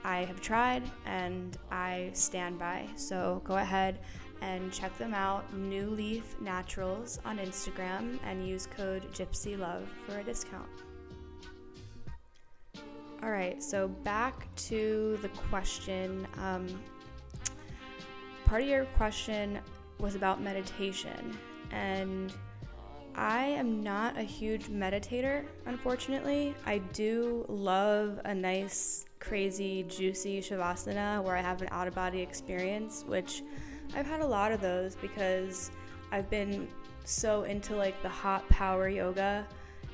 I 0.03 0.25
have 0.25 0.41
tried 0.41 0.83
and 1.05 1.57
I 1.71 2.09
stand 2.13 2.59
by. 2.59 2.87
So 2.95 3.41
go 3.43 3.57
ahead 3.57 3.99
and 4.41 4.73
check 4.73 4.97
them 4.97 5.13
out, 5.13 5.51
New 5.53 5.89
Leaf 5.89 6.35
Naturals 6.41 7.19
on 7.23 7.37
Instagram, 7.37 8.19
and 8.25 8.45
use 8.45 8.67
code 8.67 9.09
Gypsy 9.13 9.57
Love 9.57 9.87
for 10.05 10.19
a 10.19 10.23
discount. 10.23 10.67
All 13.23 13.31
right, 13.31 13.63
so 13.63 13.87
back 13.87 14.53
to 14.67 15.17
the 15.21 15.29
question. 15.29 16.27
Um, 16.37 16.67
part 18.43 18.61
of 18.61 18.67
your 18.67 18.83
question 18.97 19.59
was 19.97 20.15
about 20.15 20.41
meditation, 20.41 21.37
and 21.71 22.33
I 23.15 23.45
am 23.45 23.81
not 23.81 24.17
a 24.17 24.23
huge 24.23 24.65
meditator, 24.65 25.45
unfortunately. 25.67 26.53
I 26.65 26.79
do 26.79 27.45
love 27.47 28.19
a 28.25 28.35
nice, 28.35 29.05
crazy, 29.21 29.83
juicy 29.83 30.41
shavasana 30.41 31.23
where 31.23 31.37
I 31.37 31.41
have 31.41 31.61
an 31.61 31.69
out 31.71 31.87
of 31.87 31.95
body 31.95 32.19
experience, 32.19 33.05
which 33.07 33.41
I've 33.95 34.05
had 34.05 34.19
a 34.19 34.27
lot 34.27 34.51
of 34.51 34.59
those 34.59 34.95
because 34.95 35.71
I've 36.11 36.29
been 36.29 36.67
so 37.05 37.43
into 37.43 37.77
like 37.77 38.01
the 38.01 38.09
hot 38.09 38.47
power 38.49 38.89
yoga 38.89 39.47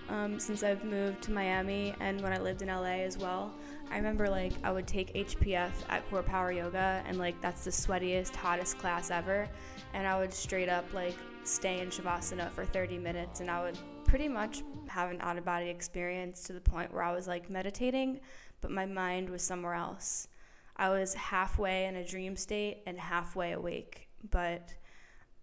um, 0.10 0.40
since 0.40 0.64
I've 0.64 0.84
moved 0.84 1.22
to 1.24 1.32
Miami 1.32 1.94
and 2.00 2.22
when 2.22 2.34
I 2.34 2.40
lived 2.40 2.62
in 2.62 2.68
LA 2.68 3.04
as 3.04 3.18
well. 3.18 3.54
I 3.92 3.98
remember 3.98 4.30
like 4.30 4.54
I 4.64 4.72
would 4.72 4.88
take 4.88 5.14
HPF 5.14 5.72
at 5.90 6.08
Core 6.10 6.24
Power 6.24 6.52
Yoga 6.52 7.04
and 7.08 7.18
like 7.18 7.40
that's 7.42 7.64
the 7.64 7.72
sweatiest, 7.72 8.36
hottest 8.36 8.78
class 8.78 9.12
ever. 9.12 9.48
And 9.94 10.06
I 10.06 10.18
would 10.20 10.34
straight 10.34 10.70
up 10.70 10.86
like 10.94 11.16
stay 11.44 11.80
in 11.80 11.90
Shavasana 11.90 12.52
for 12.52 12.66
30 12.66 12.98
minutes 12.98 13.40
and 13.40 13.50
I 13.50 13.64
would 13.64 13.78
pretty 14.06 14.28
much 14.28 14.64
have 14.88 15.12
an 15.12 15.20
out 15.22 15.38
of 15.38 15.46
body 15.46 15.70
experience 15.70 16.44
to 16.44 16.54
the 16.54 16.62
point 16.62 16.94
where 16.94 17.04
I 17.04 17.14
was 17.14 17.28
like 17.28 17.50
meditating, 17.50 18.20
but 18.62 18.72
my 18.72 18.86
mind 18.86 19.30
was 19.30 19.42
somewhere 19.42 19.76
else. 19.76 20.28
I 20.76 20.90
was 20.90 21.14
halfway 21.14 21.86
in 21.86 21.96
a 21.96 22.06
dream 22.06 22.36
state 22.36 22.84
and 22.88 22.98
halfway 22.98 23.52
awake, 23.52 24.08
but 24.30 24.74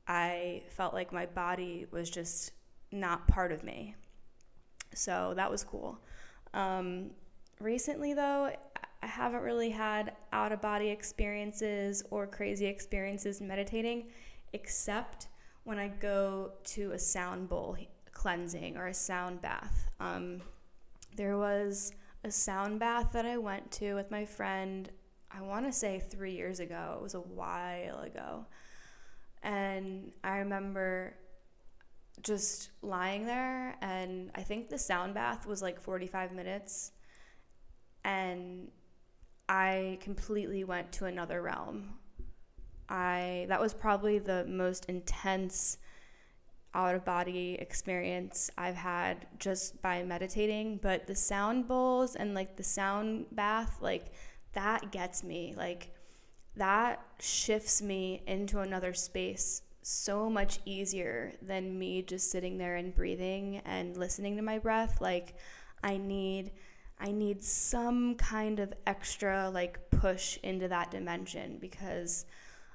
I 0.09 0.63
felt 0.69 0.95
like 0.95 1.13
my 1.13 1.27
body 1.27 1.87
was 1.91 2.09
just 2.09 2.53
not 2.91 3.27
part 3.29 3.53
of 3.53 3.63
me. 3.63 3.95
So 4.95 5.35
that 5.37 5.51
was 5.51 5.65
cool. 5.65 5.99
Um, 6.55 7.11
recently, 7.61 8.15
though, 8.15 8.51
I 9.03 9.07
haven't 9.07 9.43
really 9.43 9.71
had 9.71 10.13
out 10.33 10.53
of 10.53 10.61
body 10.61 10.89
experiences 10.89 12.03
or 12.11 12.27
crazy 12.27 12.67
experiences 12.67 13.41
meditating, 13.41 14.07
except 14.53 15.29
when 15.65 15.79
I 15.79 15.89
go 15.89 16.53
to 16.65 16.93
a 16.93 16.99
sound 16.99 17.49
bowl 17.49 17.77
cleansing 18.13 18.77
or 18.77 18.87
a 18.87 18.95
sound 18.95 19.43
bath. 19.43 19.89
Um, 20.01 20.41
there 21.17 21.37
was 21.37 21.93
a 22.25 22.31
sound 22.31 22.81
bath 22.81 23.13
that 23.13 23.27
I 23.27 23.37
went 23.37 23.71
to 23.73 23.95
with 23.95 24.11
my 24.11 24.25
friend, 24.25 24.91
I 25.31 25.43
want 25.43 25.67
to 25.67 25.73
say 25.73 26.01
three 26.01 26.33
years 26.33 26.61
ago. 26.61 26.95
It 26.97 27.03
was 27.03 27.15
a 27.15 27.21
while 27.21 28.01
ago. 28.01 28.47
And 29.43 30.13
I 30.25 30.39
remember 30.39 31.15
just 32.23 32.71
lying 32.83 33.27
there 33.27 33.77
and 33.81 34.31
I 34.35 34.43
think 34.43 34.69
the 34.69 34.79
sound 34.79 35.15
bath 35.15 35.47
was 35.47 35.63
like 35.63 35.81
45 35.81 36.33
minutes 36.33 36.93
and 38.05 38.69
I 39.49 39.99
completely 40.01 40.65
went 40.65 40.93
to 40.93 41.07
another 41.07 41.43
realm. 41.43 41.95
I 42.89 43.47
that 43.49 43.61
was 43.61 43.75
probably 43.75 44.19
the 44.19 44.45
most 44.47 44.87
intense 44.87 45.79
out 46.75 46.95
of 46.95 47.05
body 47.05 47.57
experience 47.59 48.51
I've 48.57 48.77
had 48.77 49.27
just 49.39 49.81
by 49.83 50.03
meditating, 50.03 50.79
but 50.83 51.07
the 51.07 51.15
sound 51.15 51.67
bowls 51.67 52.17
and 52.17 52.35
like 52.35 52.57
the 52.57 52.63
sound 52.63 53.27
bath 53.33 53.79
like 53.81 54.13
that 54.53 54.93
gets 54.93 55.25
me. 55.25 55.55
Like 55.57 55.95
that 56.57 57.03
shifts 57.19 57.83
me 57.83 58.23
into 58.27 58.61
another 58.61 58.95
space 58.95 59.63
so 59.87 60.29
much 60.29 60.59
easier 60.65 61.33
than 61.41 61.79
me 61.79 62.03
just 62.03 62.33
sitting 62.33 62.59
there 62.59 62.75
and 62.75 62.93
breathing 62.93 63.63
and 63.65 63.97
listening 63.97 64.35
to 64.35 64.43
my 64.43 64.59
breath. 64.59 65.01
Like 65.01 65.37
I 65.85 65.97
need 65.97 66.51
I 66.99 67.13
need 67.13 67.41
some 67.41 68.17
kind 68.17 68.59
of 68.59 68.73
extra 68.87 69.49
like 69.49 69.79
push 69.91 70.39
into 70.43 70.67
that 70.67 70.91
dimension 70.91 71.59
because 71.61 72.25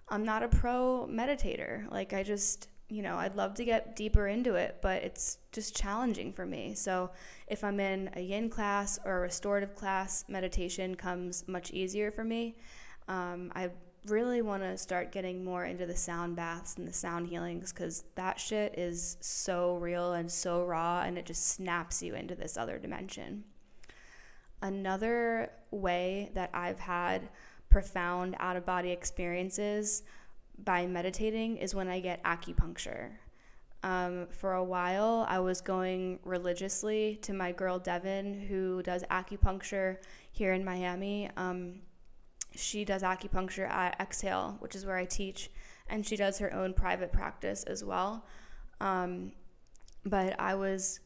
I'm 0.08 0.24
not 0.24 0.42
a 0.42 0.48
pro 0.48 1.06
meditator. 1.12 1.92
Like 1.92 2.14
I 2.14 2.24
just, 2.24 2.70
you 2.88 3.02
know, 3.02 3.18
I'd 3.18 3.36
love 3.36 3.56
to 3.56 3.66
get 3.66 3.98
deeper 3.98 4.28
into 4.28 4.56
it, 4.56 4.78
but 4.82 5.04
it's 5.04 5.40
just 5.52 5.76
challenging 5.76 6.32
for 6.32 6.46
me. 6.46 6.76
So 6.76 7.12
if 7.48 7.62
I'm 7.62 7.82
in 7.82 8.10
a 8.14 8.22
yin 8.22 8.50
class 8.50 9.00
or 9.04 9.18
a 9.18 9.20
restorative 9.20 9.76
class, 9.76 10.24
meditation 10.30 10.96
comes 10.96 11.46
much 11.46 11.72
easier 11.72 12.10
for 12.10 12.24
me. 12.24 12.56
Um, 13.10 13.52
I 13.54 13.72
really 14.08 14.42
want 14.42 14.64
to 14.64 14.78
start 14.78 15.12
getting 15.12 15.44
more 15.44 15.66
into 15.66 15.86
the 15.86 15.96
sound 15.96 16.36
baths 16.36 16.76
and 16.78 16.88
the 16.88 16.94
sound 16.94 17.28
healings 17.28 17.72
because 17.72 18.04
that 18.16 18.40
shit 18.40 18.74
is 18.78 19.18
so 19.22 19.76
real 19.78 20.14
and 20.14 20.32
so 20.32 20.64
raw 20.64 21.02
and 21.02 21.18
it 21.18 21.26
just 21.26 21.50
snaps 21.50 22.02
you 22.02 22.16
into 22.16 22.34
this 22.34 22.58
other 22.58 22.80
dimension. 22.80 23.44
Another 24.62 25.52
way 25.72 26.32
that 26.34 26.50
I've 26.54 26.80
had 26.80 27.30
profound 27.70 28.36
out 28.40 28.56
of 28.56 28.66
body 28.66 28.92
experiences 28.92 30.04
by 30.64 30.86
meditating 30.86 31.58
is 31.58 31.74
when 31.74 31.88
I 31.88 32.00
get 32.00 32.24
acupuncture. 32.24 33.12
Um, 33.84 34.28
for 34.30 34.54
a 34.54 34.64
while, 34.64 35.26
I 35.28 35.40
was 35.40 35.62
going 35.62 36.20
religiously 36.24 37.18
to 37.24 37.34
my 37.34 37.52
girl 37.52 37.80
Devin, 37.80 38.40
who 38.48 38.84
does 38.84 39.04
acupuncture 39.10 39.98
here 40.32 40.54
in 40.54 40.64
Miami. 40.64 41.30
Um, 41.36 41.82
she 42.56 42.86
does 42.86 43.04
acupuncture 43.04 43.70
at 43.70 44.00
Exhale, 44.00 44.58
which 44.60 44.76
is 44.76 44.86
where 44.86 44.98
I 44.98 45.06
teach, 45.06 45.50
and 45.88 46.06
she 46.06 46.16
does 46.16 46.40
her 46.40 46.54
own 46.54 46.74
private 46.74 47.12
practice 47.12 47.64
as 47.64 47.84
well. 47.84 48.26
Um, 48.80 49.34
but 50.06 50.40
I 50.40 50.56
was 50.56 51.00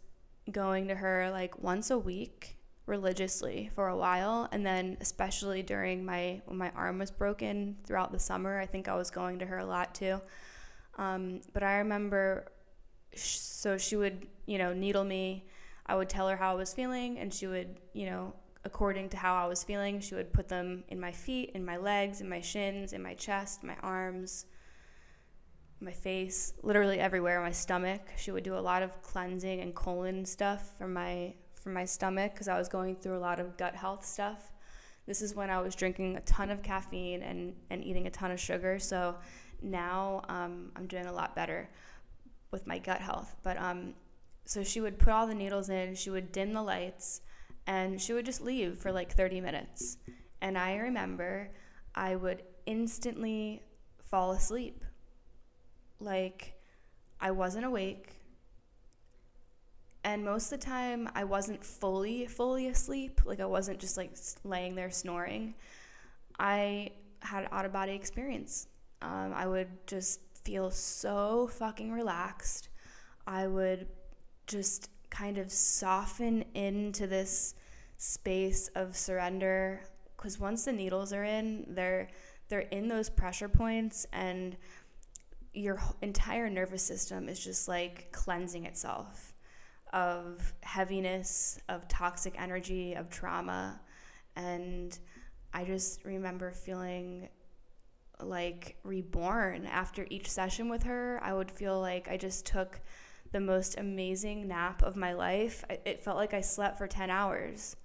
going 0.51 0.87
to 0.87 0.95
her 0.95 1.29
like 1.31 1.61
once 1.61 1.89
a 1.89 1.97
week 1.97 2.57
religiously 2.85 3.69
for 3.73 3.87
a 3.87 3.97
while 3.97 4.47
and 4.51 4.63
then 4.63 4.95
especially 5.01 5.63
during 5.63 6.05
my 6.05 6.39
when 6.45 6.57
my 6.57 6.69
arm 6.75 6.99
was 6.99 7.09
broken 7.09 7.75
throughout 7.83 8.11
the 8.11 8.19
summer 8.19 8.59
i 8.59 8.65
think 8.65 8.87
i 8.87 8.95
was 8.95 9.09
going 9.09 9.39
to 9.39 9.45
her 9.45 9.57
a 9.57 9.65
lot 9.65 9.95
too 9.95 10.21
um, 10.97 11.41
but 11.51 11.63
i 11.63 11.77
remember 11.77 12.45
so 13.15 13.75
she 13.75 13.95
would 13.95 14.27
you 14.45 14.59
know 14.59 14.71
needle 14.71 15.03
me 15.03 15.45
i 15.87 15.95
would 15.95 16.07
tell 16.07 16.29
her 16.29 16.35
how 16.35 16.51
i 16.51 16.55
was 16.55 16.75
feeling 16.75 17.17
and 17.17 17.33
she 17.33 17.47
would 17.47 17.75
you 17.93 18.05
know 18.05 18.33
according 18.65 19.09
to 19.09 19.17
how 19.17 19.35
I 19.35 19.47
was 19.47 19.63
feeling. 19.63 20.01
She 20.01 20.15
would 20.15 20.33
put 20.33 20.49
them 20.49 20.83
in 20.89 20.99
my 20.99 21.11
feet, 21.11 21.51
in 21.53 21.63
my 21.63 21.77
legs, 21.77 22.19
in 22.19 22.27
my 22.27 22.41
shins, 22.41 22.91
in 22.91 23.01
my 23.01 23.13
chest, 23.13 23.63
my 23.63 23.77
arms, 23.81 24.47
my 25.79 25.91
face, 25.91 26.53
literally 26.63 26.99
everywhere, 26.99 27.41
my 27.41 27.51
stomach. 27.51 28.01
She 28.17 28.31
would 28.31 28.43
do 28.43 28.57
a 28.57 28.59
lot 28.59 28.81
of 28.81 29.01
cleansing 29.01 29.61
and 29.61 29.73
colon 29.73 30.25
stuff 30.25 30.77
for 30.77 30.87
my 30.87 31.35
for 31.53 31.69
my 31.69 31.85
stomach 31.85 32.33
because 32.33 32.47
I 32.47 32.57
was 32.57 32.67
going 32.67 32.95
through 32.95 33.17
a 33.17 33.19
lot 33.19 33.39
of 33.39 33.57
gut 33.57 33.75
health 33.75 34.05
stuff. 34.05 34.51
This 35.07 35.21
is 35.21 35.35
when 35.35 35.49
I 35.49 35.59
was 35.61 35.75
drinking 35.75 36.15
a 36.15 36.21
ton 36.21 36.51
of 36.51 36.61
caffeine 36.61 37.23
and, 37.23 37.55
and 37.69 37.83
eating 37.83 38.07
a 38.07 38.11
ton 38.11 38.31
of 38.31 38.39
sugar. 38.39 38.77
So 38.79 39.15
now 39.61 40.21
um, 40.29 40.71
I'm 40.75 40.85
doing 40.85 41.07
a 41.07 41.13
lot 41.13 41.35
better 41.35 41.69
with 42.51 42.67
my 42.67 42.77
gut 42.77 43.01
health. 43.01 43.35
But 43.41 43.57
um, 43.57 43.93
so 44.45 44.63
she 44.63 44.79
would 44.79 44.99
put 44.99 45.09
all 45.09 45.25
the 45.25 45.35
needles 45.35 45.69
in, 45.69 45.95
she 45.95 46.11
would 46.11 46.31
dim 46.31 46.53
the 46.53 46.61
lights, 46.61 47.21
and 47.67 48.01
she 48.01 48.13
would 48.13 48.25
just 48.25 48.41
leave 48.41 48.77
for 48.77 48.91
like 48.91 49.11
30 49.13 49.41
minutes. 49.41 49.97
And 50.41 50.57
I 50.57 50.75
remember 50.75 51.49
I 51.93 52.15
would 52.15 52.43
instantly 52.65 53.63
fall 54.03 54.31
asleep. 54.31 54.83
Like 55.99 56.53
I 57.19 57.31
wasn't 57.31 57.65
awake. 57.65 58.11
And 60.03 60.23
most 60.23 60.51
of 60.51 60.59
the 60.59 60.65
time 60.65 61.09
I 61.15 61.23
wasn't 61.23 61.63
fully 61.63 62.27
fully 62.27 62.67
asleep, 62.67 63.21
like 63.25 63.39
I 63.39 63.45
wasn't 63.45 63.79
just 63.79 63.97
like 63.97 64.11
laying 64.43 64.75
there 64.75 64.91
snoring. 64.91 65.55
I 66.37 66.91
had 67.21 67.47
out 67.51 67.65
of 67.65 67.73
body 67.73 67.93
experience. 67.93 68.67
Um, 69.01 69.33
I 69.33 69.47
would 69.47 69.87
just 69.87 70.19
feel 70.43 70.69
so 70.69 71.47
fucking 71.53 71.91
relaxed. 71.91 72.69
I 73.25 73.47
would 73.47 73.87
just 74.45 74.89
kind 75.15 75.37
of 75.37 75.51
soften 75.51 76.43
into 76.53 77.07
this 77.07 77.55
space 77.97 78.69
of 78.75 78.95
surrender 78.95 79.81
because 80.17 80.39
once 80.39 80.65
the 80.65 80.73
needles 80.73 81.13
are 81.13 81.23
in 81.23 81.65
they're 81.69 82.09
they're 82.49 82.59
in 82.59 82.87
those 82.87 83.09
pressure 83.09 83.47
points 83.47 84.05
and 84.11 84.57
your 85.53 85.79
entire 86.01 86.49
nervous 86.49 86.83
system 86.83 87.29
is 87.29 87.39
just 87.39 87.67
like 87.67 88.11
cleansing 88.11 88.65
itself 88.65 89.33
of 89.93 90.53
heaviness 90.61 91.57
of 91.69 91.87
toxic 91.87 92.35
energy 92.37 92.93
of 92.93 93.09
trauma. 93.09 93.79
And 94.35 94.97
i 95.53 95.63
just 95.63 96.03
remember 96.03 96.51
feeling 96.51 97.29
like 98.21 98.77
reborn. 98.83 99.65
After 99.65 100.05
each 100.09 100.29
session 100.29 100.67
with 100.67 100.83
her 100.83 101.19
i 101.23 101.33
would 101.33 101.49
feel 101.49 101.79
like 101.79 102.09
i 102.09 102.17
just 102.17 102.45
took 102.45 102.81
the 103.35 103.41
most 103.41 103.77
amazing 103.77 104.47
nap 104.47 104.81
of 104.81 104.95
my 104.95 105.11
life. 105.11 105.65
It 105.83 106.01
felt 106.01 106.15
like 106.15 106.33
I 106.33 106.39
slept 106.39 106.77
for 106.77 106.87
10 106.87 107.09
hours. 107.09 107.75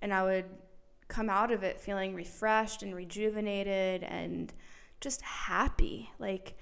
And 0.00 0.14
I 0.14 0.22
would 0.22 0.46
come 1.08 1.28
out 1.28 1.50
of 1.50 1.62
it 1.62 1.78
feeling 1.78 2.14
refreshed 2.14 2.82
and 2.82 2.94
rejuvenated 2.94 4.02
and 4.02 4.50
just 5.02 5.20
happy. 5.20 6.10
Like 6.18 6.56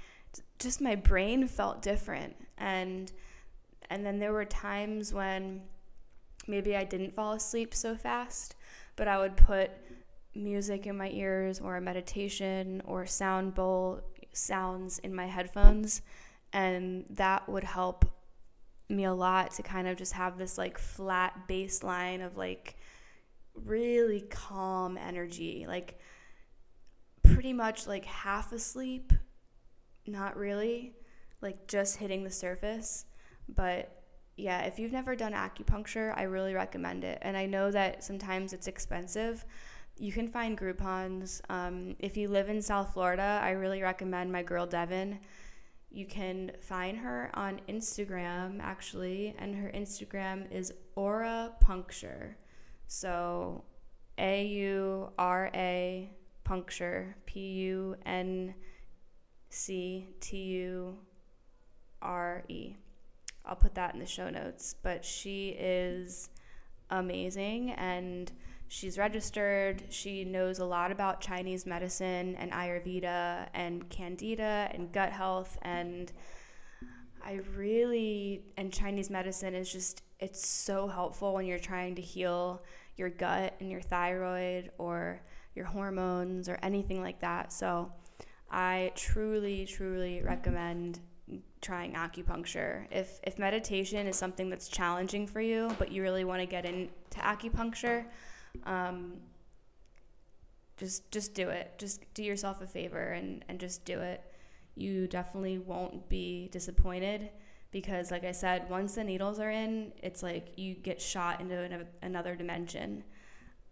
just 0.59 0.81
my 0.81 0.97
brain 0.97 1.47
felt 1.47 1.83
different. 1.83 2.35
And 2.59 3.13
and 3.91 4.05
then 4.05 4.19
there 4.19 4.33
were 4.33 4.45
times 4.45 5.15
when 5.15 5.63
maybe 6.49 6.75
I 6.75 6.83
didn't 6.83 7.15
fall 7.15 7.35
asleep 7.35 7.75
so 7.75 7.95
fast, 7.95 8.57
but 8.97 9.07
I 9.07 9.19
would 9.19 9.37
put 9.37 9.71
music 10.35 10.89
in 10.89 10.97
my 10.97 11.11
ears 11.11 11.61
or 11.61 11.77
a 11.77 11.81
meditation 11.81 12.83
or 12.87 13.07
sound 13.07 13.55
bowl 13.55 14.01
sounds 14.33 14.99
in 14.99 15.15
my 15.15 15.27
headphones 15.29 16.03
and 16.53 17.05
that 17.11 17.49
would 17.49 17.65
help 17.65 18.05
me 18.89 19.05
a 19.05 19.13
lot 19.13 19.53
to 19.53 19.63
kind 19.63 19.89
of 19.89 19.97
just 19.97 20.13
have 20.13 20.39
this 20.39 20.57
like 20.57 20.79
flat 20.79 21.49
baseline 21.49 22.25
of 22.25 22.37
like 22.37 22.77
really 23.55 24.21
calm 24.21 24.97
energy. 24.99 25.65
Like 25.67 25.99
pretty 27.23 27.53
much 27.53 27.87
like 27.87 28.05
half 28.05 28.53
asleep 28.53 29.13
not 30.07 30.37
really 30.37 30.95
like 31.41 31.67
just 31.67 31.97
hitting 31.97 32.23
the 32.23 32.31
surface. 32.31 33.07
But 33.49 33.93
yeah 34.37 34.63
if 34.63 34.79
you've 34.79 34.93
never 34.93 35.17
done 35.17 35.33
acupuncture 35.33 36.13
i 36.17 36.23
really 36.23 36.55
recommend 36.55 37.05
it. 37.05 37.19
And 37.23 37.37
i 37.37 37.47
know 37.47 37.71
that 37.71 38.05
sometimes 38.05 38.53
it's 38.53 38.67
expensive. 38.67 39.45
You 39.99 40.13
can 40.13 40.29
find 40.29 40.59
groupons. 40.59 41.41
Um, 41.49 41.97
if 41.99 42.19
you 42.19 42.29
live 42.29 42.49
in 42.49 42.61
south 42.63 42.93
florida 42.93 43.41
i 43.43 43.51
really 43.51 43.83
recommend 43.83 44.31
my 44.31 44.43
girl 44.43 44.67
devin 44.67 45.19
you 45.91 46.07
can 46.07 46.53
find 46.61 46.99
her 46.99 47.31
on 47.35 47.61
Instagram 47.69 48.61
actually, 48.61 49.35
and 49.39 49.55
her 49.55 49.71
Instagram 49.75 50.51
is 50.53 50.73
Aura 50.95 51.53
Puncture. 51.61 52.37
So 52.87 53.65
A 54.19 54.47
U 54.47 55.11
R 55.19 55.51
A 55.55 56.11
Puncture, 56.45 57.17
P 57.27 57.41
U 57.41 57.97
N 58.05 58.55
C 59.49 60.09
T 60.21 60.37
U 60.37 60.99
R 62.03 62.45
E. 62.49 62.77
I'll 63.45 63.57
put 63.57 63.75
that 63.77 63.95
in 63.95 64.01
the 64.01 64.07
show 64.07 64.29
notes. 64.29 64.75
But 64.83 65.05
she 65.05 65.51
is 65.59 66.31
amazing 66.91 67.71
and 67.73 68.31
she's 68.69 68.99
registered. 68.99 69.85
She 69.91 70.25
knows 70.25 70.59
a 70.59 70.65
lot 70.65 70.91
about 70.91 71.21
Chinese 71.21 71.67
medicine 71.67 72.37
and 72.37 72.53
Ayurveda 72.53 73.49
and 73.55 73.89
Candida 73.89 74.71
and 74.73 74.93
gut 74.93 75.13
health. 75.13 75.59
And 75.63 76.13
I 77.25 77.41
really, 77.57 78.45
and 78.57 78.73
Chinese 78.73 79.11
medicine 79.11 79.55
is 79.55 79.73
just, 79.73 80.03
it's 80.21 80.47
so 80.47 80.89
helpful 80.89 81.35
when 81.35 81.47
you're 81.47 81.59
trying 81.59 81.95
to 81.97 82.03
heal 82.03 82.63
your 82.97 83.11
gut 83.11 83.55
and 83.61 83.71
your 83.71 83.83
thyroid 83.83 84.71
or 84.79 85.21
your 85.55 85.65
hormones 85.65 86.49
or 86.49 86.59
anything 86.63 87.03
like 87.03 87.21
that. 87.21 87.53
So 87.53 87.93
I 88.51 88.93
truly, 88.95 89.67
truly 89.67 90.23
recommend 90.23 91.01
trying 91.61 91.95
acupuncture. 91.95 92.87
If 92.91 93.19
if 93.25 93.39
meditation 93.39 94.07
is 94.07 94.17
something 94.17 94.49
that's 94.49 94.69
challenging 94.69 95.27
for 95.27 95.41
you, 95.41 95.71
but 95.79 95.91
you 95.91 96.03
really 96.03 96.25
want 96.25 96.41
to 96.41 96.47
get 96.47 96.65
into 96.65 96.89
acupuncture, 97.17 98.05
um, 98.65 99.15
just 100.77 101.11
just 101.11 101.35
do 101.35 101.49
it. 101.49 101.73
Just 101.79 102.03
do 102.15 102.23
yourself 102.23 102.61
a 102.61 102.67
favor 102.67 103.13
and 103.13 103.45
and 103.49 103.59
just 103.59 103.85
do 103.85 104.01
it. 104.01 104.23
You 104.75 105.07
definitely 105.07 105.59
won't 105.59 106.09
be 106.09 106.49
disappointed 106.53 107.31
because 107.71 108.11
like 108.11 108.25
I 108.25 108.33
said, 108.33 108.69
once 108.69 108.95
the 108.95 109.05
needles 109.05 109.39
are 109.41 109.51
in, 109.51 109.93
it's 110.03 110.23
like 110.23 110.53
you 110.57 110.75
get 110.75 111.01
shot 111.01 111.41
into 111.41 111.59
an, 111.59 111.87
another 112.03 112.37
dimension. 112.37 113.03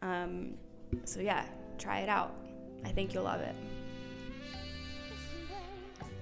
Um, 0.03 0.55
so 1.05 1.21
yeah, 1.21 1.45
try 1.79 2.01
it 2.01 2.09
out. 2.09 2.35
I 2.85 2.89
think 2.89 3.15
you'll 3.15 3.25
love 3.25 3.41
it. 3.41 3.55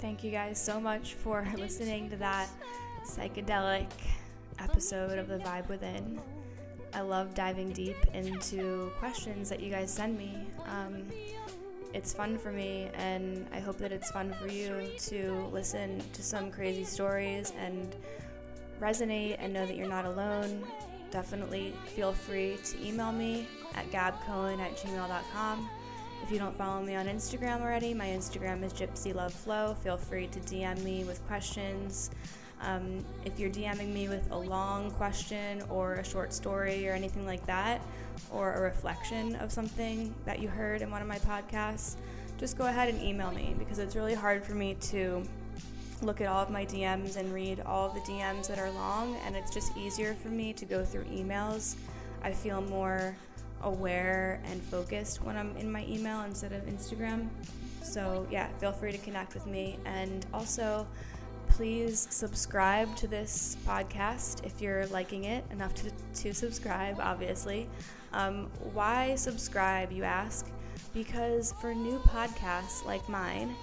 Thank 0.01 0.25
you 0.25 0.33
guys 0.33 0.61
so 0.61 0.81
much 0.81 1.15
for 1.15 1.47
listening 1.57 2.11
to 2.11 2.17
that 2.17 2.49
psychedelic 3.07 3.89
episode 4.59 5.19
of 5.19 5.29
The 5.29 5.39
Vibe 5.39 5.69
Within. 5.69 6.21
I 6.95 7.01
love 7.01 7.35
diving 7.35 7.73
deep 7.73 7.97
into 8.13 8.91
questions 8.99 9.49
that 9.49 9.61
you 9.61 9.71
guys 9.71 9.93
send 9.93 10.17
me. 10.17 10.47
Um, 10.67 11.05
it's 11.95 12.13
fun 12.13 12.39
for 12.39 12.53
me, 12.53 12.89
and 12.95 13.47
I 13.53 13.61
hope 13.61 13.79
that 13.79 13.93
it's 13.93 14.11
fun 14.11 14.35
for 14.41 14.49
you 14.49 14.91
to 14.99 15.49
listen 15.53 16.03
to 16.13 16.23
some 16.23 16.51
crazy 16.51 16.85
stories 16.85 17.53
and 17.59 17.95
resonate 18.81 19.37
and 19.39 19.53
know 19.53 19.67
that 19.67 19.77
you're 19.77 19.89
not 19.89 20.07
alone. 20.07 20.65
Definitely 21.11 21.75
feel 21.95 22.13
free 22.13 22.57
to 22.65 22.87
email 22.87 23.13
me 23.13 23.47
at 23.75 23.91
gabbcohen 23.91 24.59
at 24.59 24.77
gmail.com. 24.77 25.69
If 26.23 26.31
you 26.31 26.39
don't 26.39 26.57
follow 26.57 26.83
me 26.83 26.95
on 26.95 27.07
Instagram 27.07 27.61
already, 27.61 27.93
my 27.95 28.07
Instagram 28.07 28.63
is 28.63 28.73
gypsyloveflow. 28.73 29.77
Feel 29.79 29.97
free 29.97 30.29
to 30.29 30.41
DM 30.41 30.83
me 30.83 31.05
with 31.05 31.25
questions. 31.27 32.11
Um, 32.63 33.05
if 33.25 33.39
you're 33.39 33.51
DMing 33.51 33.93
me 33.93 34.09
with 34.09 34.31
a 34.31 34.37
long 34.37 34.91
question 34.93 35.63
or 35.69 35.95
a 35.95 36.05
short 36.05 36.33
story 36.33 36.89
or 36.89 36.93
anything 36.93 37.27
like 37.27 37.45
that, 37.47 37.81
or 38.31 38.55
a 38.55 38.61
reflection 38.61 39.37
of 39.37 39.51
something 39.51 40.15
that 40.25 40.39
you 40.39 40.49
heard 40.49 40.83
in 40.83 40.91
one 40.91 41.03
of 41.03 41.09
my 41.09 41.19
podcasts, 41.19 41.97
just 42.39 42.57
go 42.57 42.67
ahead 42.67 42.89
and 42.89 43.03
email 43.03 43.31
me 43.33 43.55
because 43.59 43.79
it's 43.79 43.97
really 43.97 44.15
hard 44.15 44.45
for 44.45 44.55
me 44.55 44.75
to 44.81 45.23
look 46.03 46.21
at 46.21 46.27
all 46.27 46.43
of 46.43 46.51
my 46.51 46.65
DMs 46.65 47.17
and 47.17 47.33
read 47.33 47.61
all 47.61 47.89
of 47.89 47.95
the 47.95 48.01
DMs 48.01 48.49
that 48.49 48.59
are 48.59 48.71
long, 48.73 49.17
and 49.25 49.37
it's 49.37 49.53
just 49.53 49.77
easier 49.77 50.15
for 50.15 50.29
me 50.29 50.53
to 50.53 50.65
go 50.65 50.85
through 50.85 51.05
emails. 51.05 51.77
I 52.23 52.33
feel 52.33 52.61
more 52.61 53.17
aware 53.63 54.41
and 54.45 54.61
focused 54.61 55.23
when 55.23 55.37
I'm 55.37 55.57
in 55.57 55.71
my 55.71 55.85
email 55.87 56.23
instead 56.23 56.53
of 56.53 56.63
Instagram. 56.67 57.29
So, 57.83 58.27
yeah, 58.31 58.49
feel 58.59 58.73
free 58.73 58.93
to 58.93 58.99
connect 58.99 59.35
with 59.35 59.47
me. 59.47 59.79
And 59.85 60.27
also, 60.33 60.87
please 61.49 62.07
subscribe 62.11 62.95
to 62.97 63.07
this 63.07 63.57
podcast 63.67 64.45
if 64.45 64.61
you're 64.61 64.87
liking 64.87 65.25
it 65.25 65.45
enough 65.51 65.75
to, 65.75 65.91
to 66.23 66.35
subscribe, 66.35 66.99
obviously. 67.01 67.69
Um, 68.13 68.51
why 68.73 69.15
subscribe, 69.15 69.93
you 69.93 70.05
ask? 70.05 70.51
Because 70.95 71.55
for 71.61 71.75
new 71.75 71.99
podcasts 72.01 72.85
like 72.85 73.07
mine, 73.09 73.55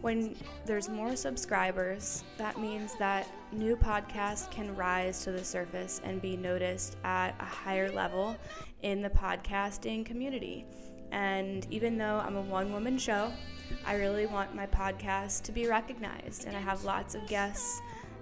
when 0.00 0.36
there's 0.66 0.88
more 0.88 1.16
subscribers, 1.16 2.22
that 2.38 2.60
means 2.60 2.94
that 2.96 3.28
new 3.52 3.76
podcasts 3.76 4.50
can 4.50 4.74
rise 4.76 5.24
to 5.24 5.32
the 5.32 5.42
surface 5.42 6.00
and 6.04 6.22
be 6.22 6.36
noticed 6.36 6.96
at 7.04 7.34
a 7.40 7.44
higher 7.44 7.90
level 7.90 8.36
in 8.82 9.02
the 9.02 9.10
podcasting 9.10 10.04
community. 10.04 10.64
And 11.12 11.66
even 11.70 11.98
though 11.98 12.22
I'm 12.24 12.36
a 12.36 12.42
one 12.42 12.72
woman 12.72 12.98
show, 12.98 13.32
I 13.84 13.94
really 13.94 14.26
want 14.26 14.54
my 14.54 14.66
podcast 14.66 15.42
to 15.44 15.52
be 15.52 15.66
recognized. 15.66 16.46
And 16.46 16.56
I 16.56 16.60
have 16.60 16.84
lots 16.84 17.14
of 17.14 17.26
guests, 17.26 17.80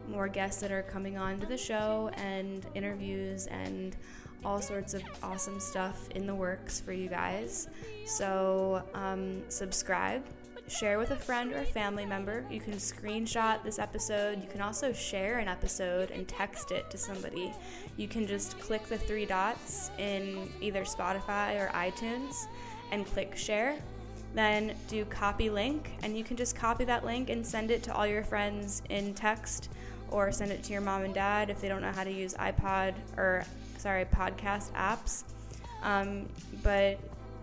more 0.08 0.28
guests 0.28 0.60
that 0.60 0.72
are 0.72 0.82
coming 0.82 1.16
on 1.16 1.40
to 1.40 1.46
the 1.46 1.56
show, 1.56 2.10
and 2.14 2.66
interviews, 2.74 3.46
and 3.46 3.96
all 4.44 4.60
sorts 4.60 4.92
of 4.94 5.02
awesome 5.22 5.58
stuff 5.58 6.08
in 6.10 6.26
the 6.26 6.34
works 6.34 6.80
for 6.80 6.92
you 6.92 7.08
guys. 7.08 7.68
So, 8.04 8.82
um, 8.94 9.42
subscribe 9.48 10.22
share 10.68 10.98
with 10.98 11.10
a 11.10 11.16
friend 11.16 11.52
or 11.52 11.58
a 11.58 11.64
family 11.64 12.06
member. 12.06 12.44
You 12.50 12.60
can 12.60 12.74
screenshot 12.74 13.62
this 13.62 13.78
episode. 13.78 14.42
You 14.42 14.48
can 14.48 14.60
also 14.60 14.92
share 14.92 15.38
an 15.38 15.48
episode 15.48 16.10
and 16.10 16.26
text 16.26 16.70
it 16.70 16.90
to 16.90 16.98
somebody. 16.98 17.52
You 17.96 18.08
can 18.08 18.26
just 18.26 18.58
click 18.60 18.86
the 18.86 18.98
three 18.98 19.26
dots 19.26 19.90
in 19.98 20.48
either 20.60 20.84
Spotify 20.84 21.60
or 21.60 21.68
iTunes 21.74 22.46
and 22.94 23.04
click 23.06 23.36
share. 23.36 23.76
Then 24.34 24.74
do 24.88 25.04
copy 25.04 25.50
link, 25.50 25.90
and 26.02 26.16
you 26.16 26.24
can 26.24 26.36
just 26.36 26.56
copy 26.56 26.84
that 26.84 27.04
link 27.04 27.30
and 27.30 27.46
send 27.46 27.70
it 27.70 27.82
to 27.84 27.94
all 27.94 28.06
your 28.06 28.24
friends 28.24 28.82
in 28.88 29.14
text 29.14 29.68
or 30.10 30.32
send 30.32 30.50
it 30.50 30.62
to 30.64 30.72
your 30.72 30.80
mom 30.80 31.02
and 31.02 31.14
dad 31.14 31.50
if 31.50 31.60
they 31.60 31.68
don't 31.68 31.82
know 31.82 31.92
how 31.92 32.04
to 32.04 32.12
use 32.12 32.34
iPod 32.34 32.94
or, 33.16 33.44
sorry, 33.78 34.04
podcast 34.04 34.72
apps. 34.72 35.24
Um, 35.82 36.28
but 36.62 36.98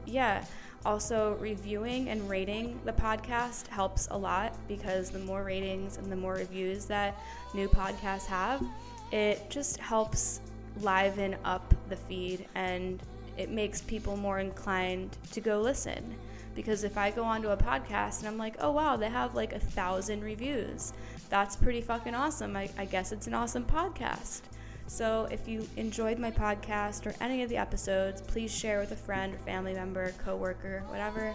yeah, 0.05 0.43
also, 0.85 1.37
reviewing 1.39 2.09
and 2.09 2.27
rating 2.27 2.79
the 2.85 2.93
podcast 2.93 3.67
helps 3.67 4.07
a 4.09 4.17
lot 4.17 4.55
because 4.67 5.11
the 5.11 5.19
more 5.19 5.43
ratings 5.43 5.97
and 5.97 6.11
the 6.11 6.15
more 6.15 6.33
reviews 6.33 6.85
that 6.85 7.19
new 7.53 7.67
podcasts 7.67 8.25
have, 8.25 8.63
it 9.11 9.47
just 9.49 9.77
helps 9.77 10.41
liven 10.79 11.35
up 11.45 11.73
the 11.89 11.95
feed 11.95 12.47
and 12.55 13.03
it 13.37 13.49
makes 13.49 13.81
people 13.81 14.17
more 14.17 14.39
inclined 14.39 15.17
to 15.31 15.41
go 15.41 15.59
listen. 15.61 16.15
Because 16.53 16.83
if 16.83 16.97
I 16.97 17.11
go 17.11 17.23
onto 17.23 17.49
a 17.49 17.57
podcast 17.57 18.19
and 18.19 18.27
I'm 18.27 18.37
like, 18.37 18.55
oh 18.59 18.71
wow, 18.71 18.97
they 18.97 19.09
have 19.09 19.35
like 19.35 19.53
a 19.53 19.59
thousand 19.59 20.23
reviews, 20.23 20.93
that's 21.29 21.55
pretty 21.55 21.81
fucking 21.81 22.13
awesome. 22.13 22.57
I, 22.57 22.69
I 22.77 22.85
guess 22.85 23.11
it's 23.11 23.27
an 23.27 23.33
awesome 23.33 23.63
podcast. 23.63 24.41
So 24.87 25.29
if 25.31 25.47
you 25.47 25.65
enjoyed 25.77 26.19
my 26.19 26.31
podcast 26.31 27.05
or 27.05 27.15
any 27.21 27.43
of 27.43 27.49
the 27.49 27.55
episodes, 27.55 28.19
please 28.21 28.53
share 28.53 28.79
with 28.81 28.91
a 28.91 28.97
friend 28.97 29.33
or 29.33 29.37
family 29.37 29.73
member, 29.73 30.11
coworker, 30.23 30.83
whatever, 30.87 31.33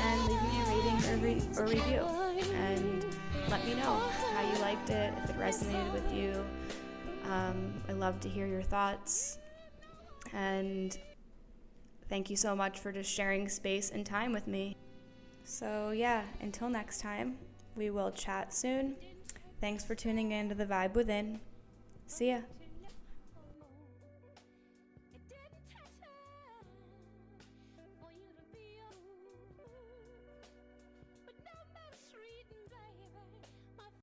and 0.00 0.26
leave 0.26 0.42
me 0.42 0.60
a 0.60 0.64
rating 0.64 1.10
or, 1.10 1.16
re- 1.16 1.48
or 1.58 1.66
review. 1.66 2.06
And 2.54 3.04
let 3.50 3.62
me 3.66 3.74
know 3.74 4.00
how 4.34 4.50
you 4.50 4.58
liked 4.60 4.88
it, 4.88 5.12
if 5.22 5.28
it 5.28 5.38
resonated 5.38 5.92
with 5.92 6.10
you. 6.14 6.42
Um, 7.30 7.74
I 7.90 7.92
love 7.92 8.20
to 8.20 8.28
hear 8.28 8.46
your 8.46 8.62
thoughts. 8.62 9.36
And 10.32 10.96
thank 12.08 12.30
you 12.30 12.36
so 12.36 12.54
much 12.54 12.78
for 12.78 12.92
just 12.92 13.10
sharing 13.10 13.48
space 13.48 13.90
and 13.90 14.04
time 14.04 14.32
with 14.32 14.46
me. 14.46 14.76
So, 15.44 15.90
yeah, 15.90 16.24
until 16.40 16.68
next 16.68 17.00
time, 17.00 17.38
we 17.76 17.90
will 17.90 18.10
chat 18.10 18.52
soon. 18.52 18.96
Thanks 19.60 19.84
for 19.84 19.94
tuning 19.94 20.32
in 20.32 20.48
to 20.50 20.54
The 20.54 20.66
Vibe 20.66 20.94
Within. 20.94 21.40
See 22.06 22.30
ya. 22.30 22.40